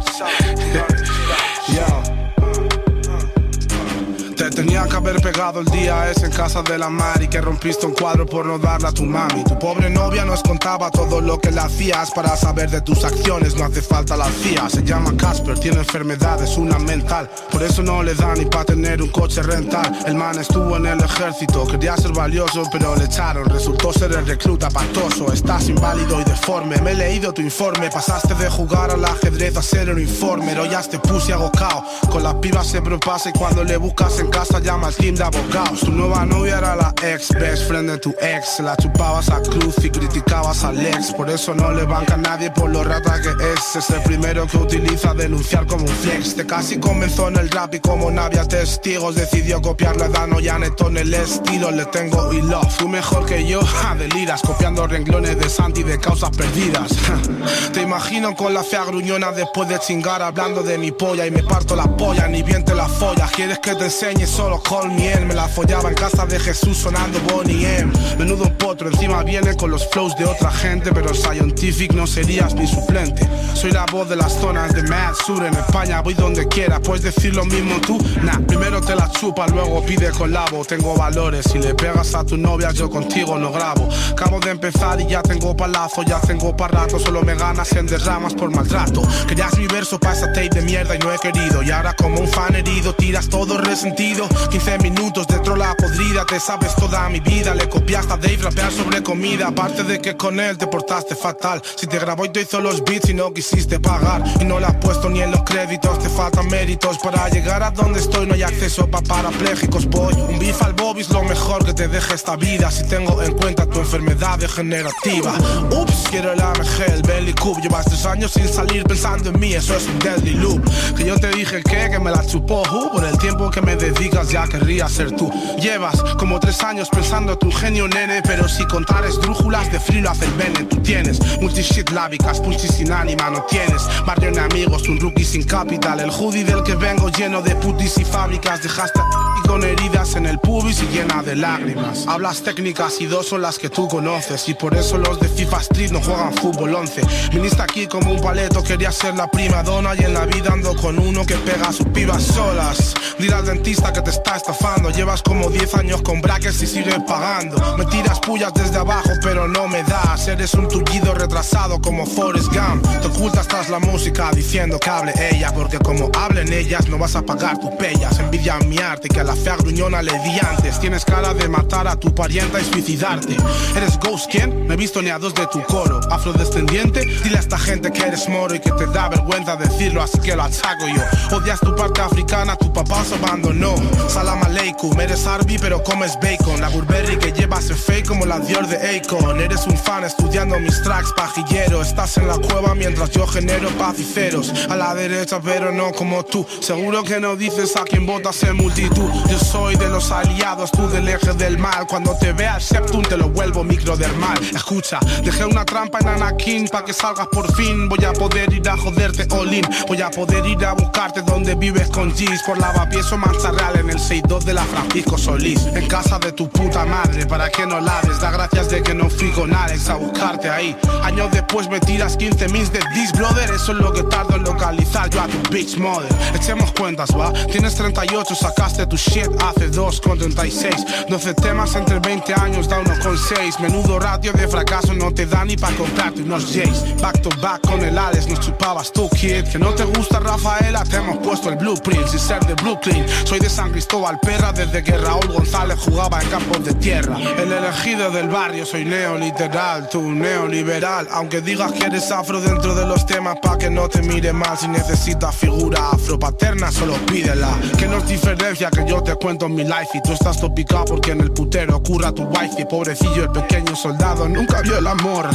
Tenía 4.65 4.87
que 4.87 4.95
haber 4.95 5.21
pegado 5.21 5.59
el 5.59 5.67
día 5.67 6.09
ese 6.09 6.25
en 6.25 6.31
casa 6.31 6.63
de 6.63 6.77
la 6.77 6.89
Mari 6.89 7.27
Que 7.27 7.39
rompiste 7.39 7.85
un 7.85 7.93
cuadro 7.93 8.25
por 8.25 8.45
no 8.45 8.57
darle 8.57 8.87
a 8.87 8.91
tu 8.91 9.03
mami. 9.03 9.43
Tu 9.43 9.57
pobre 9.59 9.89
novia 9.89 10.25
nos 10.25 10.41
contaba 10.41 10.89
todo 10.89 11.21
lo 11.21 11.37
que 11.39 11.51
le 11.51 11.59
hacías 11.61 12.11
Para 12.11 12.35
saber 12.35 12.69
de 12.71 12.81
tus 12.81 13.03
acciones 13.03 13.55
no 13.55 13.65
hace 13.65 13.81
falta 13.81 14.17
la 14.17 14.25
CIA. 14.25 14.69
Se 14.69 14.83
llama 14.83 15.15
Casper, 15.15 15.59
tiene 15.59 15.77
enfermedades, 15.77 16.57
una 16.57 16.79
mental. 16.79 17.29
Por 17.51 17.61
eso 17.61 17.83
no 17.83 18.01
le 18.01 18.15
da 18.15 18.33
ni 18.33 18.45
para 18.45 18.65
tener 18.65 19.01
un 19.01 19.09
coche 19.09 19.43
rental. 19.43 19.99
El 20.05 20.15
man 20.15 20.39
estuvo 20.39 20.77
en 20.77 20.87
el 20.87 21.03
ejército, 21.03 21.67
quería 21.67 21.95
ser 21.97 22.11
valioso 22.11 22.63
Pero 22.71 22.95
le 22.95 23.05
echaron, 23.05 23.45
resultó 23.45 23.93
ser 23.93 24.13
el 24.13 24.25
recluta 24.25 24.69
patoso 24.69 25.31
Estás 25.31 25.69
inválido 25.69 26.19
y 26.19 26.23
deforme, 26.23 26.77
me 26.81 26.91
he 26.91 26.95
leído 26.95 27.33
tu 27.33 27.41
informe. 27.41 27.89
Pasaste 27.89 28.33
de 28.33 28.49
jugar 28.49 28.91
al 28.91 29.05
ajedrez 29.05 29.55
a 29.57 29.61
ser 29.61 29.89
un 29.91 29.99
informe 29.99 30.47
Pero 30.47 30.65
ya 30.65 30.81
te 30.81 30.97
puse 30.97 31.33
agocao. 31.33 31.85
Con 32.09 32.23
las 32.23 32.35
pibas 32.35 32.67
siempre 32.67 32.97
pasa 32.97 33.29
y 33.29 33.33
cuando 33.33 33.63
le 33.63 33.77
buscas 33.77 34.19
en 34.19 34.29
casa 34.29 34.54
llama 34.59 34.87
al 34.87 34.95
team 34.95 35.15
de 35.15 35.23
abogados. 35.23 35.79
Tu 35.81 35.91
nueva 35.91 36.25
novia 36.25 36.57
era 36.57 36.75
la 36.75 36.93
ex, 37.03 37.29
best 37.33 37.67
friend 37.67 37.89
de 37.89 37.97
tu 37.97 38.15
ex. 38.21 38.59
La 38.59 38.75
chupabas 38.77 39.29
a 39.29 39.41
cruz 39.41 39.75
y 39.83 39.89
criticabas 39.89 40.63
al 40.63 40.85
ex. 40.85 41.13
Por 41.13 41.29
eso 41.29 41.53
no 41.53 41.71
le 41.71 41.85
banca 41.85 42.15
a 42.15 42.17
nadie 42.17 42.51
por 42.51 42.69
lo 42.69 42.83
rata 42.83 43.21
que 43.21 43.29
es. 43.29 43.75
Es 43.75 43.89
el 43.89 44.01
primero 44.03 44.47
que 44.47 44.57
utiliza 44.57 45.13
denunciar 45.13 45.65
como 45.65 45.83
un 45.83 45.95
flex. 45.95 46.35
Te 46.35 46.45
casi 46.45 46.79
comenzó 46.79 47.27
en 47.27 47.37
el 47.37 47.49
rap 47.49 47.73
y 47.75 47.79
como 47.79 48.11
no 48.11 48.21
había 48.21 48.45
testigos, 48.45 49.15
decidió 49.15 49.61
copiar 49.61 49.97
la 49.97 50.09
Dano 50.09 50.39
y 50.39 50.47
en 50.47 50.97
el 50.97 51.13
estilo. 51.13 51.71
Le 51.71 51.85
tengo 51.85 52.31
y 52.33 52.41
love. 52.41 52.77
Tú 52.77 52.87
mejor 52.87 53.25
que 53.25 53.45
yo, 53.47 53.61
ja, 53.65 53.95
deliras. 53.95 54.41
Copiando 54.41 54.87
renglones 54.87 55.37
de 55.37 55.49
Santi 55.49 55.83
de 55.83 55.99
causas 55.99 56.29
perdidas. 56.31 56.91
Te 57.73 57.81
imagino 57.81 58.35
con 58.35 58.53
la 58.53 58.63
fea 58.63 58.85
gruñona 58.85 59.31
después 59.31 59.67
de 59.69 59.79
chingar 59.79 60.21
hablando 60.21 60.63
de 60.63 60.77
mi 60.77 60.91
polla 60.91 61.25
y 61.25 61.31
me 61.31 61.43
parto 61.43 61.75
la 61.75 61.85
polla, 61.85 62.27
ni 62.27 62.43
bien 62.43 62.63
te 62.63 62.73
la 62.73 62.87
follas. 62.87 63.31
¿Quieres 63.31 63.59
que 63.59 63.75
te 63.75 63.85
enseñe? 63.85 64.25
Solo 64.45 64.61
con 64.61 64.95
miel 64.95 65.25
Me 65.25 65.33
la 65.33 65.47
follaba 65.47 65.89
en 65.89 65.95
casa 65.95 66.25
de 66.25 66.39
Jesús 66.39 66.77
sonando 66.77 67.19
Bonnie 67.31 67.79
M. 67.79 67.91
Menudo 68.17 68.45
potro, 68.57 68.89
encima 68.89 69.23
viene 69.23 69.55
con 69.55 69.71
los 69.71 69.87
flows 69.89 70.15
de 70.17 70.25
otra 70.25 70.51
gente 70.51 70.91
Pero 70.93 71.13
scientific 71.13 71.93
no 71.93 72.05
serías 72.05 72.53
mi 72.53 72.67
suplente. 72.67 73.27
Soy 73.53 73.71
la 73.71 73.85
voz 73.91 74.07
de 74.09 74.15
las 74.15 74.33
zonas 74.33 74.73
de 74.73 74.83
Mad 74.83 75.15
Sur 75.25 75.43
En 75.45 75.53
España 75.55 76.01
voy 76.01 76.13
donde 76.13 76.47
quiera, 76.47 76.79
puedes 76.79 77.03
decir 77.03 77.35
lo 77.35 77.45
mismo 77.45 77.75
tú. 77.81 77.97
Nah, 78.21 78.39
primero 78.45 78.81
te 78.81 78.95
la 78.95 79.09
chupa, 79.11 79.47
luego 79.47 79.83
pide 79.83 80.11
colabo 80.11 80.63
Tengo 80.63 80.95
valores, 80.95 81.45
si 81.51 81.57
le 81.57 81.73
pegas 81.73 82.13
a 82.13 82.23
tu 82.23 82.37
novia 82.37 82.71
yo 82.71 82.89
contigo 82.89 83.37
no 83.39 83.51
grabo. 83.51 83.89
Acabo 84.11 84.39
de 84.39 84.51
empezar 84.51 85.01
y 85.01 85.07
ya 85.07 85.23
tengo 85.23 85.55
palazo, 85.55 86.03
ya 86.03 86.19
tengo 86.21 86.55
para 86.55 86.81
rato. 86.81 86.99
Solo 86.99 87.23
me 87.23 87.35
ganas 87.35 87.71
en 87.73 87.87
derramas 87.87 88.33
por 88.33 88.53
maltrato. 88.53 89.01
Querías 89.27 89.57
mi 89.57 89.67
verso 89.67 89.99
para 89.99 90.13
esa 90.13 90.27
tape 90.27 90.49
de 90.49 90.61
mierda 90.61 90.95
y 90.95 90.99
no 90.99 91.11
he 91.11 91.17
querido. 91.17 91.63
Y 91.63 91.71
ahora 91.71 91.95
como 91.95 92.19
un 92.19 92.27
fan 92.27 92.55
herido 92.55 92.93
tiras 92.93 93.27
todo 93.27 93.57
resentido 93.57 94.27
15 94.49 94.77
minutos 94.79 95.27
de 95.27 95.39
trola 95.39 95.75
podrida, 95.77 96.25
te 96.25 96.39
sabes 96.39 96.75
toda 96.75 97.07
mi 97.09 97.19
vida. 97.19 97.53
Le 97.53 97.69
copiaste 97.69 98.13
a 98.13 98.17
Dave 98.17 98.37
rapear 98.41 98.71
sobre 98.71 99.03
comida. 99.03 99.47
Aparte 99.47 99.83
de 99.83 99.99
que 99.99 100.15
con 100.17 100.39
él 100.39 100.57
te 100.57 100.67
portaste 100.67 101.15
fatal. 101.15 101.61
Si 101.75 101.87
te 101.87 101.99
grabó 101.99 102.25
y 102.25 102.29
te 102.29 102.41
hizo 102.41 102.59
los 102.59 102.83
beats 102.83 103.09
y 103.09 103.13
no 103.13 103.33
quisiste 103.33 103.79
pagar. 103.79 104.23
Y 104.39 104.45
no 104.45 104.59
le 104.59 104.65
has 104.65 104.75
puesto 104.75 105.09
ni 105.09 105.21
en 105.21 105.31
los 105.31 105.43
créditos, 105.43 105.99
te 105.99 106.09
faltan 106.09 106.47
méritos. 106.47 106.97
Para 106.97 107.29
llegar 107.29 107.63
a 107.63 107.71
donde 107.71 107.99
estoy 107.99 108.25
no 108.25 108.33
hay 108.33 108.43
acceso 108.43 108.87
para 108.89 109.03
parapléjicos. 109.03 109.87
Voy 109.87 110.13
un 110.13 110.39
bif 110.39 110.61
al 110.61 110.73
Bobby 110.73 111.01
es 111.01 111.09
lo 111.09 111.23
mejor 111.23 111.63
que 111.65 111.73
te 111.73 111.87
deja 111.87 112.15
esta 112.15 112.35
vida. 112.35 112.71
Si 112.71 112.83
tengo 112.87 113.21
en 113.21 113.33
cuenta 113.33 113.65
tu 113.65 113.79
enfermedad 113.79 114.39
degenerativa. 114.39 115.33
Ups, 115.71 116.05
quiero 116.09 116.33
el 116.33 116.41
AMG, 116.41 116.93
el 116.93 117.01
bélico 117.03 117.35
Cube. 117.35 117.61
Llevas 117.61 117.85
tres 117.85 118.05
años 118.05 118.31
sin 118.31 118.47
salir 118.47 118.83
pensando 118.83 119.29
en 119.29 119.39
mí, 119.39 119.53
eso 119.53 119.75
es 119.75 119.87
un 119.87 119.99
deadly 119.99 120.31
loop. 120.31 120.63
Que 120.95 121.05
yo 121.05 121.19
te 121.19 121.29
dije 121.29 121.61
que, 121.63 121.89
que 121.89 121.99
me 121.99 122.11
la 122.11 122.25
chupó, 122.25 122.63
who? 122.71 122.91
Por 122.91 123.05
el 123.05 123.17
tiempo 123.17 123.49
que 123.51 123.61
me 123.61 123.75
ya 124.23 124.47
querría 124.47 124.87
ser 124.87 125.11
tú. 125.11 125.31
Llevas 125.59 126.01
como 126.17 126.39
tres 126.39 126.63
años 126.63 126.89
pensando 126.89 127.37
tu 127.37 127.51
genio, 127.51 127.87
nene. 127.87 128.21
Pero 128.23 128.47
si 128.47 128.65
contar 128.67 129.05
esdrújulas 129.05 129.71
de 129.71 129.79
frío 129.79 130.09
hace 130.09 130.25
el 130.25 130.33
bene. 130.33 130.63
Tú 130.65 130.77
tienes 130.77 131.19
multishit 131.41 131.89
lábicas, 131.91 132.39
punchy 132.39 132.67
sin 132.67 132.91
ánima, 132.91 133.29
no 133.29 133.43
tienes. 133.43 133.83
Barrio 134.05 134.29
en 134.29 134.39
amigos, 134.39 134.87
un 134.87 134.99
rookie 134.99 135.25
sin 135.25 135.43
capital. 135.43 135.99
El 135.99 136.09
hoodie 136.09 136.43
del 136.43 136.63
que 136.63 136.75
vengo 136.75 137.09
lleno 137.09 137.41
de 137.41 137.55
putis 137.55 137.97
y 137.97 138.05
fábricas. 138.05 138.63
Dejaste 138.63 139.01
y 139.43 139.47
con 139.47 139.63
heridas 139.63 140.15
en 140.15 140.25
el 140.25 140.39
pubis 140.39 140.81
y 140.81 140.87
llena 140.87 141.21
de 141.21 141.35
lágrimas. 141.35 142.05
Hablas 142.07 142.41
técnicas 142.41 143.01
y 143.01 143.05
dos 143.05 143.27
son 143.27 143.41
las 143.41 143.59
que 143.59 143.69
tú 143.69 143.87
conoces. 143.87 144.47
Y 144.47 144.53
por 144.53 144.75
eso 144.75 144.97
los 144.97 145.19
de 145.19 145.27
FIFA 145.27 145.57
Street 145.61 145.91
no 145.91 146.01
juegan 146.01 146.33
fútbol 146.33 146.75
11. 146.75 147.01
Viniste 147.31 147.61
aquí 147.61 147.87
como 147.87 148.11
un 148.11 148.21
paleto, 148.21 148.63
quería 148.63 148.91
ser 148.91 149.15
la 149.15 149.29
prima 149.29 149.63
dona. 149.63 149.93
Y 149.95 150.03
en 150.03 150.13
la 150.13 150.25
vida 150.25 150.53
ando 150.53 150.75
con 150.75 150.99
uno 150.99 151.25
que 151.25 151.35
pega 151.35 151.71
sus 151.71 151.87
pibas 151.87 152.23
solas. 152.23 152.93
Dile 153.19 153.33
al 153.33 153.45
dentista 153.45 153.91
que 153.91 154.01
te 154.05 154.11
está 154.11 154.37
estafando. 154.37 154.91
Llevas 154.91 155.21
como 155.23 155.49
10 155.49 155.73
años 155.75 156.01
con 156.03 156.21
brackets 156.21 156.61
y 156.61 156.67
sigues 156.67 156.99
pagando. 157.07 157.75
Me 157.75 157.85
tiras 157.85 158.19
pullas 158.19 158.53
desde 158.53 158.77
abajo, 158.77 159.09
pero 159.21 159.47
no 159.47 159.67
me 159.67 159.83
das. 159.83 160.27
Eres 160.27 160.53
un 160.53 160.67
tullido 160.67 161.13
retrasado 161.15 161.81
como 161.81 162.05
Forrest 162.05 162.53
Gump. 162.53 162.87
Te 163.01 163.07
ocultas 163.07 163.47
tras 163.47 163.69
la 163.69 163.79
música 163.79 164.29
diciendo 164.31 164.79
que 164.79 164.89
hable 164.89 165.13
ella. 165.31 165.51
Porque 165.53 165.79
como 165.79 166.11
hablen 166.17 166.53
ellas, 166.53 166.87
no 166.87 166.97
vas 166.99 167.15
a 167.15 167.23
pagar 167.23 167.57
tus 167.57 167.71
pellas. 167.71 168.19
Envidian 168.19 168.69
mi 168.69 168.77
arte 168.77 169.09
que 169.09 169.19
a 169.19 169.23
la 169.23 169.35
fea 169.35 169.55
gruñona 169.57 170.01
le 170.03 170.13
di 170.19 170.39
antes. 170.39 170.79
Tienes 170.79 171.03
cara 171.03 171.33
de 171.33 171.49
matar 171.49 171.87
a 171.87 171.95
tu 171.95 172.13
parienta 172.13 172.61
y 172.61 172.63
suicidarte. 172.63 173.35
¿Eres 173.75 173.97
Ghost 173.99 174.29
quién? 174.29 174.67
Me 174.67 174.75
he 174.75 174.77
visto 174.77 175.01
ni 175.01 175.09
a 175.09 175.17
dos 175.17 175.33
de 175.33 175.47
tu 175.47 175.63
coro. 175.63 175.99
Afrodescendiente, 176.11 177.03
dile 177.23 177.37
a 177.37 177.39
esta 177.39 177.57
gente 177.57 177.91
que 177.91 178.03
eres 178.03 178.29
moro 178.29 178.53
y 178.53 178.59
que 178.59 178.71
te 178.71 178.85
da 178.85 179.09
vergüenza 179.09 179.55
decirlo, 179.55 180.03
así 180.03 180.19
que 180.19 180.35
lo 180.35 180.43
achaco 180.43 180.85
yo. 180.87 181.35
Odias 181.35 181.59
tu 181.59 181.75
parte 181.75 182.01
africana, 182.01 182.55
tu 182.55 182.71
papá 182.71 183.03
se 183.03 183.15
abandonó. 183.15 183.75
Salam 184.07 184.41
aleikum, 184.43 184.99
eres 184.99 185.25
Arby 185.27 185.57
pero 185.57 185.83
comes 185.83 186.17
bacon. 186.21 186.61
La 186.61 186.69
Burberry 186.69 187.17
que 187.17 187.31
llevas 187.31 187.69
es 187.69 187.79
fake 187.79 188.07
como 188.07 188.25
la 188.25 188.39
Dior 188.39 188.67
de 188.67 188.77
Akon. 188.77 189.39
Eres 189.39 189.65
un 189.67 189.77
fan 189.77 190.03
estudiando 190.03 190.59
mis 190.59 190.81
tracks, 190.83 191.11
pajillero. 191.15 191.81
Estás 191.81 192.17
en 192.17 192.27
la 192.27 192.37
cueva 192.37 192.75
mientras 192.75 193.09
yo 193.11 193.27
genero 193.27 193.69
paz 193.77 193.99
y 193.99 194.03
ceros. 194.03 194.53
A 194.69 194.75
la 194.75 194.95
derecha, 194.95 195.39
pero 195.41 195.71
no 195.71 195.91
como 195.91 196.23
tú. 196.23 196.45
Seguro 196.61 197.03
que 197.03 197.19
no 197.19 197.35
dices 197.35 197.75
a 197.75 197.83
quien 197.83 198.05
votas 198.05 198.41
en 198.43 198.55
multitud. 198.57 199.09
Yo 199.29 199.39
soy 199.39 199.75
de 199.75 199.89
los 199.89 200.11
aliados, 200.11 200.71
tú 200.71 200.87
del 200.89 201.07
eje 201.07 201.33
del 201.33 201.57
mal. 201.57 201.85
Cuando 201.87 202.15
te 202.17 202.33
vea 202.33 202.55
el 202.55 202.61
septum 202.61 203.03
te 203.03 203.17
lo 203.17 203.29
vuelvo 203.29 203.63
microdermal. 203.63 204.37
Escucha, 204.55 204.99
dejé 205.23 205.45
una 205.45 205.65
trampa 205.65 205.99
en 205.99 206.07
Anakin 206.09 206.67
pa' 206.67 206.85
que 206.85 206.93
salgas 206.93 207.27
por 207.27 207.53
fin. 207.55 207.89
Voy 207.89 208.03
a 208.05 208.13
poder 208.13 208.51
ir 208.53 208.67
a 208.69 208.77
joderte 208.77 209.27
all 209.35 209.53
in. 209.53 209.65
Voy 209.87 210.01
a 210.01 210.09
poder 210.09 210.45
ir 210.45 210.63
a 210.65 210.73
buscarte 210.73 211.21
donde 211.21 211.55
vives 211.55 211.89
con 211.89 212.11
G's. 212.11 212.41
Por 212.45 212.57
lavapiés 212.57 213.11
o 213.11 213.17
mancha 213.17 213.51
real 213.51 213.75
en 213.85 213.91
el 213.91 213.99
6-2 213.99 214.43
de 214.43 214.53
la 214.53 214.63
Francisco 214.63 215.17
Solís. 215.17 215.65
En 215.67 215.87
casa 215.87 216.17
de 216.19 216.31
tu 216.31 216.49
puta 216.49 216.85
madre, 216.85 217.25
para 217.25 217.49
que 217.49 217.65
no 217.65 217.79
laves. 217.79 218.19
Da 218.19 218.31
gracias 218.31 218.69
de 218.69 218.81
que 218.81 218.93
no 218.93 219.09
fui 219.09 219.29
con 219.31 219.53
Alex 219.53 219.89
a 219.89 219.95
buscarte 219.95 220.49
ahí. 220.49 220.75
Años 221.03 221.29
después 221.31 221.69
me 221.69 221.79
tiras 221.79 222.17
15 222.17 222.49
mils 222.49 222.71
de 222.71 222.79
this, 222.93 223.11
brother. 223.13 223.49
Eso 223.51 223.71
es 223.71 223.77
lo 223.77 223.93
que 223.93 224.03
tardo 224.03 224.35
en 224.35 224.43
localizar 224.43 225.09
yo 225.09 225.21
a 225.21 225.27
tu 225.27 225.37
bitch 225.51 225.77
mother. 225.77 226.09
Echemos 226.33 226.71
cuentas, 226.71 227.09
va. 227.11 227.31
Tienes 227.51 227.75
38, 227.75 228.35
sacaste 228.35 228.87
tu 228.87 228.97
shit 228.97 229.29
hace 229.41 229.67
2 229.69 230.01
con 230.01 230.17
36. 230.17 230.75
12 231.09 231.33
temas 231.35 231.75
entre 231.75 231.99
20 231.99 232.33
años, 232.33 232.67
da 232.67 232.81
1,6. 232.81 233.59
Menudo 233.59 233.99
ratio 233.99 234.33
de 234.33 234.47
fracaso 234.47 234.93
no 234.93 235.13
te 235.13 235.25
da 235.25 235.45
ni 235.45 235.55
para 235.57 235.75
comprarte 235.77 236.23
unos 236.23 236.45
Jays. 236.51 236.99
Back 237.01 237.21
to 237.21 237.29
back 237.41 237.61
con 237.61 237.81
el 237.83 237.97
Alex, 237.97 238.27
nos 238.27 238.39
chupabas 238.39 238.91
tú, 238.91 239.09
kid. 239.09 239.43
Que 239.45 239.59
no 239.59 239.73
te 239.73 239.83
gusta 239.83 240.19
Rafaela, 240.19 240.83
te 240.83 240.97
hemos 240.97 241.17
puesto 241.17 241.49
el 241.49 241.57
blueprint. 241.57 242.07
Si 242.07 242.17
ser 242.17 242.43
de 242.45 242.55
Brooklyn, 242.55 243.05
soy 243.25 243.39
de 243.39 243.49
San 243.49 243.74
Cristóbal 243.75 244.17
Perra 244.21 244.53
desde 244.53 244.81
que 244.81 244.97
Raúl 244.97 245.27
González 245.27 245.77
jugaba 245.77 246.21
en 246.21 246.29
campos 246.29 246.63
de 246.63 246.73
tierra. 246.75 247.17
El 247.37 247.51
elegido 247.51 248.09
del 248.09 248.29
barrio, 248.29 248.65
soy 248.65 248.85
neoliteral, 248.85 249.89
tú 249.89 250.01
neoliberal. 250.01 251.09
Aunque 251.11 251.41
digas 251.41 251.73
que 251.73 251.87
eres 251.87 252.09
afro 252.09 252.39
dentro 252.39 252.73
de 252.73 252.85
los 252.85 253.05
temas, 253.05 253.35
pa' 253.41 253.57
que 253.57 253.69
no 253.69 253.89
te 253.89 254.01
mire 254.01 254.31
mal. 254.31 254.57
Si 254.57 254.69
necesitas 254.69 255.35
figura 255.35 255.89
afropaterna, 255.89 256.71
solo 256.71 256.93
pídela. 257.05 257.49
Que 257.77 257.85
nos 257.85 258.07
diferencia 258.07 258.71
que 258.71 258.85
yo 258.87 259.03
te 259.03 259.13
cuento 259.15 259.49
mi 259.49 259.65
life 259.65 259.89
y 259.93 260.01
tú 260.01 260.13
estás 260.13 260.39
topicado 260.39 260.85
porque 260.85 261.11
en 261.11 261.19
el 261.19 261.31
putero 261.31 261.83
curra 261.83 262.13
tu 262.13 262.23
wifi. 262.23 262.63
Pobrecillo, 262.63 263.23
el 263.23 263.31
pequeño 263.31 263.75
soldado 263.75 264.29
nunca 264.29 264.61
vio 264.61 264.77
el 264.77 264.87
amor. 264.87 265.27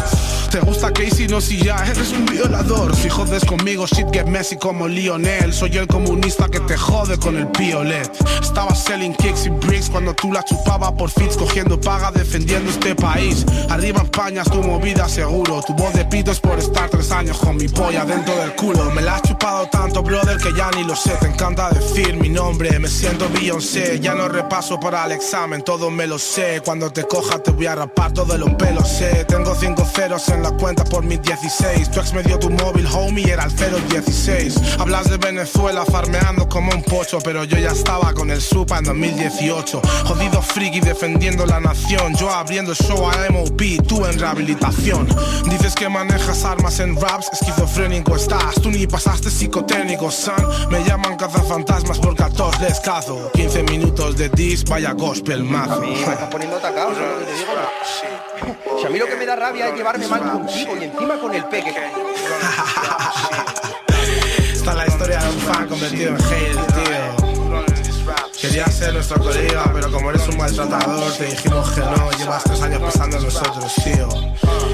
Te 0.51 0.61
gusta 0.61 0.91
Casey, 0.91 1.29
no 1.29 1.43
si 1.43 1.59
ya 1.59 1.77
eres 1.85 2.11
un 2.13 2.25
violador. 2.25 2.97
Si 2.97 3.11
jodes 3.11 3.45
conmigo, 3.45 3.87
shit 3.87 4.07
get 4.11 4.25
messy 4.25 4.57
como 4.57 4.89
Lionel. 4.89 5.53
Soy 5.53 5.77
el 5.77 5.87
comunista 5.87 6.49
que 6.49 6.61
te 6.61 6.79
jode 6.79 7.19
con 7.19 7.37
el 7.37 7.47
piolet. 7.49 8.11
Estaba 8.43 8.75
selling 8.75 9.15
kicks 9.15 9.47
y 9.47 9.51
bricks 9.51 9.89
cuando 9.91 10.15
tú 10.15 10.33
la 10.33 10.45
chupaba 10.45 10.95
por 10.95 11.11
fits, 11.11 11.37
cogiendo 11.37 11.81
paga, 11.81 12.11
defendiendo 12.11 12.71
este 12.71 12.95
país. 12.95 13.45
Arriba 13.69 14.03
España 14.03 14.45
tu 14.45 14.63
movida 14.63 15.09
seguro. 15.09 15.63
Tu 15.67 15.75
voz 15.75 15.93
de 15.95 16.05
pito 16.05 16.31
es 16.31 16.41
por 16.41 16.59
estar 16.59 16.91
tres 16.91 17.11
años 17.11 17.39
con 17.39 17.57
mi 17.57 17.69
polla 17.69 18.05
dentro 18.05 18.37
del 18.37 18.55
culo. 18.55 18.91
Me 18.91 19.03
la 19.03 19.17
has 19.17 19.23
chupado 19.23 19.67
tanto, 19.69 20.03
brother, 20.03 20.37
que 20.39 20.53
ya 20.53 20.71
ni 20.77 20.85
lo 20.85 20.95
sé. 20.95 21.13
Te 21.21 21.27
encanta 21.27 21.71
decir 21.71 22.17
mi 22.17 22.29
nombre, 22.29 22.79
me 22.79 22.89
siento 22.89 23.29
Beyoncé. 23.31 23.99
Ya 24.01 24.15
no 24.15 24.29
repaso 24.29 24.79
para 24.79 25.07
el 25.07 25.13
examen, 25.13 25.63
todo 25.63 25.91
me 25.91 26.07
lo 26.07 26.19
sé. 26.19 26.61
Cuando 26.65 26.91
te 26.91 27.05
coja 27.05 27.39
te 27.39 27.51
voy 27.51 27.67
a 27.67 27.75
rapar 27.75 28.13
todos 28.13 28.39
los 28.39 28.51
pelos, 28.55 28.89
sé. 28.89 29.25
Tengo 29.25 29.55
cinco 29.55 29.85
ceros 29.85 30.29
en 30.29 30.43
la 30.43 30.51
cuenta 30.53 30.85
por 30.85 31.03
mis 31.05 31.23
16. 31.23 31.91
Tu 31.91 32.01
ex 32.01 32.13
me 32.13 32.23
dio 32.23 32.39
tu 32.39 32.51
móvil, 32.51 32.87
homie, 32.87 33.31
era 33.31 33.45
el 33.45 33.89
016. 33.89 34.79
Hablas 34.79 35.09
de 35.09 35.17
Venezuela 35.17 35.85
farmeando 35.87 36.49
como 36.49 36.73
un 36.73 36.83
pocho, 36.83 37.19
pero 37.23 37.45
yo 37.45 37.57
ya 37.57 37.71
estaba 37.71 38.13
con 38.13 38.20
el 38.29 38.43
supa 38.43 38.79
en 38.79 38.85
2018. 38.85 39.81
Jodido 40.05 40.43
friki 40.43 40.81
defendiendo 40.81 41.47
la 41.47 41.61
nación. 41.61 42.15
Yo 42.17 42.29
abriendo 42.31 42.75
show 42.75 43.09
a 43.09 43.31
MOP, 43.31 43.63
tú 43.87 44.05
en 44.05 44.19
rehabilitación. 44.19 45.09
Dices 45.49 45.75
que 45.75 45.89
manejas 45.89 46.45
armas 46.45 46.81
en 46.81 47.01
raps, 47.01 47.31
esquizofrénico 47.33 48.17
estás. 48.17 48.57
Tú 48.61 48.71
ni 48.71 48.87
pasaste 48.87 49.31
psicotécnico, 49.31 50.11
son. 50.11 50.47
Me 50.71 50.85
llaman 50.85 51.17
cazafantasmas 51.17 51.99
porque 51.99 52.25
a 52.25 52.29
todos 52.29 52.61
les 52.61 52.81
cazo. 52.81 53.31
15 53.33 53.63
minutos 53.63 54.17
de 54.17 54.29
dis, 54.29 54.65
vaya 54.65 54.93
gospel 54.93 55.45
mazo. 55.45 55.81
Me 55.81 55.99
estás 55.99 56.29
poniendo 56.29 56.57
atacado, 56.57 56.95
¿sabes 56.95 57.11
lo 57.13 57.19
que 57.21 57.25
te 57.25 57.33
digo? 57.39 57.53
Si 58.81 58.87
a 58.87 58.91
mí 58.91 58.99
lo 58.99 59.07
que 59.07 59.17
me 59.17 59.25
da 59.27 59.37
rabia 59.37 59.69
es 59.69 59.75
llevarme 59.75 60.07
mal 60.09 60.21
contigo 60.33 60.77
y 60.79 60.85
encima 60.85 61.19
con 61.19 61.35
el 61.35 61.45
peque. 61.45 61.73
Esta 64.53 64.71
es 64.73 64.77
la 64.77 64.87
historia 64.87 65.21
de 65.21 65.29
un 65.31 65.41
fan 65.41 65.69
convertido 65.69 66.11
en 66.11 66.19
hater, 66.19 66.67
tío. 66.67 67.20
Quería 68.41 68.67
ser 68.69 68.95
nuestro 68.95 69.21
colega, 69.21 69.71
pero 69.75 69.93
como 69.93 70.09
eres 70.09 70.27
un 70.29 70.39
maltratador, 70.39 71.13
te 71.13 71.27
dijimos 71.27 71.71
que 71.73 71.81
no. 71.81 72.11
Llevas 72.13 72.43
tres 72.45 72.63
años 72.63 72.81
pensando 72.81 73.19
en 73.19 73.25
nosotros, 73.25 73.75
tío. 73.85 74.09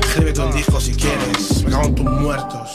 Escríbete 0.02 0.40
un 0.40 0.52
disco 0.52 0.80
si 0.80 0.94
quieres. 0.94 1.64
Me 1.64 1.70
cago 1.72 1.90
tus 1.92 2.04
muertos. 2.04 2.70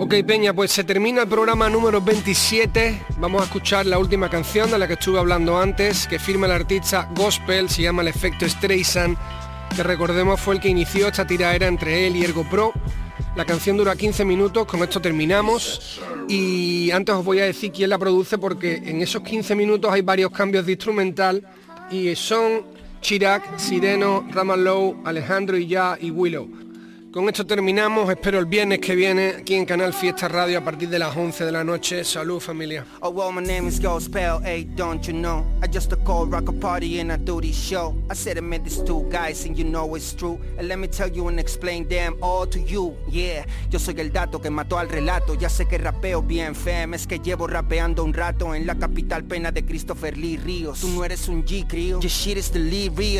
Ok, 0.00 0.14
Peña, 0.26 0.52
pues 0.52 0.72
se 0.72 0.82
termina 0.82 1.22
el 1.22 1.28
programa 1.28 1.68
número 1.68 2.00
27. 2.00 3.02
Vamos 3.18 3.42
a 3.42 3.44
escuchar 3.44 3.86
la 3.86 3.98
última 3.98 4.28
canción 4.30 4.70
de 4.70 4.78
la 4.78 4.88
que 4.88 4.94
estuve 4.94 5.18
hablando 5.18 5.60
antes, 5.60 6.08
que 6.08 6.18
firma 6.18 6.46
el 6.46 6.52
artista 6.52 7.08
Gospel, 7.14 7.68
se 7.68 7.82
llama 7.82 8.02
El 8.02 8.08
Efecto 8.08 8.48
Streisand, 8.48 9.16
que 9.74 9.82
recordemos 9.82 10.40
fue 10.40 10.54
el 10.54 10.60
que 10.60 10.68
inició 10.68 11.08
esta 11.08 11.26
tiraera 11.26 11.66
entre 11.66 12.06
él 12.06 12.16
y 12.16 12.24
Ergo 12.24 12.44
Pro. 12.44 12.72
La 13.36 13.44
canción 13.44 13.76
dura 13.76 13.94
15 13.94 14.24
minutos, 14.24 14.66
con 14.66 14.82
esto 14.82 15.00
terminamos. 15.00 16.00
Y 16.28 16.90
antes 16.90 17.14
os 17.14 17.24
voy 17.24 17.38
a 17.40 17.44
decir 17.44 17.72
quién 17.72 17.90
la 17.90 17.98
produce 17.98 18.38
porque 18.38 18.76
en 18.84 19.00
esos 19.00 19.22
15 19.22 19.54
minutos 19.54 19.92
hay 19.92 20.02
varios 20.02 20.30
cambios 20.30 20.66
de 20.66 20.72
instrumental 20.72 21.46
y 21.90 22.14
son 22.16 22.62
Chirac, 23.00 23.58
Sireno, 23.58 24.26
Ramallow, 24.30 25.02
Alejandro 25.04 25.56
y 25.56 25.66
Ya 25.66 25.96
y 26.00 26.10
Willow. 26.10 26.48
Con 27.10 27.26
esto 27.26 27.46
terminamos, 27.46 28.10
espero 28.10 28.38
el 28.38 28.44
viernes 28.44 28.80
que 28.80 28.94
viene 28.94 29.28
aquí 29.38 29.54
en 29.54 29.64
Canal 29.64 29.94
Fiesta 29.94 30.28
Radio 30.28 30.58
a 30.58 30.60
partir 30.62 30.90
de 30.90 30.98
las 30.98 31.16
11 31.16 31.42
de 31.42 31.52
la 31.52 31.64
noche. 31.64 32.04
Salud 32.04 32.38
familia. 32.38 32.84
Oh 33.00 33.10
this 37.40 37.56
show. 37.56 37.96
I. 38.10 39.32
Yeah, 43.10 43.46
yo 43.70 43.78
soy 43.78 43.94
el 43.98 44.12
dato 44.12 44.42
que 44.42 44.50
mató 44.50 44.78
al 44.78 44.90
relato. 44.90 45.34
Ya 45.34 45.48
sé 45.48 45.64
que 45.64 45.78
rapeo 45.78 46.20
bien 46.20 46.54
es 46.92 47.06
que 47.06 47.20
llevo 47.20 47.46
rapeando 47.46 48.04
un 48.04 48.12
rato 48.12 48.54
en 48.54 48.66
la 48.66 48.74
capital 48.78 49.24
pena 49.24 49.50
de 49.50 49.64
Christopher 49.64 50.18
Lee. 50.18 50.38
Tú 50.78 50.88
no 50.88 51.02
eres 51.06 51.26
un 51.28 51.42
G. 51.42 51.98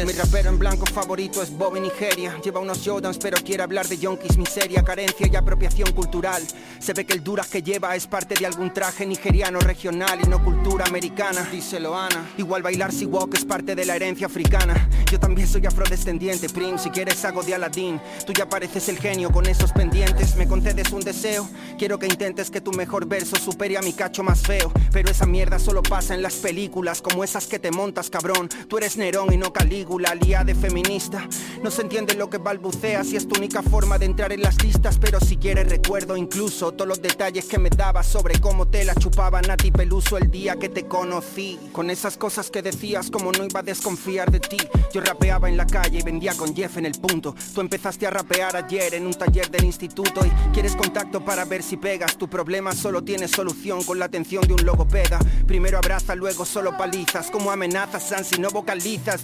Mi 0.04 0.12
rapero 0.12 0.50
en 0.50 0.58
blanco 0.58 0.84
favorito 0.84 1.42
es 1.42 1.50
Bobby 1.50 1.80
Nigeria. 1.80 2.38
Lleva 2.44 2.60
unos 2.60 2.86
pero 3.18 3.38
hablar 3.62 3.77
de 3.86 3.98
yonkis, 3.98 4.36
miseria, 4.36 4.82
carencia 4.82 5.28
y 5.30 5.36
apropiación 5.36 5.92
cultural. 5.92 6.42
Se 6.80 6.92
ve 6.92 7.06
que 7.06 7.12
el 7.12 7.22
duras 7.22 7.46
que 7.46 7.62
lleva 7.62 7.94
es 7.94 8.06
parte 8.08 8.34
de 8.34 8.44
algún 8.44 8.72
traje 8.72 9.06
nigeriano 9.06 9.60
regional 9.60 10.18
y 10.20 10.28
no 10.28 10.42
cultura 10.42 10.84
americana. 10.86 11.46
Díselo 11.52 11.96
Ana. 11.96 12.30
Igual 12.38 12.62
bailar 12.62 12.92
si 12.92 13.06
walk 13.06 13.34
es 13.34 13.44
parte 13.44 13.76
de 13.76 13.84
la 13.86 13.94
herencia 13.94 14.26
africana. 14.26 14.88
Yo 15.10 15.20
también 15.20 15.46
soy 15.46 15.64
afrodescendiente, 15.66 16.48
prim. 16.48 16.76
Si 16.78 16.90
quieres 16.90 17.24
hago 17.24 17.42
de 17.42 17.54
Aladdin. 17.54 18.00
Tú 18.26 18.32
ya 18.32 18.48
pareces 18.48 18.88
el 18.88 18.98
genio 18.98 19.30
con 19.30 19.46
esos 19.46 19.72
pendientes. 19.72 20.34
Me 20.34 20.48
concedes 20.48 20.90
un 20.90 21.00
deseo. 21.00 21.48
Quiero 21.78 21.98
que 21.98 22.06
intentes 22.06 22.50
que 22.50 22.60
tu 22.60 22.72
mejor 22.72 23.06
verso 23.06 23.36
supere 23.36 23.78
a 23.78 23.82
mi 23.82 23.92
cacho 23.92 24.24
más 24.24 24.40
feo. 24.40 24.72
Pero 24.92 25.10
esa 25.10 25.26
mierda 25.26 25.58
solo 25.58 25.82
pasa 25.82 26.14
en 26.14 26.22
las 26.22 26.34
películas 26.34 27.00
como 27.00 27.22
esas 27.22 27.46
que 27.46 27.58
te 27.58 27.70
montas, 27.70 28.10
cabrón. 28.10 28.48
Tú 28.68 28.78
eres 28.78 28.96
Nerón 28.96 29.32
y 29.32 29.36
no 29.36 29.52
Calígula, 29.52 30.14
lía 30.14 30.42
de 30.42 30.54
feminista. 30.54 31.28
No 31.62 31.70
se 31.70 31.82
entiende 31.82 32.14
lo 32.14 32.28
que 32.30 32.38
balbuceas 32.38 33.12
y 33.12 33.16
es 33.16 33.28
tu 33.28 33.36
única 33.38 33.62
forma 33.68 33.98
de 33.98 34.06
entrar 34.06 34.32
en 34.32 34.42
las 34.42 34.62
listas. 34.62 34.98
Pero 34.98 35.20
si 35.20 35.36
quieres 35.36 35.68
recuerdo 35.68 36.16
incluso 36.16 36.72
todos 36.72 36.88
los 36.88 37.02
detalles 37.02 37.44
que 37.46 37.58
me 37.58 37.70
dabas 37.70 38.06
sobre 38.06 38.40
cómo 38.40 38.66
te 38.66 38.84
la 38.84 38.94
chupaba 38.94 39.40
Nati 39.42 39.70
Peluso 39.70 40.16
el 40.16 40.30
día 40.30 40.56
que 40.56 40.68
te 40.68 40.86
conocí. 40.86 41.58
Con 41.72 41.90
esas 41.90 42.16
cosas 42.16 42.50
que 42.50 42.62
decías 42.62 43.10
como 43.10 43.32
no 43.32 43.44
iba 43.44 43.60
a 43.60 43.62
desconfiar 43.62 44.30
de 44.30 44.40
ti. 44.40 44.58
Yo 44.92 45.00
rapeaba 45.00 45.48
en 45.48 45.56
la 45.56 45.66
calle 45.66 45.98
y 45.98 46.02
vendía 46.02 46.34
con 46.34 46.54
Jeff 46.54 46.76
en 46.78 46.86
el 46.86 46.92
punto. 46.92 47.34
Tú 47.54 47.60
empezaste 47.60 48.06
a 48.06 48.10
rapear 48.10 48.56
ayer 48.56 48.94
en 48.94 49.06
un 49.06 49.14
taller 49.14 49.50
del 49.50 49.64
instituto 49.64 50.24
y 50.24 50.30
quieres 50.52 50.74
contacto 50.74 51.24
para 51.24 51.44
ver 51.44 51.62
si 51.62 51.76
pegas. 51.76 52.16
Tu 52.16 52.28
problema 52.28 52.72
solo 52.72 53.02
tiene 53.02 53.28
solución 53.28 53.84
con 53.84 53.98
la 53.98 54.06
atención 54.06 54.46
de 54.46 54.54
un 54.54 54.64
logopeda. 54.64 55.18
Primero 55.46 55.78
abraza, 55.78 56.14
luego 56.14 56.44
solo 56.44 56.76
palizas. 56.76 57.30
Como 57.30 57.50
amenazas, 57.50 58.26
si 58.26 58.40
no 58.40 58.50
vocalizas. 58.50 59.22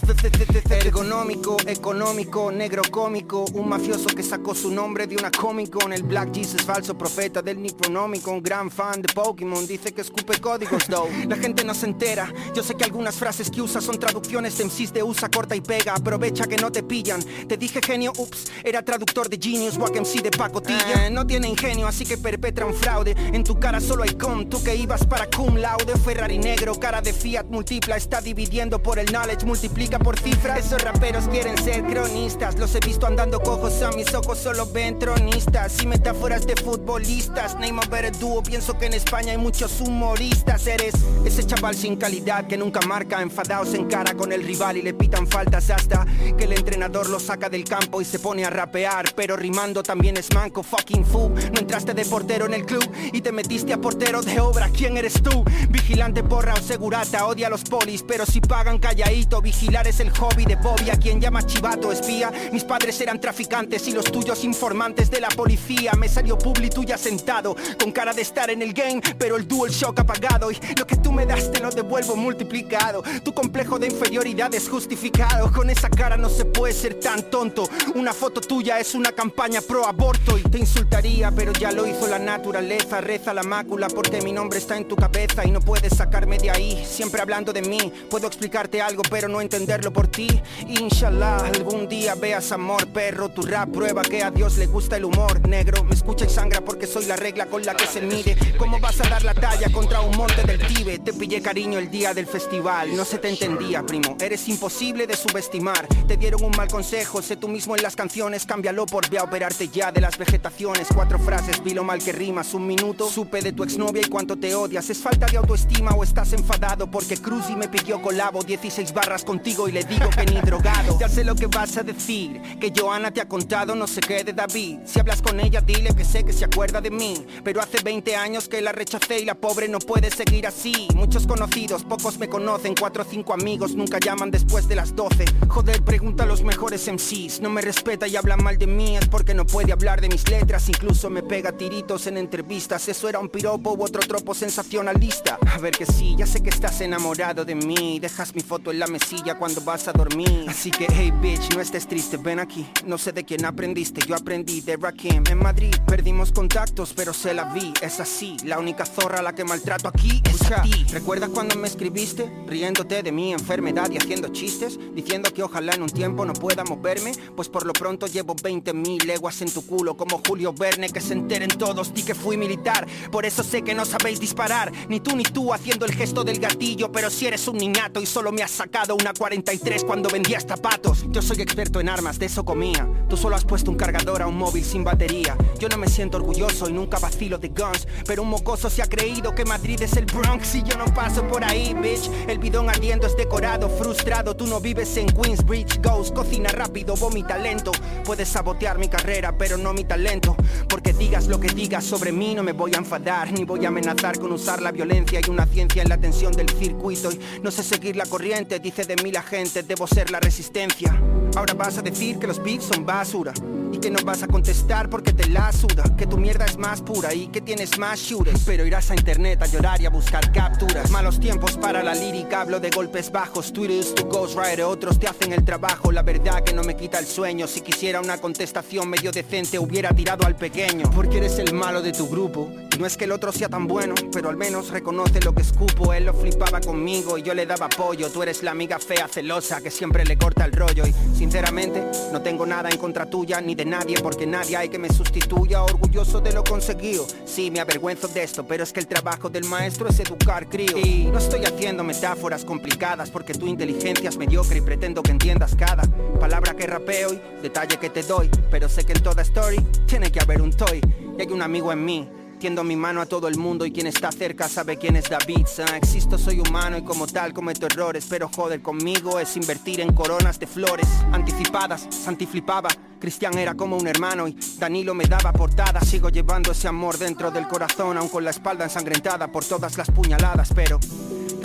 Ergonómico, 0.71 1.57
económico, 1.67 2.53
negro 2.53 2.83
cómico. 2.91 3.45
Un 3.55 3.69
mafioso 3.69 4.07
que 4.07 4.23
sacó 4.35 4.53
su 4.53 4.69
nombre 4.69 5.07
de 5.07 5.15
una 5.17 5.31
cómico 5.31 5.79
en 5.87 5.93
el 5.93 6.03
Black 6.03 6.35
Jesus, 6.35 6.63
falso 6.63 6.99
profeta 6.99 7.41
del 7.41 7.63
Necronómico. 7.63 8.33
Un 8.33 8.43
gran 8.43 8.69
fan 8.69 9.01
de 9.01 9.13
Pokémon, 9.15 9.65
dice 9.65 9.93
que 9.93 10.01
escupe 10.01 10.41
códigos, 10.41 10.89
though. 10.89 11.09
La 11.29 11.37
gente 11.37 11.63
no 11.63 11.73
se 11.73 11.87
entera. 11.87 12.33
Yo 12.53 12.65
sé 12.65 12.75
que 12.75 12.83
algunas 12.83 13.15
frases 13.15 13.49
que 13.49 13.63
usa 13.63 13.81
son 13.81 13.97
traducciones 13.97 14.59
de 14.59 14.65
MCs 14.65 14.93
de 14.93 15.05
usa, 15.05 15.29
corta 15.29 15.55
y 15.55 15.61
pega. 15.61 15.95
Aprovecha 15.95 16.47
que 16.47 16.57
no 16.57 16.73
te 16.73 16.83
pillan. 16.83 17.23
Te 17.47 17.57
dije 17.57 17.81
genio, 17.81 18.13
ups, 18.19 18.51
era 18.65 18.85
traductor 18.85 19.29
de 19.29 19.39
Genius, 19.41 19.77
Wack 19.77 20.01
MC 20.01 20.21
de 20.21 20.33
pacotilla. 20.33 21.11
no 21.11 21.25
tiene 21.25 21.47
ingenio, 21.47 21.87
así 21.87 22.05
que 22.05 22.19
perpetra 22.19 22.67
un 22.67 22.75
fraude. 22.75 23.15
En 23.33 23.45
tu 23.45 23.61
cara 23.61 23.81
solo 23.81 24.03
hay 24.03 24.15
con, 24.15 24.51
tú 24.51 24.61
que 24.65 24.75
ibas 24.75 25.07
para 25.07 25.31
cum 25.31 25.55
laude. 25.55 25.97
Ferrari 26.05 26.39
negro, 26.39 26.75
cara 26.75 27.01
de 27.01 27.13
Fiat 27.13 27.47
múltipla, 27.47 27.97
está 27.97 28.21
dividiendo 28.21 28.83
por 28.83 28.99
el 28.99 29.07
knowledge, 29.07 29.47
multiplica 29.47 30.01
por 30.01 30.19
cifras. 30.19 30.67
Esos 30.67 30.83
raperos 30.83 31.29
quieren 31.29 31.57
ser 31.63 31.85
cronistas, 31.85 32.59
los 32.59 32.75
he 32.75 32.81
visto 32.81 33.07
andando 33.07 33.39
cojos 33.39 33.81
a 33.83 33.93
mis 33.93 34.13
ojos, 34.13 34.24
solo 34.33 34.67
ven 34.67 34.99
tronistas 34.99 35.83
y 35.83 35.87
metáforas 35.87 36.47
de 36.47 36.57
futbolistas. 36.57 37.55
A 37.55 37.87
better 37.91 38.17
duo, 38.19 38.43
pienso 38.43 38.79
que 38.79 38.87
en 38.87 38.95
España 38.95 39.33
hay 39.33 39.39
muchos 39.39 39.81
humoristas. 39.81 40.67
Eres 40.67 40.95
ese 41.25 41.45
chaval 41.45 41.75
sin 41.75 41.97
calidad 41.97 42.47
que 42.47 42.57
nunca 42.57 42.81
marca, 42.87 43.21
enfadados 43.21 43.75
en 43.75 43.87
cara 43.87 44.15
con 44.15 44.33
el 44.33 44.43
rival 44.43 44.79
y 44.79 44.83
le 44.83 44.95
pitan 44.95 45.27
faltas 45.27 45.69
hasta 45.69 46.07
que 46.39 46.45
el 46.45 46.53
entrenador 46.53 47.11
lo 47.11 47.21
saca 47.21 47.51
del 47.51 47.65
campo 47.65 48.01
y 48.01 48.05
se 48.05 48.19
pone 48.19 48.45
a 48.45 48.51
rapear. 48.51 49.13
Pero 49.15 49.37
rimando 49.37 49.83
también 49.83 50.17
es 50.17 50.33
manco, 50.33 50.63
fucking 50.63 51.05
fool. 51.05 51.35
No 51.53 51.61
entraste 51.61 51.93
de 51.93 52.05
portero 52.07 52.47
en 52.47 52.55
el 52.55 52.65
club 52.65 52.89
y 53.13 53.21
te 53.21 53.33
metiste 53.33 53.73
a 53.75 53.81
portero 53.81 54.23
de 54.23 54.41
obra. 54.41 54.71
¿Quién 54.71 54.97
eres 54.97 55.23
tú? 55.23 55.45
Vigilante 55.69 56.23
porra 56.23 56.55
o 56.55 56.63
segurata, 56.63 57.27
odia 57.27 57.49
a 57.49 57.51
los 57.51 57.65
polis, 57.65 58.03
pero 58.07 58.25
si 58.25 58.41
pagan 58.41 58.79
calladito, 58.79 59.43
vigilar 59.43 59.87
es 59.87 60.01
el 60.01 60.11
hobby 60.11 60.45
de 60.45 60.57
Bobby, 60.57 60.91
a 60.91 60.97
quien 60.97 61.21
llama 61.21 61.45
chivato 61.45 61.93
espía. 61.93 62.33
Mis 62.53 62.65
padres 62.65 63.01
eran 63.01 63.21
traficantes 63.21 63.87
y 63.89 63.93
los 63.93 64.14
tuyos 64.15 64.45
informantes 64.45 65.11
de 65.11 65.21
la 65.21 65.27
policía. 65.27 65.91
Me 65.99 66.09
salió 66.09 66.39
publi 66.39 66.71
tuya 66.71 66.97
sentado, 66.97 67.57
con 67.83 67.91
cara 67.91 68.13
de 68.13 68.23
estar 68.23 68.49
en 68.49 68.63
el 68.63 68.73
game, 68.73 69.03
pero 69.19 69.35
el 69.35 69.49
dual 69.49 69.73
shock 69.73 69.99
apagado. 69.99 70.53
Y 70.53 70.59
lo 70.79 70.87
que 70.87 70.97
tú 70.97 71.11
me 71.11 71.27
das 71.27 71.51
te 71.51 71.59
lo 71.59 71.69
devuelvo 71.73 72.15
multiplicado. 72.15 73.03
Tu 73.25 73.35
complejo 73.35 73.77
de 73.77 73.89
inferioridad 73.89 74.55
es 74.55 74.69
justificado. 74.69 75.51
Con 75.51 75.69
esa 75.69 75.91
cara 75.91 76.17
no 76.17 76.29
se 76.29 76.45
puede 76.45 76.73
ser 76.73 77.01
tan 77.01 77.29
tonto. 77.29 77.69
Una 77.97 78.13
foto 78.13 78.41
tuya 78.41 78.79
es 78.79 78.95
una 78.95 79.11
campaña 79.11 79.61
pro 79.61 79.85
aborto 79.85 80.39
y 80.39 80.43
te 80.43 80.59
insultaría, 80.59 81.33
pero 81.33 81.53
ya 81.53 81.73
lo 81.73 81.85
hizo 81.85 82.07
la 82.07 82.21
naturaleza. 82.21 83.01
Reza 83.01 83.35
la 83.35 83.43
mácula 83.43 83.89
porque 83.89 84.23
mi 84.23 84.31
nombre 84.31 84.61
está 84.61 84.77
en 84.77 84.87
tu 84.87 84.95
cabeza 84.95 85.45
y 85.45 85.51
no 85.51 85.59
puedes 85.59 85.97
sacarme 85.97 86.39
de 86.39 86.51
ahí. 86.53 86.85
Siempre 86.89 87.21
hablando 87.21 87.53
de 87.53 87.63
mí, 87.63 87.93
puedo 88.09 88.29
explicarte 88.29 88.81
algo, 88.81 89.03
pero 89.11 89.27
no 89.27 89.41
entenderlo 89.41 89.93
por 89.93 90.07
ti. 90.07 90.29
Inshallah, 90.69 91.39
algún 91.39 91.89
día 91.89 92.15
veas 92.15 92.53
amor, 92.53 92.87
perro. 92.87 93.29
Tu 93.29 93.43
rap 93.43 93.71
prueba 93.71 94.04
que 94.09 94.23
a 94.23 94.31
Dios 94.31 94.57
le 94.57 94.67
gusta 94.67 94.97
el 94.97 95.05
humor 95.05 95.47
negro. 95.49 95.85
Me 95.85 95.95
escucha 95.95 96.25
y 96.25 96.29
sangra 96.29 96.61
porque 96.61 96.87
soy 96.87 97.07
la 97.07 97.17
regla 97.17 97.47
con 97.47 97.65
la 97.65 97.75
que 97.75 97.87
se 97.87 98.01
mide. 98.01 98.37
¿Cómo 98.59 98.79
vas 98.81 99.01
a 99.01 99.09
dar 99.09 99.25
la 99.25 99.35
talla 99.35 99.71
contra 99.71 100.01
un 100.01 100.17
monte 100.17 100.43
del 100.43 100.59
Tíbet? 100.67 101.05
Te 101.05 101.13
pillé 101.13 101.41
cariño 101.41 101.79
el 101.79 101.91
día 101.91 102.15
del 102.15 102.27
festival. 102.27 102.95
No 102.97 103.05
se 103.05 103.19
te 103.19 103.29
entendía, 103.29 103.85
primo. 103.85 104.17
Eres 104.21 104.49
imposible 104.49 105.07
de 105.07 105.17
subestimar. 105.17 105.87
Te 106.07 106.17
dieron 106.17 106.45
un 106.45 106.53
mal 106.57 106.69
consejo, 106.69 107.23
sé 107.23 107.37
tú 107.37 107.49
mismo 107.49 107.77
en 107.77 107.83
las 107.83 107.97
canciones. 107.97 108.47
Cámbialo 108.47 108.87
por 108.87 109.09
ve 109.09 109.19
a 109.19 109.25
operarte 109.25 109.69
ya 109.69 109.93
de 109.93 110.01
las 110.01 110.19
vegetaciones. 110.19 110.89
Cuatro 110.95 111.19
frases, 111.19 111.63
vi 111.63 111.75
lo 111.75 111.85
mal 111.85 112.03
que 112.03 112.13
rimas. 112.13 112.55
Un 112.55 112.67
minuto, 112.67 113.09
supe 113.11 113.41
de 113.41 113.53
tu 113.53 113.65
exnovia 113.65 114.03
y 114.05 114.09
cuánto 114.09 114.37
te 114.37 114.55
odias. 114.55 114.89
¿Es 114.91 114.99
falta 114.99 115.27
de 115.27 115.37
autoestima 115.37 115.93
o 115.93 116.05
estás 116.05 116.33
enfadado? 116.33 116.91
Porque 116.91 117.17
Cruzy 117.17 117.57
me 117.57 117.69
pidió 117.69 118.01
colabo 118.03 118.43
16 118.43 118.93
barras 118.93 119.25
contigo 119.25 119.69
y 119.69 119.73
le 119.73 119.85
digo 119.85 120.09
que 120.11 120.27
ni 120.27 120.41
drogado. 120.41 120.99
Ya 120.99 121.09
sé 121.09 121.25
lo 121.25 121.35
que 121.35 121.47
vas 121.47 121.77
a 121.77 121.83
decir, 121.83 122.41
que 122.61 122.73
Joana 122.75 123.11
te 123.11 123.21
ha 123.21 123.29
contado 123.29 123.75
no 123.75 123.87
sé 123.95 124.01
qué 124.01 124.25
de 124.25 124.33
David. 124.33 124.81
Si 124.87 124.99
hablas 124.99 125.23
con 125.23 125.39
ella, 125.39 125.61
dile 125.61 125.95
que 125.95 126.05
sé 126.05 126.25
que 126.25 126.33
se 126.33 126.45
acuerda 126.45 126.81
de 126.81 126.91
mí. 126.91 127.15
Pero 127.45 127.61
hace 127.61 127.79
20 127.83 128.17
años 128.17 128.49
que 128.49 128.61
la 128.61 128.73
rechacé 128.73 129.21
y 129.21 129.25
la 129.25 129.37
pobre 129.37 129.69
no 129.69 129.79
puede 129.79 130.11
seguir 130.11 130.49
así. 130.49 130.89
Muchos 130.95 131.29
conocidos, 131.29 131.85
pocos 131.85 132.19
me 132.19 132.29
conocen, 132.29 132.75
cuatro 132.75 133.05
o 133.05 133.07
cinco 133.09 133.33
amigos 133.33 133.77
nunca 133.77 133.99
llaman 134.01 134.33
después 134.33 134.67
de 134.67 134.75
las 134.75 134.97
12. 134.97 135.25
Joder, 135.49 135.83
pregunta 135.83 136.25
a 136.25 136.27
los 136.27 136.43
mejores 136.43 136.89
MCs. 136.89 137.41
No 137.41 137.51
me 137.51 137.61
respeta 137.61 138.09
y 138.09 138.17
habla 138.17 138.37
mal 138.37 138.59
de 138.59 138.67
mí, 138.67 138.97
es 138.97 139.07
porque 139.07 139.33
no 139.33 139.47
puede 139.47 139.73
hablar 139.73 140.01
de 140.01 140.09
mis 140.09 140.29
letras. 140.29 140.69
Incluso 140.69 141.09
me 141.09 141.23
pega 141.23 141.53
tiritos 141.53 142.09
en 142.09 142.17
entrevistas. 142.17 142.89
Eso 142.89 143.09
era 143.09 143.21
un 143.21 143.29
piropo 143.29 143.75
u 143.75 143.85
otro 143.85 144.01
tropo 144.01 144.35
sensacionalista. 144.35 145.39
A 145.53 145.59
ver 145.59 145.73
que 145.73 145.87
sí, 145.87 146.17
ya 146.19 146.27
sé 146.27 146.43
que 146.43 146.51
estás 146.51 146.81
enamorado 146.81 147.45
de 147.45 147.55
mí. 147.55 148.01
Dejas 148.01 148.35
mi 148.35 148.41
foto 148.41 148.73
en 148.73 148.81
la 148.81 148.89
mesilla 148.89 149.39
cuando 149.39 149.61
vas 149.61 149.87
a 149.87 149.93
dormir. 149.93 150.47
Así 150.49 150.73
que, 150.73 150.89
hey 150.91 151.13
bitch, 151.23 151.55
no 151.55 151.61
estés 151.61 151.87
triste, 151.87 152.17
ven 152.17 152.41
aquí. 152.41 152.67
No 152.85 152.99
sé 152.99 153.13
de 153.13 153.23
quién 153.25 153.45
yo 153.93 154.15
aprendí 154.15 154.61
de 154.61 154.77
Rakim. 154.77 155.25
En 155.29 155.39
Madrid 155.39 155.75
perdimos 155.87 156.33
contactos, 156.33 156.93
pero 156.95 157.13
se 157.13 157.35
la 157.35 157.45
vi. 157.53 157.73
Es 157.83 158.01
así, 158.01 158.37
la 158.45 158.59
única 158.59 158.87
zorra 158.87 159.19
a 159.19 159.23
la 159.23 159.35
que 159.35 159.45
maltrato 159.45 159.89
aquí 159.89 160.23
es 160.25 160.51
a 160.51 160.63
ti. 160.63 160.87
¿Recuerdas 160.91 161.31
cuando 161.31 161.57
me 161.57 161.69
escribiste? 161.69 162.31
Riéndote 162.47 163.03
de 163.03 163.13
mi 163.13 163.33
enfermedad 163.33 163.91
y 163.91 163.99
haciendo 163.99 164.29
chistes. 164.29 164.79
Diciendo 164.95 165.31
que 165.33 165.43
ojalá 165.43 165.75
en 165.75 165.83
un 165.83 165.91
tiempo 165.91 166.25
no 166.25 166.33
pueda 166.33 166.65
moverme. 166.65 167.13
Pues 167.37 167.49
por 167.49 167.67
lo 167.67 167.73
pronto 167.73 168.07
llevo 168.07 168.35
20 168.43 168.73
mil 168.73 169.07
leguas 169.07 169.43
en 169.43 169.53
tu 169.53 169.67
culo, 169.67 169.97
como 169.97 170.21
Julio 170.27 170.53
Verne. 170.53 170.89
Que 170.89 171.01
se 171.01 171.13
enteren 171.13 171.51
todos, 171.51 171.93
di 171.93 172.03
que 172.03 172.15
fui 172.15 172.37
militar. 172.37 172.87
Por 173.11 173.27
eso 173.27 173.43
sé 173.43 173.63
que 173.63 173.75
no 173.75 173.85
sabéis 173.85 174.19
disparar. 174.21 174.73
Ni 174.89 175.01
tú 175.01 175.15
ni 175.17 175.25
tú 175.25 175.53
haciendo 175.53 175.85
el 175.85 175.95
gesto 175.95 176.25
del 176.25 176.39
gatillo. 176.39 176.91
Pero 176.91 177.11
si 177.11 177.27
eres 177.27 177.47
un 177.49 177.59
niñato 177.59 178.01
y 178.01 178.07
solo 178.07 178.33
me 178.33 178.43
has 178.43 178.51
sacado 178.51 178.95
una 178.95 179.13
43 179.13 179.85
cuando 179.85 180.09
vendías 180.09 180.47
zapatos. 180.47 181.05
Yo 181.11 181.21
soy 181.21 181.43
experto 181.43 181.81
en 181.81 181.89
armas, 181.89 182.19
de 182.19 182.27
eso 182.27 182.45
comía. 182.45 182.89
Tú 183.09 183.17
solo 183.17 183.37
has 183.37 183.45
puesto 183.45 183.64
un 183.71 183.77
cargador 183.77 184.23
a 184.23 184.27
un 184.27 184.37
móvil 184.37 184.65
sin 184.65 184.85
batería. 184.85 185.37
Yo 185.59 185.69
no 185.69 185.79
me 185.79 185.89
siento 185.89 186.19
orgulloso 186.19 186.69
y 186.69 186.73
nunca 186.73 186.99
vacilo 186.99 187.39
de 187.39 187.49
guns. 187.49 187.87
Pero 188.07 188.23
un 188.23 188.29
mocoso 188.29 188.69
se 188.69 188.83
ha 188.83 188.87
creído 188.87 189.35
que 189.35 189.45
Madrid 189.45 189.81
es 189.83 189.97
el 189.97 190.07
Bronx 190.07 190.55
y 190.55 190.63
yo 190.63 190.77
no 190.77 190.87
paso 190.87 191.27
por 191.27 191.45
ahí, 191.45 191.75
bitch. 191.75 192.11
El 192.29 192.39
bidón 192.39 192.69
ardiendo 192.69 193.07
es 193.07 193.17
decorado, 193.17 193.69
frustrado. 193.69 194.37
Tú 194.37 194.47
no 194.47 194.61
vives 194.61 194.97
en 194.97 195.07
Queensbridge. 195.07 195.81
Ghost, 195.81 196.15
cocina 196.15 196.51
rápido, 196.51 196.97
vomita 196.97 197.39
lento. 197.39 197.73
Puedes 198.05 198.29
sabotear 198.29 198.79
mi 198.79 198.89
carrera, 198.89 199.37
pero 199.37 199.57
no 199.57 199.73
mi 199.73 199.85
talento. 199.85 200.37
Porque 200.69 200.93
digas 200.93 201.27
lo 201.27 201.41
que 201.41 201.49
digas 201.49 201.85
sobre 201.85 202.13
mí, 202.13 202.35
no 202.35 202.43
me 202.43 202.53
voy 202.53 202.75
a 202.75 202.79
enfadar. 202.79 203.33
Ni 203.33 203.45
voy 203.45 203.65
a 203.65 203.69
amenazar 203.69 204.19
con 204.19 204.33
usar 204.33 204.61
la 204.61 204.73
violencia 204.73 205.21
y 205.25 205.31
una 205.31 205.47
ciencia 205.47 205.83
en 205.83 205.89
la 205.89 205.99
tensión 205.99 206.33
del 206.33 206.51
circuito. 206.51 207.11
Y 207.13 207.21
no 207.43 207.51
sé 207.51 207.63
seguir 207.63 207.97
la 207.97 208.07
corriente, 208.07 208.59
dice 208.59 208.85
de 208.85 208.97
mí 209.03 209.11
la 209.11 209.23
gente, 209.23 209.63
debo 209.63 209.87
ser 209.87 210.11
la 210.11 210.21
resistencia. 210.21 211.01
Ahora 211.37 211.55
vas 211.55 211.79
a 211.79 211.83
decir 211.83 212.19
que 212.19 212.27
los 212.27 212.43
beats 212.43 212.65
son 212.65 212.85
basura 212.85 213.33
y 213.73 213.79
que 213.79 213.91
no 213.91 213.99
vas 214.05 214.23
a 214.23 214.29
contestar 214.29 214.89
porque 214.89 215.13
te 215.13 215.29
la 215.29 215.53
suda, 215.53 215.85
que 215.97 216.07
tu 216.07 216.17
mierda 216.17 216.45
es 216.45 216.57
más 216.57 216.81
pura 216.81 217.13
y 217.13 217.27
que 217.27 217.41
tienes 217.41 217.79
más 217.79 217.99
shooters, 217.99 218.43
pero 218.47 218.65
irás 218.65 218.91
a 218.91 218.95
internet 218.95 219.43
a 219.43 219.47
llorar 219.47 219.81
y 219.81 219.87
a 219.87 219.91
buscar 219.91 220.31
capturas. 220.33 220.91
Malos 220.91 221.19
tiempos 221.19 221.57
para 221.57 221.83
la 221.83 221.95
lírica, 221.95 222.43
hablo 222.43 222.61
de 222.61 222.71
golpes 222.71 223.11
bajos, 223.11 223.53
tweets 223.53 223.95
tu 223.95 224.05
ghostwriter, 224.05 224.63
otros 224.63 224.99
te 224.99 225.09
hacen 225.09 225.33
el 225.33 225.45
trabajo, 225.45 225.91
la 225.91 226.03
verdad 226.03 226.43
que 226.45 226.53
no 226.53 226.63
me 226.63 226.77
quita 226.77 226.99
el 226.99 227.07
sueño, 227.07 227.47
si 227.47 227.61
quisiera 227.61 228.01
una 228.01 228.19
contestación 228.19 228.89
medio 228.89 229.11
decente 229.11 229.59
hubiera 229.59 229.91
tirado 229.91 230.25
al 230.27 230.37
pequeño, 230.37 230.91
porque 230.95 231.19
eres 231.19 231.39
el 231.39 231.53
malo 231.53 231.83
de 231.83 231.93
tu 231.93 232.09
grupo. 232.09 232.51
Y 232.75 232.79
no 232.79 232.87
es 232.87 232.97
que 232.97 233.05
el 233.05 233.13
otro 233.13 233.31
sea 233.31 233.49
tan 233.49 233.69
bueno, 233.69 233.95
pero 234.13 234.29
al 234.29 234.37
menos 234.37 234.71
reconoce 234.71 235.21
lo 235.21 235.33
que 235.33 235.43
escupo. 235.43 235.93
Él 235.93 236.07
lo 236.07 236.15
flipaba 236.15 236.61
conmigo 236.61 237.17
y 237.17 237.23
yo 237.23 237.33
le 237.33 237.47
daba 237.47 237.67
apoyo. 237.67 238.11
Tú 238.11 238.25
eres 238.25 238.43
la 238.43 238.51
amiga 238.51 238.81
fea, 238.81 239.07
celosa, 239.07 239.61
que 239.61 239.71
siempre 239.71 240.05
le 240.05 240.19
corta 240.19 240.45
el 240.45 240.51
rollo. 240.51 240.85
Y 240.85 240.93
si 241.17 241.25
Sinceramente, 241.25 241.83
no 242.13 242.21
tengo 242.21 242.45
nada 242.45 242.69
en 242.69 242.77
contra 242.77 243.07
tuya 243.07 243.41
ni 243.45 243.55
de 243.55 243.65
nadie 243.65 243.97
porque 244.03 244.27
nadie 244.27 244.57
hay 244.57 244.69
que 244.69 244.79
me 244.79 244.89
sustituya. 244.89 245.63
Orgulloso 245.63 246.21
de 246.21 246.33
lo 246.33 246.43
conseguido. 246.45 247.07
Sí, 247.25 247.51
me 247.51 247.61
avergüenzo 247.61 248.09
de 248.09 248.23
esto, 248.23 248.47
pero 248.47 248.65
es 248.65 248.73
que 248.73 248.81
el 248.81 248.87
trabajo 248.87 249.29
del 249.31 249.45
maestro 249.45 249.89
es 249.89 250.01
educar 250.01 250.49
crío. 250.49 250.77
Y 250.77 251.05
no 251.05 251.19
estoy 251.19 251.45
haciendo 251.45 251.85
metáforas 251.85 252.45
complicadas 252.45 253.11
porque 253.11 253.35
tu 253.35 253.47
inteligencia 253.47 254.09
es 254.09 254.17
mediocre 254.17 254.59
y 254.59 254.63
pretendo 254.63 255.03
que 255.03 255.11
entiendas 255.11 255.55
cada 255.55 255.83
palabra 256.19 256.55
que 256.55 256.67
rapeo 256.67 257.13
y 257.13 257.43
detalle 257.43 257.77
que 257.79 257.91
te 257.91 258.03
doy. 258.03 258.31
Pero 258.51 258.69
sé 258.69 258.85
que 258.85 258.93
en 258.93 259.03
toda 259.03 259.23
story 259.23 259.61
tiene 259.87 260.11
que 260.11 260.21
haber 260.21 260.41
un 260.43 260.53
toy 260.53 260.81
y 261.19 261.21
hay 261.21 261.29
un 261.29 261.43
amigo 261.43 261.73
en 261.73 261.85
mí 261.85 262.09
Tiendo 262.45 262.63
mi 262.63 262.77
mano 262.77 263.01
a 263.01 263.07
todo 263.07 263.27
el 263.27 263.39
mundo 263.39 263.65
y 263.65 263.73
quien 263.73 263.87
está 263.87 264.13
cerca 264.13 264.51
sabe 264.51 264.77
quién 264.77 264.97
es 264.97 265.09
David. 265.09 265.47
Ah, 265.67 265.79
existo, 265.79 266.19
soy 266.19 266.41
humano 266.41 266.77
y 266.77 266.85
como 266.85 267.07
tal 267.07 267.33
cometo 267.33 267.65
errores, 267.65 268.05
pero 268.07 268.29
joder 268.29 268.61
conmigo 268.61 269.19
es 269.19 269.35
invertir 269.39 269.81
en 269.81 269.95
coronas 269.95 270.39
de 270.39 270.47
flores 270.47 270.87
anticipadas. 271.11 271.87
Santiflipaba, 271.89 272.69
Cristian 273.01 273.39
era 273.39 273.55
como 273.55 273.79
un 273.79 273.87
hermano 273.87 274.29
y 274.29 274.37
Danilo 274.59 274.95
me 274.95 275.07
daba 275.07 275.33
portada. 275.33 275.81
Sigo 275.81 276.11
llevando 276.11 276.53
ese 276.53 276.69
amor 276.69 276.99
dentro 276.99 277.31
del 277.31 277.49
corazón, 277.49 277.97
aun 277.97 278.11
con 278.11 278.23
la 278.23 278.31
espalda 278.33 278.65
ensangrentada 278.65 279.33
por 279.33 279.43
todas 279.43 279.79
las 279.79 279.91
puñaladas, 279.91 280.53
pero 280.55 280.79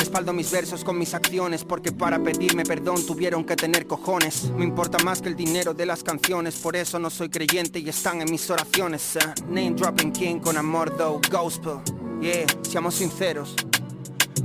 Respaldo 0.09 0.33
mis 0.33 0.49
versos 0.49 0.83
con 0.83 0.97
mis 0.97 1.13
acciones 1.13 1.63
porque 1.63 1.91
para 1.91 2.17
pedirme 2.17 2.63
perdón 2.63 3.05
tuvieron 3.05 3.43
que 3.43 3.55
tener 3.55 3.85
cojones. 3.85 4.49
Me 4.57 4.63
importa 4.63 4.97
más 5.03 5.21
que 5.21 5.29
el 5.29 5.35
dinero 5.35 5.75
de 5.75 5.85
las 5.85 6.03
canciones, 6.03 6.55
por 6.55 6.75
eso 6.75 6.97
no 6.97 7.11
soy 7.11 7.29
creyente 7.29 7.77
y 7.77 7.89
están 7.89 8.19
en 8.19 8.31
mis 8.31 8.49
oraciones. 8.49 9.17
Ah, 9.17 9.35
name 9.45 9.75
dropping 9.75 10.11
king 10.11 10.39
con 10.39 10.57
amor 10.57 10.89
though, 10.97 11.21
gospel. 11.29 11.81
Yeah, 12.19 12.47
seamos 12.63 12.95
sinceros. 12.95 13.55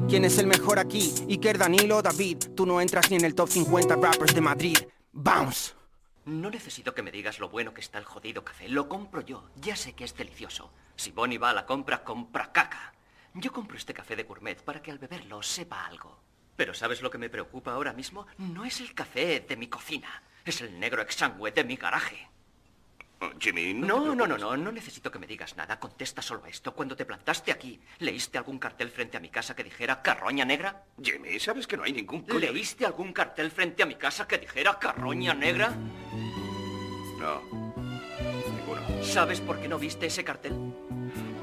¿Quién 0.07 0.27
es 0.27 0.37
el 0.37 0.49
mejor 0.49 0.79
aquí? 0.79 1.15
Iker, 1.31 1.57
Danilo, 1.57 2.03
David. 2.03 2.45
Tú 2.55 2.67
no 2.67 2.79
entras 2.83 3.11
ni 3.11 3.17
en 3.17 3.25
el 3.25 3.35
top 3.35 3.49
50 3.49 3.97
rappers 3.97 4.35
de 4.35 4.43
Madrid. 4.43 4.77
Bounce. 5.15 5.73
No 6.27 6.51
necesito 6.51 6.95
que 6.95 7.01
me 7.01 7.11
digas 7.11 7.39
lo 7.39 7.49
bueno 7.49 7.73
que 7.73 7.81
está 7.81 7.97
el 7.97 8.05
jodido 8.05 8.45
café. 8.45 8.69
Lo 8.69 8.87
compro 8.87 9.23
yo. 9.23 9.45
Ya 9.63 9.77
sé 9.77 9.95
que 9.95 10.05
es 10.05 10.15
delicioso. 10.15 10.71
Si 10.95 11.11
Bonnie 11.11 11.39
va 11.39 11.51
a 11.51 11.55
la 11.55 11.65
compra, 11.65 12.05
compra 12.05 12.53
caca. 12.53 12.94
Yo 13.35 13.53
compro 13.53 13.77
este 13.77 13.93
café 13.93 14.15
de 14.15 14.23
gourmet 14.23 14.63
para 14.63 14.81
que 14.81 14.93
al 14.93 14.99
beberlo 14.99 15.43
sepa 15.43 15.87
algo. 15.87 16.21
Pero 16.57 16.73
¿sabes 16.73 17.03
lo 17.03 17.11
que 17.11 17.19
me 17.19 17.29
preocupa 17.29 17.73
ahora 17.73 17.93
mismo? 17.93 18.29
No 18.39 18.65
es 18.65 18.81
el 18.81 18.95
café 18.95 19.41
de 19.41 19.57
mi 19.57 19.67
cocina, 19.67 20.23
es 20.45 20.61
el 20.61 20.79
negro 20.79 21.03
exangüe 21.03 21.51
de 21.51 21.65
mi 21.65 21.75
garaje. 21.75 22.29
Oh, 23.21 23.31
Jimmy, 23.41 23.75
no, 23.75 24.15
no, 24.15 24.27
no, 24.27 24.39
no, 24.39 24.57
no, 24.57 24.73
necesito 24.73 25.11
que 25.11 25.19
me 25.19 25.27
digas 25.27 25.57
nada. 25.57 25.81
Contesta 25.81 26.23
solo 26.23 26.45
a 26.45 26.49
esto. 26.49 26.75
Cuando 26.75 26.95
te 26.95 27.05
plantaste 27.05 27.51
aquí, 27.51 27.81
¿leíste 27.99 28.39
algún 28.39 28.59
cartel 28.59 28.91
frente 28.91 29.17
a 29.17 29.21
mi 29.21 29.31
casa 29.31 29.57
que 29.57 29.65
dijera 29.65 30.01
carroña 30.01 30.45
negra? 30.45 30.85
Jimmy, 31.03 31.41
sabes 31.41 31.67
que 31.67 31.77
no 31.77 31.83
hay 31.83 31.93
ningún... 31.93 32.25
¿Leíste 32.29 32.87
algún 32.87 33.13
cartel 33.13 33.51
frente 33.51 33.83
a 33.83 33.87
mi 33.87 33.97
casa 33.97 34.29
que 34.29 34.39
dijera 34.39 34.79
carroña 34.79 35.35
negra? 35.35 35.71
No, 37.19 37.41
ninguno. 38.53 39.03
¿Sabes 39.03 39.41
por 39.41 39.61
qué 39.61 39.69
no 39.69 39.79
viste 39.79 40.07
ese 40.07 40.23
cartel? 40.23 40.53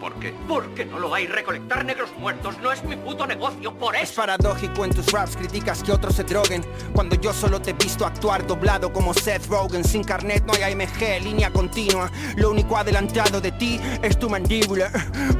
¿Por 0.01 0.15
qué? 0.15 0.33
Porque 0.47 0.83
no 0.83 0.97
lo 0.97 1.13
hay. 1.13 1.27
Recolectar 1.27 1.85
negros 1.85 2.09
muertos 2.17 2.57
no 2.57 2.71
es 2.71 2.83
mi 2.83 2.95
puto 2.95 3.27
negocio, 3.27 3.71
por 3.77 3.95
eso. 3.95 4.03
Es 4.03 4.11
paradójico 4.13 4.83
en 4.83 4.91
tus 4.91 5.11
raps, 5.11 5.37
criticas 5.37 5.83
que 5.83 5.91
otros 5.91 6.15
se 6.15 6.23
droguen. 6.23 6.65
Cuando 6.91 7.15
yo 7.17 7.31
solo 7.31 7.61
te 7.61 7.69
he 7.69 7.73
visto 7.73 8.03
actuar 8.03 8.47
doblado 8.47 8.91
como 8.91 9.13
Seth 9.13 9.45
Rogen. 9.45 9.83
Sin 9.83 10.03
carnet 10.03 10.43
no 10.43 10.53
hay 10.53 10.73
AMG, 10.73 11.21
línea 11.21 11.51
continua. 11.51 12.09
Lo 12.35 12.49
único 12.49 12.77
adelantado 12.77 13.39
de 13.39 13.51
ti 13.51 13.79
es 14.01 14.17
tu 14.17 14.27
mandíbula. 14.27 14.91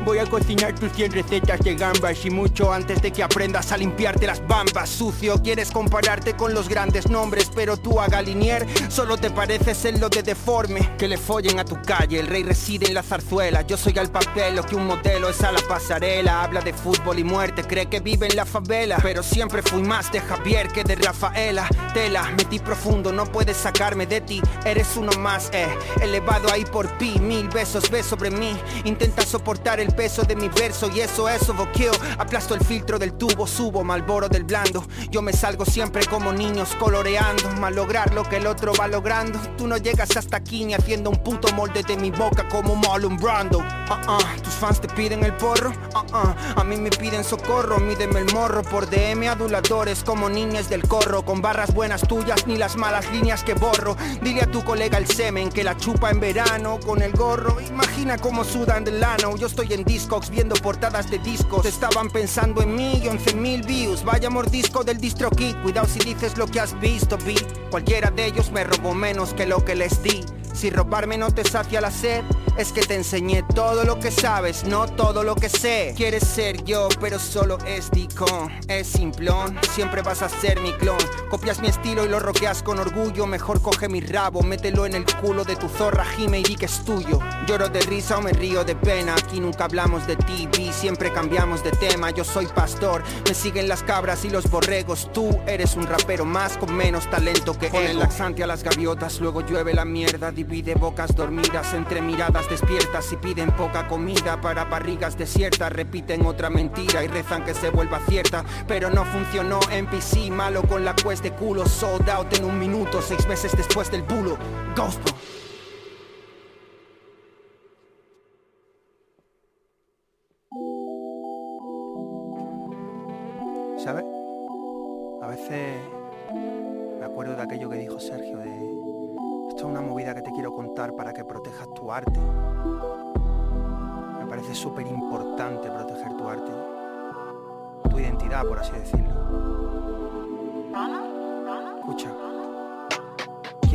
Voy 0.06 0.20
a 0.20 0.28
cocinar 0.28 0.76
tus 0.76 0.92
100 0.92 1.12
recetas 1.12 1.60
de 1.62 1.74
gambas 1.74 2.24
y 2.24 2.30
mucho 2.30 2.72
antes 2.72 3.02
de 3.02 3.12
que 3.12 3.24
aprendas 3.24 3.72
a 3.72 3.78
limpiarte 3.78 4.28
las 4.28 4.48
bambas. 4.48 4.90
Sucio, 4.90 5.42
quieres 5.42 5.72
compararte 5.72 6.36
con 6.36 6.54
los 6.54 6.70
grandes 6.70 7.10
nombres, 7.10 7.50
pero 7.56 7.78
tú 7.78 8.00
a 8.00 8.06
Galinier 8.08 8.68
solo 8.90 9.18
te 9.18 9.32
pareces 9.32 9.86
en 9.86 10.00
lo 10.00 10.08
de 10.10 10.22
deforme. 10.22 10.96
Que 11.00 11.08
le 11.08 11.18
follen 11.18 11.60
a 11.60 11.66
tu 11.66 11.82
calle, 11.82 12.20
el 12.20 12.28
rey 12.28 12.44
reside 12.44 12.86
en 12.86 12.94
la 12.94 13.02
zarzuela. 13.02 13.64
Yo 13.64 13.76
soy 13.76 13.98
al 13.98 14.12
papel 14.12 14.51
lo 14.52 14.64
que 14.64 14.76
un 14.76 14.88
modelo 14.88 15.30
es 15.30 15.42
a 15.44 15.52
la 15.52 15.62
pasarela. 15.68 16.44
Habla 16.44 16.62
de 16.62 16.74
fútbol 16.74 17.20
y 17.20 17.24
muerte, 17.24 17.64
cree 17.64 17.88
que 17.88 18.00
vive 18.00 18.28
en 18.28 18.36
la 18.36 18.46
favela. 18.46 18.98
Pero 19.02 19.24
siempre 19.24 19.62
fui 19.62 19.82
más 19.82 20.12
de 20.12 20.22
Javier 20.22 20.68
que 20.70 20.84
de 20.84 20.96
Rafaela. 20.96 21.68
Tela, 21.94 22.32
metí 22.38 22.60
profundo, 22.60 23.12
no 23.12 23.26
puedes 23.26 23.58
sacarme 23.58 24.06
de 24.06 24.22
ti. 24.22 24.42
Eres 24.66 24.96
uno 24.96 25.12
más, 25.20 25.50
eh. 25.54 25.68
Elevado 26.02 26.52
ahí 26.52 26.66
por 26.66 26.88
pi, 26.98 27.20
mil 27.20 27.48
besos 27.50 27.90
ves 27.90 28.06
sobre 28.06 28.32
mí. 28.32 28.58
Intenta 28.86 29.24
soportar 29.24 29.80
el 29.80 29.94
peso 29.94 30.24
de 30.24 30.36
mi 30.36 30.50
verso 30.50 30.90
y 30.94 31.02
eso 31.02 31.30
es 31.30 31.48
boqueo. 31.48 31.94
Aplasto 32.18 32.56
el 32.56 32.64
filtro 32.64 32.98
del 32.98 33.14
tubo, 33.14 33.48
subo 33.48 33.84
malboro 33.84 34.30
del 34.30 34.44
blando. 34.44 34.86
Yo 35.10 35.22
me 35.22 35.34
salgo 35.34 35.66
siempre 35.66 36.06
como 36.06 36.32
niños 36.32 36.76
coloreando. 36.80 37.50
Mal 37.60 37.76
lograr 37.76 38.14
lo 38.14 38.24
que 38.24 38.38
el 38.38 38.48
otro 38.48 38.74
va 38.80 38.88
logrando. 38.88 39.40
Tú 39.58 39.68
no 39.68 39.78
llegas 39.78 40.16
hasta 40.16 40.38
aquí 40.38 40.66
ni 40.66 40.74
haciendo 40.74 41.10
un 41.10 41.18
puto 41.18 41.54
molde 41.54 41.84
de 41.84 41.98
mi 41.98 42.12
boca 42.12 42.48
como 42.48 42.76
Marlon 42.76 43.18
Brando. 43.18 43.60
Uh 43.60 43.62
-uh. 43.62 44.41
¿Tus 44.44 44.54
fans 44.54 44.82
te 44.82 44.88
piden 44.88 45.24
el 45.24 45.34
porro? 45.34 45.70
Uh 45.70 46.60
A 46.60 46.64
mí 46.64 46.78
me 46.78 46.90
piden 46.90 47.24
socorro, 47.24 47.80
mídeme 47.80 48.20
el 48.20 48.34
morro 48.34 48.64
por 48.64 48.90
DM 48.90 49.28
aduladores 49.30 50.04
como 50.04 50.30
niñas 50.30 50.70
del 50.70 50.88
corro, 50.88 51.24
con 51.24 51.42
barras 51.42 51.74
buenas 51.74 52.02
tuyas 52.02 52.48
ni 52.48 52.58
las 52.58 52.76
malas 52.76 53.10
líneas 53.12 53.44
que 53.44 53.54
borro. 53.54 53.96
Dile 54.22 54.42
a 54.42 54.48
tu 54.48 54.64
colega 54.64 54.98
el 54.98 55.08
semen 55.08 55.50
que 55.50 55.64
la 55.64 55.78
chupa 55.78 56.10
en 56.10 56.20
verano 56.20 56.80
con 56.86 57.02
el 57.02 57.12
gorro. 57.12 57.60
Imagina 57.62 58.18
cómo 58.18 58.44
sudan 58.44 58.84
del 58.84 59.00
lano. 59.00 59.36
Yo 59.38 59.48
estoy 59.48 59.74
en 59.74 59.84
Discogs 59.84 60.30
viendo 60.30 60.56
portadas 60.56 61.10
de 61.10 61.20
discos. 61.20 61.66
Estaban 61.66 62.10
pensando 62.10 62.62
en 62.62 62.76
mí 62.76 63.02
y 63.04 63.08
11 63.08 63.36
mil 63.36 63.64
views. 63.64 64.04
Vaya 64.04 64.30
mordisco 64.30 64.84
del 64.84 64.98
distro 64.98 65.30
kit. 65.30 65.56
Cuidado 65.62 65.88
si 65.88 66.00
dices 66.00 66.38
lo 66.38 66.48
que 66.48 66.60
has 66.60 66.80
visto, 66.80 67.18
vi. 67.18 67.36
Cualquiera 67.70 68.12
de 68.12 68.26
ellos 68.26 68.52
me 68.52 68.64
robó 68.64 68.94
menos 68.94 69.34
que 69.34 69.46
lo 69.46 69.64
que 69.64 69.76
les 69.76 70.02
di. 70.04 70.24
Si 70.54 70.70
robarme 70.70 71.18
no 71.18 71.32
te 71.32 71.44
sacia 71.44 71.82
la 71.82 71.92
sed, 71.92 72.24
es 72.58 72.72
que 72.72 72.82
te 72.82 72.96
enseñé 72.96 73.44
todo 73.56 73.84
lo 73.84 74.00
que 74.00 74.12
sabes, 74.12 74.66
no 74.66 74.86
todo 74.88 75.24
lo 75.24 75.36
que 75.36 75.50
sé. 75.50 75.94
Quieres 75.96 76.28
ser 76.28 76.64
yo, 76.64 76.90
pero 77.00 77.18
solo 77.18 77.58
es 77.66 77.90
Dicon, 77.92 78.52
es 78.68 78.88
simplón. 78.88 79.58
Siempre 79.74 80.02
vas 80.02 80.22
a 80.22 80.30
ser 80.30 80.60
mi 80.60 80.72
clon. 80.74 80.98
Copias 81.30 81.60
mi 81.60 81.70
estilo 81.70 82.06
y 82.06 82.10
lo 82.10 82.20
roqueas 82.20 82.62
con 82.62 82.80
orgullo. 82.80 83.26
Mejor 83.26 83.62
coge 83.62 83.88
mi 83.88 84.02
rabo, 84.02 84.42
mételo 84.44 84.86
en 84.86 84.96
el 84.96 85.06
culo 85.06 85.44
de 85.44 85.56
tu 85.56 85.70
zorra, 85.70 86.06
gime 86.06 86.40
y 86.40 86.44
di 86.44 86.56
que 86.56 86.66
es 86.66 86.84
tuyo. 86.84 87.20
Lloro 87.48 87.70
de 87.70 87.80
risa 87.82 88.18
o 88.18 88.22
me 88.22 88.34
río 88.34 88.64
de 88.64 88.76
pena. 88.76 89.16
Aquí 89.16 89.40
nunca 89.40 89.66
hablamos 89.66 90.06
de 90.06 90.16
TV, 90.18 90.72
siempre 90.74 91.12
cambiamos 91.12 91.64
de 91.64 91.72
tema. 91.72 92.12
Yo 92.12 92.24
soy 92.24 92.48
pastor, 92.48 93.04
me 93.28 93.34
siguen 93.34 93.68
las 93.68 93.82
cabras 93.84 94.26
y 94.26 94.30
los 94.30 94.50
borregos. 94.50 95.10
Tú 95.14 95.40
eres 95.48 95.76
un 95.76 95.88
rapero 95.88 96.26
más 96.26 96.58
con 96.58 96.76
menos 96.76 97.10
talento 97.10 97.58
que 97.58 97.68
él. 97.68 97.92
el 97.92 98.00
laxante 98.00 98.44
a 98.44 98.48
las 98.48 98.64
gaviotas, 98.64 99.20
luego 99.20 99.42
llueve 99.42 99.74
la 99.74 99.86
mierda 99.86 100.32
divide 100.44 100.74
bocas 100.74 101.16
dormidas 101.16 101.72
entre 101.76 102.02
miradas 102.02 102.50
despiertas 102.50 103.12
y 103.12 103.18
piden 103.18 103.52
poca 103.52 103.88
comida 103.88 104.42
para 104.42 104.66
barrigas 104.66 105.16
desiertas, 105.16 105.72
repiten 105.72 106.26
otra 106.26 106.50
mentira 106.50 107.04
y 107.04 107.08
rezan 107.08 107.46
que 107.46 107.54
se 107.54 107.70
vuelva 107.70 108.00
cierta, 108.10 108.44
pero 108.68 108.90
no 108.90 109.06
funcionó 109.06 109.60
NPC, 109.70 110.32
malo 110.32 110.64
con 110.64 110.84
la 110.84 110.96
quest 110.96 111.22
de 111.22 111.32
culo, 111.34 111.68
sold 111.68 112.10
out 112.10 112.36
en 112.36 112.46
un 112.46 112.58
minuto, 112.58 113.04
seis 113.04 113.28
meses 113.28 113.52
después 113.56 113.92
del 113.92 114.02
bulo. 114.02 114.36
¿Sabes? 114.76 115.00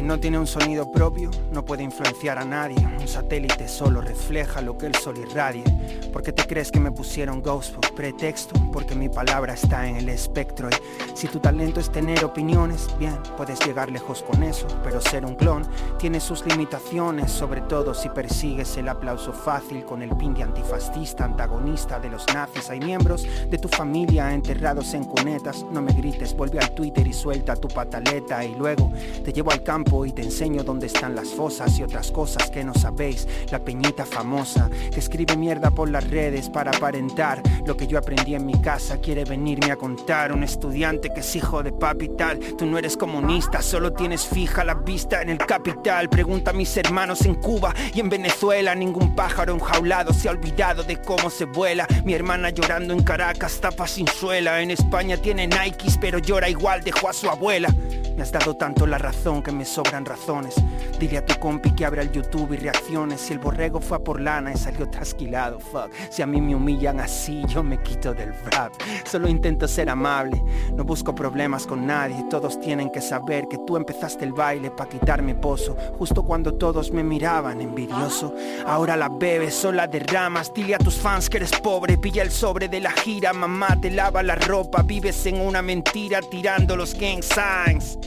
No 0.07 0.21
tiene 0.21 0.39
un 0.39 0.47
sonido 0.47 0.89
propio 0.89 1.33
no 1.57 1.65
puede 1.65 1.83
influenciar 1.83 2.39
a 2.39 2.45
nadie. 2.45 2.77
Un 3.01 3.09
satélite 3.09 3.67
solo 3.67 4.03
refleja 4.03 4.61
lo 4.61 4.77
que 4.77 4.87
el 4.87 4.95
sol 4.95 5.17
irradie. 5.17 5.65
¿Por 6.13 6.23
qué 6.23 6.33
te 6.33 6.47
crees 6.47 6.71
que 6.71 6.79
me 6.79 6.93
pusieron 6.93 7.41
ghost 7.41 7.75
por 7.75 7.95
pretexto? 7.95 8.55
Porque 8.73 8.95
mi 8.95 9.09
palabra 9.09 9.55
está 9.55 9.89
en 9.89 9.97
el 9.97 10.11
espectro. 10.11 10.69
Y 10.69 11.17
si 11.17 11.29
tu 11.29 11.41
talento 11.41 11.81
es 11.81 11.91
tener 11.91 12.25
opiniones, 12.25 12.89
bien, 12.99 13.19
puedes 13.39 13.59
llegar 13.67 13.91
lejos 13.91 14.23
con 14.23 14.43
eso. 14.43 14.67
Pero 14.85 15.01
ser 15.01 15.25
un 15.25 15.35
clon 15.35 15.67
tiene 15.99 16.21
sus 16.21 16.45
limitaciones, 16.45 17.33
sobre 17.33 17.63
todo 17.63 17.95
si 17.95 18.11
persigues 18.11 18.77
el 18.77 18.89
aplauso 18.89 19.33
fácil 19.33 19.85
con 19.85 20.03
el 20.03 20.15
pin 20.17 20.35
de 20.35 20.43
antifascista, 20.43 21.25
antagonista 21.25 21.99
de 21.99 22.11
los 22.11 22.27
nazis. 22.35 22.69
Hay 22.69 22.81
miembros 22.81 23.27
de 23.49 23.59
tu 23.59 23.69
familia 23.69 24.33
enterrados 24.33 24.93
en 24.93 25.05
cunetas. 25.05 25.65
No 25.73 25.81
me 25.81 25.93
grites, 25.95 26.37
vuelve 26.37 26.59
al 26.59 26.75
Twitter 26.75 27.07
y 27.07 27.15
suelta 27.15 27.57
tu 27.57 27.69
pataleta. 27.69 28.45
Y 28.45 28.55
luego 28.55 28.93
te 29.25 29.33
llevo 29.33 29.53
al 29.53 29.63
campo 29.63 29.96
y 30.05 30.13
te 30.13 30.23
enseño 30.23 30.63
dónde 30.63 30.87
están 30.87 31.15
las 31.15 31.29
fosas 31.29 31.79
y 31.79 31.83
otras 31.83 32.11
cosas 32.11 32.51
que 32.51 32.65
no 32.65 32.75
sabéis. 32.75 33.27
La 33.51 33.61
peñita 33.61 34.05
famosa 34.05 34.69
que 34.93 35.01
escribe 35.01 35.37
mierda 35.37 35.71
por 35.71 35.89
las 35.89 36.09
redes 36.11 36.51
para 36.51 36.73
aparentar 36.73 37.43
lo 37.65 37.77
que 37.77 37.87
yo 37.87 37.99
aprendí 37.99 38.35
en 38.35 38.45
mi 38.45 38.61
casa. 38.61 38.99
Quiere 38.99 39.25
venirme 39.25 39.71
a 39.71 39.77
contar 39.77 40.33
un 40.33 40.43
estudiante 40.43 41.11
que 41.11 41.21
es 41.21 41.37
hijo 41.37 41.63
de 41.63 41.73
papi 41.73 42.11
tal. 42.11 42.39
Tú 42.39 42.67
no 42.67 42.79
eres 42.79 42.97
comunista, 42.97 43.63
solo 43.63 43.93
tienes 43.93 44.27
fija 44.27 44.65
la 44.65 44.75
vista 44.75 45.23
en 45.23 45.31
el 45.31 45.39
capital. 45.39 46.09
Pregunta 46.09 46.51
a 46.51 46.55
mis 46.55 46.77
hermanos 46.77 47.25
en 47.25 47.37
Cuba 47.37 47.75
y 47.95 48.01
en 48.01 48.09
Venezuela. 48.09 48.75
Ningún 48.75 49.15
pájaro 49.15 49.55
enjaulado 49.55 50.13
se 50.13 50.29
ha 50.29 50.33
olvidado 50.33 50.83
de 50.83 51.01
cómo 51.01 51.31
se 51.31 51.45
vuela. 51.45 51.87
Mi 52.05 52.15
hermana 52.15 52.51
llorando 52.51 52.93
en 52.93 53.03
Caracas, 53.03 53.61
tapa 53.61 53.87
sin 53.87 54.09
suela. 54.09 54.61
En 54.61 54.71
España 54.71 55.17
tiene 55.17 55.47
Nikes, 55.47 55.99
pero 55.99 56.19
llora 56.19 56.49
igual, 56.49 56.83
dejó 56.83 57.09
a 57.09 57.13
su 57.13 57.29
abuela. 57.31 57.69
Me 58.17 58.23
has 58.23 58.33
dado 58.33 58.55
tanto 58.55 58.87
la 58.87 58.97
razón 58.97 59.43
que 59.43 59.53
me 59.53 59.67
sobran 59.67 60.07
razones. 60.07 60.55
Dile 60.99 61.19
a 61.19 61.25
tu 61.27 61.39
compi 61.39 61.73
que 61.73 61.85
abra 61.85 62.01
el 62.01 62.11
YouTube 62.11 62.55
y 62.55 62.57
reacciones. 62.57 63.21
Si 63.21 63.35
el 63.35 63.39
borrego 63.39 63.79
fue 63.79 63.99
a 63.99 64.01
por 64.01 64.23
lana 64.23 64.53
y 64.53 64.57
salió 64.57 64.89
trasquilado, 64.89 65.61
fuck. 65.61 65.91
Si 66.09 66.23
a 66.23 66.27
mí 66.27 66.41
me 66.41 66.55
humillan 66.55 66.99
así, 66.99 67.43
yo 67.47 67.63
me 67.63 67.83
quito 67.83 68.15
del 68.15 68.33
rap. 68.47 68.73
Solo 69.05 69.29
intento 69.29 69.69
ser 69.69 69.91
amable, 69.91 70.43
no 70.75 70.83
busco 70.83 71.15
problemas 71.15 71.67
con 71.67 71.87
nadie. 71.87 72.25
Todos 72.31 72.59
tienen 72.59 72.91
que 72.91 73.03
saber 73.03 73.49
que 73.49 73.59
tú 73.67 73.77
empezaste 73.77 74.25
el 74.25 74.33
baile 74.33 74.71
para 74.71 74.89
quitarme 74.89 75.35
pozo. 75.35 75.77
Justo 75.99 76.23
cuando 76.23 76.55
todos 76.55 76.91
me 76.93 77.05
miraban 77.05 77.61
envidioso. 77.61 78.33
Ahora 78.67 78.97
la 78.97 79.11
bebes, 79.11 79.55
son 79.55 79.77
las 79.77 79.91
derramas. 79.91 80.55
Dile 80.55 80.75
a 80.75 80.79
tus 80.79 80.95
fans 80.95 81.29
que 81.29 81.37
eres 81.37 81.53
pobre, 81.61 81.99
pilla 81.99 82.23
el 82.23 82.31
sobre 82.31 82.69
de 82.69 82.81
la 82.81 82.93
gira. 82.93 83.35
Mamá 83.35 83.79
te 83.79 83.91
lava 83.91 84.23
la 84.23 84.37
ropa, 84.37 84.81
vives 84.81 85.27
en 85.27 85.39
una 85.39 85.61
mentira 85.61 86.21
tirando 86.23 86.77
los 86.77 86.95
gang 86.95 87.23
signs. 87.23 87.99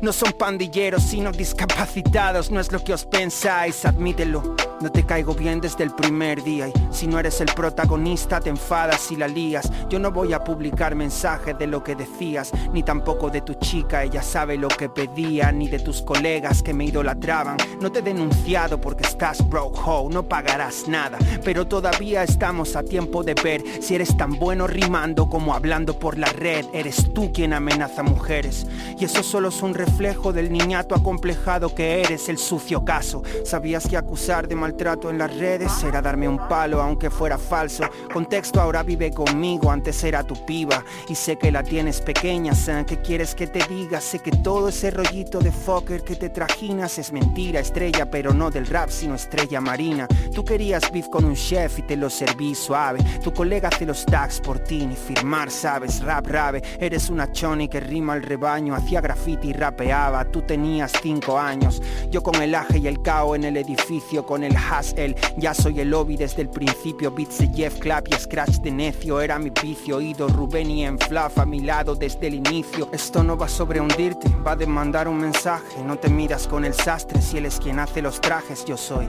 No 0.00 0.12
son 0.12 0.32
pandilleros, 0.32 1.02
sino 1.02 1.32
discapacitados, 1.32 2.50
no 2.50 2.60
es 2.60 2.72
lo 2.72 2.82
que 2.82 2.92
os 2.92 3.04
pensáis, 3.04 3.84
admítelo. 3.84 4.56
No 4.80 4.92
te 4.92 5.06
caigo 5.06 5.34
bien 5.34 5.60
desde 5.62 5.84
el 5.84 5.90
primer 5.92 6.42
día 6.42 6.68
y 6.68 6.72
si 6.90 7.06
no 7.06 7.18
eres 7.18 7.40
el 7.40 7.48
protagonista 7.54 8.40
te 8.40 8.50
enfadas 8.50 9.10
y 9.10 9.16
la 9.16 9.26
lías. 9.26 9.70
Yo 9.88 9.98
no 9.98 10.12
voy 10.12 10.34
a 10.34 10.44
publicar 10.44 10.94
mensajes 10.94 11.58
de 11.58 11.66
lo 11.66 11.82
que 11.82 11.94
decías, 11.94 12.52
ni 12.72 12.82
tampoco 12.82 13.30
de 13.30 13.40
tu 13.40 13.54
chica, 13.54 14.04
ella 14.04 14.22
sabe 14.22 14.58
lo 14.58 14.68
que 14.68 14.90
pedía, 14.90 15.50
ni 15.50 15.68
de 15.68 15.78
tus 15.78 16.02
colegas 16.02 16.62
que 16.62 16.74
me 16.74 16.84
idolatraban. 16.84 17.56
No 17.80 17.90
te 17.90 18.00
he 18.00 18.02
denunciado 18.02 18.78
porque 18.78 19.04
estás 19.04 19.48
broke 19.48 19.78
ho, 19.82 20.10
no 20.10 20.24
pagarás 20.24 20.86
nada, 20.88 21.18
pero 21.42 21.66
todavía 21.66 22.22
estamos 22.22 22.76
a 22.76 22.82
tiempo 22.82 23.22
de 23.22 23.34
ver 23.34 23.62
si 23.80 23.94
eres 23.94 24.14
tan 24.16 24.38
bueno 24.38 24.66
rimando 24.66 25.30
como 25.30 25.54
hablando 25.54 25.98
por 25.98 26.18
la 26.18 26.28
red. 26.28 26.66
Eres 26.74 27.14
tú 27.14 27.32
quien 27.32 27.54
amenaza 27.54 28.02
mujeres 28.02 28.66
y 28.98 29.06
eso 29.06 29.22
solo 29.22 29.48
es 29.48 29.62
un 29.62 29.72
reflejo 29.72 30.34
del 30.34 30.52
niñato 30.52 30.94
acomplejado 30.94 31.74
que 31.74 32.02
eres, 32.02 32.28
el 32.28 32.36
sucio 32.36 32.84
caso. 32.84 33.22
Sabías 33.44 33.88
que 33.88 33.96
acusar 33.96 34.48
de 34.48 34.65
maltrato 34.66 35.10
en 35.10 35.18
las 35.18 35.32
redes 35.36 35.84
era 35.84 36.02
darme 36.02 36.28
un 36.28 36.38
palo 36.48 36.82
aunque 36.82 37.08
fuera 37.08 37.38
falso. 37.38 37.84
Contexto 38.12 38.60
ahora 38.60 38.82
vive 38.82 39.12
conmigo, 39.12 39.70
antes 39.70 40.02
era 40.02 40.24
tu 40.24 40.34
piba 40.44 40.82
y 41.08 41.14
sé 41.14 41.36
que 41.38 41.52
la 41.52 41.62
tienes 41.62 42.00
pequeña, 42.00 42.52
¿sabes 42.52 42.86
qué 42.86 43.00
quieres 43.00 43.36
que 43.36 43.46
te 43.46 43.64
diga? 43.68 44.00
Sé 44.00 44.18
que 44.18 44.32
todo 44.32 44.70
ese 44.70 44.90
rollito 44.90 45.38
de 45.38 45.52
fucker 45.52 46.02
que 46.02 46.16
te 46.16 46.30
trajinas 46.30 46.98
es 46.98 47.12
mentira, 47.12 47.60
estrella, 47.60 48.10
pero 48.10 48.34
no 48.34 48.50
del 48.50 48.66
rap, 48.66 48.88
sino 48.88 49.14
estrella 49.14 49.60
marina. 49.60 50.08
Tú 50.34 50.44
querías 50.44 50.90
beef 50.90 51.06
con 51.10 51.24
un 51.24 51.36
chef 51.36 51.78
y 51.78 51.82
te 51.82 51.96
lo 51.96 52.10
serví 52.10 52.52
suave. 52.56 52.98
Tu 53.22 53.32
colega 53.32 53.68
hace 53.68 53.86
los 53.86 54.04
tags 54.04 54.40
por 54.40 54.58
ti, 54.58 54.84
ni 54.84 54.96
firmar, 54.96 55.48
sabes, 55.48 56.02
rap 56.02 56.26
rave. 56.26 56.60
Eres 56.80 57.08
una 57.08 57.30
choni 57.30 57.68
que 57.68 57.78
rima 57.78 58.14
al 58.14 58.22
rebaño, 58.24 58.74
hacía 58.74 59.00
graffiti 59.00 59.50
y 59.50 59.52
rapeaba. 59.52 60.24
Tú 60.24 60.42
tenías 60.42 60.90
cinco 61.00 61.38
años, 61.38 61.80
yo 62.10 62.20
con 62.20 62.34
el 62.42 62.52
aje 62.52 62.78
y 62.78 62.88
el 62.88 63.00
cao 63.00 63.36
en 63.36 63.44
el 63.44 63.56
edificio, 63.56 64.26
con 64.26 64.42
el 64.42 64.55
Hassel. 64.56 65.16
Ya 65.36 65.54
soy 65.54 65.80
el 65.80 65.90
lobby 65.90 66.16
desde 66.16 66.42
el 66.42 66.48
principio. 66.48 67.10
Beats 67.10 67.38
de 67.38 67.48
Jeff 67.48 67.78
Clap 67.78 68.08
y 68.08 68.14
Scratch 68.14 68.56
de 68.56 68.70
necio. 68.70 69.20
Era 69.20 69.38
mi 69.38 69.50
vicio. 69.50 69.96
Oído 69.96 70.28
Rubén 70.28 70.70
y 70.70 70.84
en 70.84 70.98
Fluff 70.98 71.38
a 71.38 71.46
mi 71.46 71.60
lado 71.60 71.94
desde 71.94 72.26
el 72.26 72.34
inicio. 72.34 72.88
Esto 72.92 73.22
no 73.22 73.36
va 73.36 73.48
sobre 73.48 73.80
hundirte, 73.80 74.28
va 74.46 74.52
a 74.52 74.56
demandar 74.56 75.08
un 75.08 75.18
mensaje. 75.18 75.82
No 75.84 75.98
te 75.98 76.08
miras 76.08 76.46
con 76.46 76.64
el 76.64 76.74
sastre 76.74 77.22
si 77.22 77.38
él 77.38 77.46
es 77.46 77.58
quien 77.58 77.78
hace 77.78 78.02
los 78.02 78.20
trajes. 78.20 78.64
Yo 78.64 78.76
soy 78.76 79.08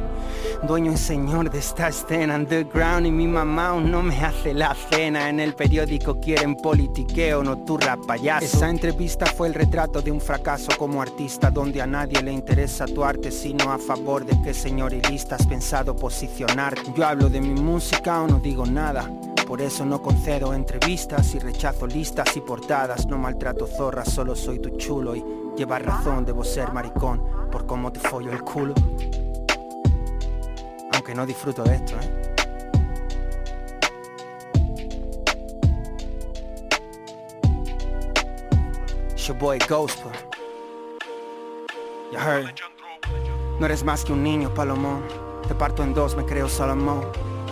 dueño 0.63 0.91
y 0.93 0.97
señor 0.97 1.49
de 1.49 1.59
esta 1.59 1.89
escena 1.89 2.35
underground. 2.35 3.07
Y 3.07 3.11
mi 3.11 3.27
mamá 3.27 3.69
aún 3.69 3.91
no 3.91 4.01
me 4.01 4.17
hace 4.19 4.53
la 4.53 4.75
cena. 4.89 5.29
En 5.29 5.39
el 5.39 5.55
periódico 5.55 6.19
quieren 6.19 6.55
politiqueo, 6.55 7.43
no 7.43 7.57
tu 7.65 7.77
rap 7.77 8.05
payaso. 8.05 8.45
Esa 8.45 8.69
entrevista 8.69 9.25
fue 9.25 9.47
el 9.47 9.53
retrato 9.53 10.01
de 10.01 10.11
un 10.11 10.21
fracaso 10.21 10.69
como 10.77 11.01
artista. 11.01 11.51
Donde 11.51 11.81
a 11.81 11.87
nadie 11.87 12.21
le 12.21 12.31
interesa 12.31 12.85
tu 12.85 13.03
arte, 13.03 13.31
sino 13.31 13.71
a 13.71 13.77
favor 13.77 14.25
de 14.25 14.41
que 14.41 14.53
señor 14.53 14.93
y 14.93 15.01
lista 15.01 15.36
has 15.37 15.45
pensado 15.45 15.95
posicionar. 15.95 16.75
Yo 16.95 17.05
hablo 17.05 17.29
de 17.29 17.39
mi 17.39 17.53
música 17.61 18.21
o 18.21 18.27
no 18.27 18.39
digo 18.39 18.65
nada. 18.65 19.09
Por 19.45 19.61
eso 19.61 19.85
no 19.85 20.01
concedo 20.01 20.53
entrevistas 20.53 21.35
y 21.35 21.39
rechazo 21.39 21.85
listas 21.85 22.35
y 22.35 22.41
portadas. 22.41 23.05
No 23.05 23.17
maltrato 23.17 23.67
zorras, 23.67 24.11
solo 24.11 24.35
soy 24.35 24.59
tu 24.59 24.71
chulo 24.77 25.15
y 25.15 25.23
llevas 25.55 25.83
razón, 25.83 26.25
debo 26.25 26.43
ser 26.43 26.73
maricón 26.73 27.23
por 27.51 27.65
cómo 27.65 27.91
te 27.91 27.99
follo 27.99 28.31
el 28.31 28.41
culo. 28.41 28.73
Aunque 30.93 31.13
no 31.13 31.25
disfruto 31.25 31.63
de 31.63 31.75
esto, 31.75 31.93
¿eh? 32.01 32.33
It's 39.13 39.27
your 39.27 39.37
boy. 39.37 39.59
You 42.11 42.17
heard? 42.17 42.53
No 43.59 43.65
eres 43.65 43.83
más 43.83 44.03
que 44.03 44.13
un 44.13 44.23
niño, 44.23 44.53
Palomón. 44.53 45.26
Te 45.47 45.55
parto 45.55 45.83
en 45.83 45.93
dos, 45.93 46.15
me 46.15 46.25
creo 46.25 46.49
Salomón. 46.49 47.01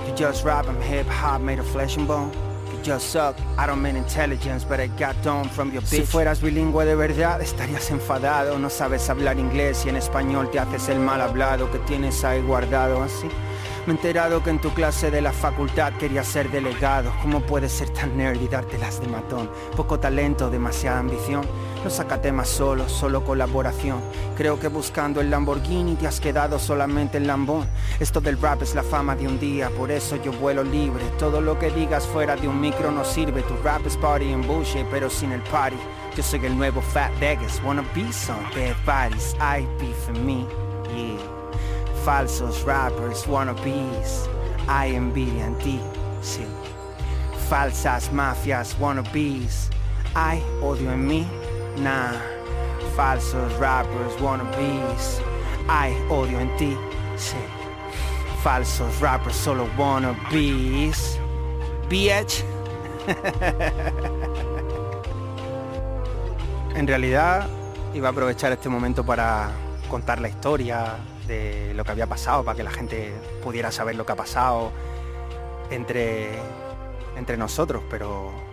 You 0.06 0.14
just 0.18 0.44
rap, 0.44 0.68
I'm 0.68 0.82
hip 0.82 1.08
hop, 1.08 1.42
made 1.42 1.60
of 1.60 1.66
flesh 1.68 1.98
and 1.98 2.08
bone. 2.08 2.30
You 2.72 2.84
just 2.84 3.12
suck, 3.12 3.38
I 3.58 3.66
don't 3.66 3.82
mean 3.82 3.96
intelligence, 3.96 4.66
but 4.66 4.80
I 4.80 4.88
got 4.88 5.16
done 5.24 5.48
from 5.50 5.72
your 5.72 5.82
bitch. 5.82 6.02
Si 6.02 6.02
fueras 6.04 6.42
bilingüe 6.42 6.86
de 6.86 6.96
verdad, 6.96 7.42
estarías 7.42 7.90
enfadado. 7.92 8.60
No 8.60 8.70
sabes 8.70 9.10
hablar 9.10 9.40
inglés 9.40 9.86
y 9.86 9.90
en 9.90 9.96
español 9.96 10.52
te 10.52 10.60
haces 10.60 10.90
el 10.90 11.00
mal 11.00 11.22
hablado 11.22 11.72
que 11.72 11.80
tienes 11.80 12.24
ahí 12.26 12.42
guardado 12.42 13.02
así. 13.02 13.30
Me 13.86 13.94
he 13.94 13.96
enterado 13.96 14.44
que 14.44 14.50
en 14.50 14.60
tu 14.60 14.72
clase 14.72 15.12
de 15.12 15.22
la 15.22 15.32
facultad 15.32 15.94
querías 15.94 16.28
ser 16.28 16.50
delegado. 16.50 17.14
¿Cómo 17.22 17.42
puedes 17.42 17.72
ser 17.72 17.90
tan 17.92 18.18
nerd 18.18 18.42
y 18.42 18.48
dártelas 18.48 19.00
de 19.00 19.08
matón? 19.08 19.50
Poco 19.76 20.00
talento, 20.00 20.50
demasiada 20.50 21.00
ambición. 21.00 21.46
No 21.86 21.92
saca 21.92 22.20
temas 22.20 22.50
solo, 22.50 22.90
solo 22.90 23.24
colaboración. 23.24 24.02
Creo 24.36 24.60
que 24.60 24.70
buscando 24.70 25.22
el 25.22 25.30
Lamborghini 25.30 25.94
te 25.94 26.08
has 26.08 26.20
quedado 26.20 26.58
solamente 26.58 27.18
en 27.18 27.28
Lambón. 27.28 27.68
Esto 28.00 28.20
del 28.20 28.42
rap 28.42 28.64
es 28.64 28.74
la 28.74 28.82
fama 28.82 29.16
de 29.16 29.28
un 29.28 29.40
día, 29.40 29.70
por 29.70 29.92
eso 29.92 30.16
yo 30.16 30.32
vuelo 30.32 30.64
libre. 30.64 31.06
Todo 31.20 31.42
lo 31.42 31.60
que 31.60 31.70
digas 31.70 32.08
fuera 32.08 32.36
de 32.36 32.48
un 32.48 32.60
micro 32.60 32.90
no 32.90 33.06
sirve. 33.06 33.44
Tu 33.44 33.56
rap 33.58 33.86
es 33.86 33.96
party 33.98 34.32
en 34.32 34.42
bullshit, 34.42 34.88
pero 34.90 35.12
sin 35.12 35.32
el 35.32 35.44
party. 35.44 35.78
Yo 36.18 36.24
soy 36.24 36.44
el 36.48 36.58
nuevo 36.58 36.82
Fat 36.82 37.12
Vegas, 37.20 37.62
wanna 37.64 37.84
be 37.94 38.12
some 38.12 38.42
bad 38.56 38.76
bodies. 38.84 39.36
I 39.36 39.68
be 39.80 39.94
for 39.94 40.18
me, 40.18 40.48
yeah. 40.88 41.20
Falsos 42.04 42.66
rappers, 42.66 43.28
wannabes, 43.28 44.28
I 44.68 44.96
envidian 44.96 45.56
ti, 45.60 45.80
sí. 46.24 46.48
Falsas 47.48 48.12
mafias, 48.12 48.76
wannabes, 48.80 49.70
I 50.16 50.42
odio 50.64 50.92
en 50.92 51.06
mí, 51.06 51.28
nah. 51.78 52.14
Falsos 52.96 53.52
rappers, 53.60 54.20
wannabes, 54.22 55.20
I 55.68 55.94
odio 56.10 56.40
en 56.40 56.56
ti, 56.56 56.78
sí. 57.18 57.36
Falsos 58.42 59.02
rappers, 59.02 59.36
solo 59.36 59.68
wannabes, 59.78 61.20
bitch. 61.90 62.46
en 66.76 66.88
realidad, 66.88 67.48
iba 67.94 68.08
a 68.08 68.12
aprovechar 68.12 68.54
este 68.54 68.70
momento 68.70 69.06
para 69.06 69.50
contar 69.90 70.22
la 70.22 70.30
historia 70.30 70.96
de 71.28 71.74
lo 71.74 71.84
que 71.84 71.92
había 71.92 72.08
pasado, 72.08 72.44
para 72.44 72.56
que 72.56 72.64
la 72.64 72.72
gente 72.72 73.14
pudiera 73.44 73.72
saber 73.72 73.96
lo 73.96 74.06
que 74.06 74.14
ha 74.14 74.16
pasado 74.16 74.72
entre, 75.70 76.30
entre 77.18 77.38
nosotros, 77.38 77.84
pero... 77.90 78.45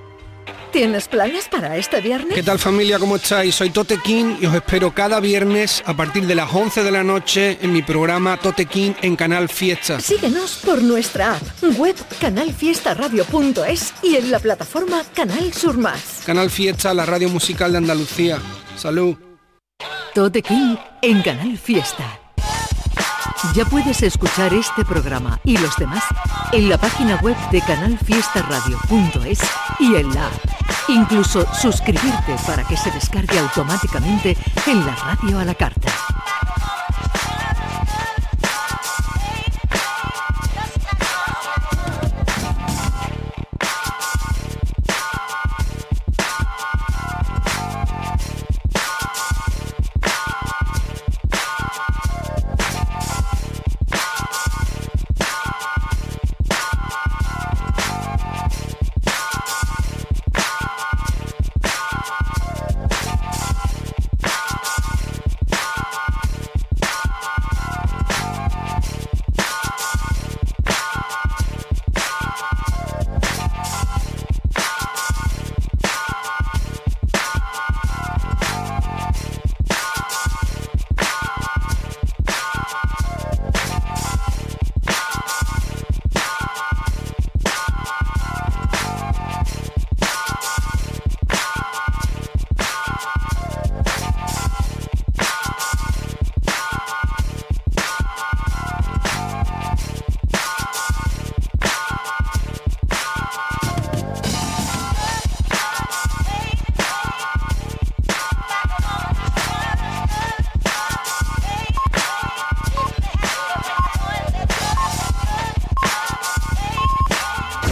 ¿Tienes 0.73 1.07
planes 1.07 1.49
para 1.49 1.77
este 1.77 2.01
viernes? 2.01 2.35
¿Qué 2.35 2.43
tal 2.43 2.59
familia? 2.59 2.99
¿Cómo 2.99 3.16
estáis? 3.16 3.55
Soy 3.55 3.68
Tote 3.68 3.99
King 3.99 4.37
y 4.41 4.47
os 4.47 4.55
espero 4.55 4.95
cada 4.95 5.20
viernes 5.20 5.83
a 5.85 5.95
partir 5.95 6.27
de 6.27 6.35
las 6.35 6.51
11 6.51 6.83
de 6.83 6.91
la 6.91 7.05
noche 7.05 7.59
en 7.61 7.75
mi 7.75 7.83
programa 7.83 8.39
Tote 8.39 8.64
King 8.64 8.93
en 9.03 9.14
Canal 9.14 9.51
Fiesta. 9.51 10.01
Síguenos 10.01 10.62
por 10.64 10.83
nuestra 10.83 11.37
app, 11.37 11.43
web 11.77 11.95
canalfiestaradio.es 12.18 13.93
y 14.03 14.16
en 14.16 14.31
la 14.31 14.39
plataforma 14.39 15.03
Canal 15.14 15.53
Sur 15.53 15.77
Más. 15.77 16.23
Canal 16.25 16.49
Fiesta, 16.49 16.95
la 16.95 17.05
radio 17.05 17.29
musical 17.29 17.73
de 17.73 17.79
Andalucía. 17.79 18.39
Salud. 18.75 19.14
Tote 20.14 20.41
King 20.41 20.77
en 21.03 21.20
Canal 21.20 21.59
Fiesta. 21.59 22.18
Ya 23.55 23.66
puedes 23.66 24.03
escuchar 24.03 24.55
este 24.55 24.85
programa 24.87 25.39
y 25.45 25.59
los 25.59 25.77
demás 25.77 26.05
en 26.53 26.70
la 26.70 26.79
página 26.79 27.16
web 27.16 27.37
de 27.51 27.61
canalfiestaradio.es 27.61 29.41
y 29.81 29.97
en 29.97 30.14
la 30.14 30.29
app. 30.29 30.62
Incluso 30.89 31.47
suscribirte 31.55 32.37
para 32.47 32.64
que 32.64 32.76
se 32.76 32.91
descargue 32.91 33.39
automáticamente 33.39 34.37
en 34.66 34.85
la 34.85 34.95
radio 34.97 35.39
a 35.39 35.45
la 35.45 35.55
carta. 35.55 35.93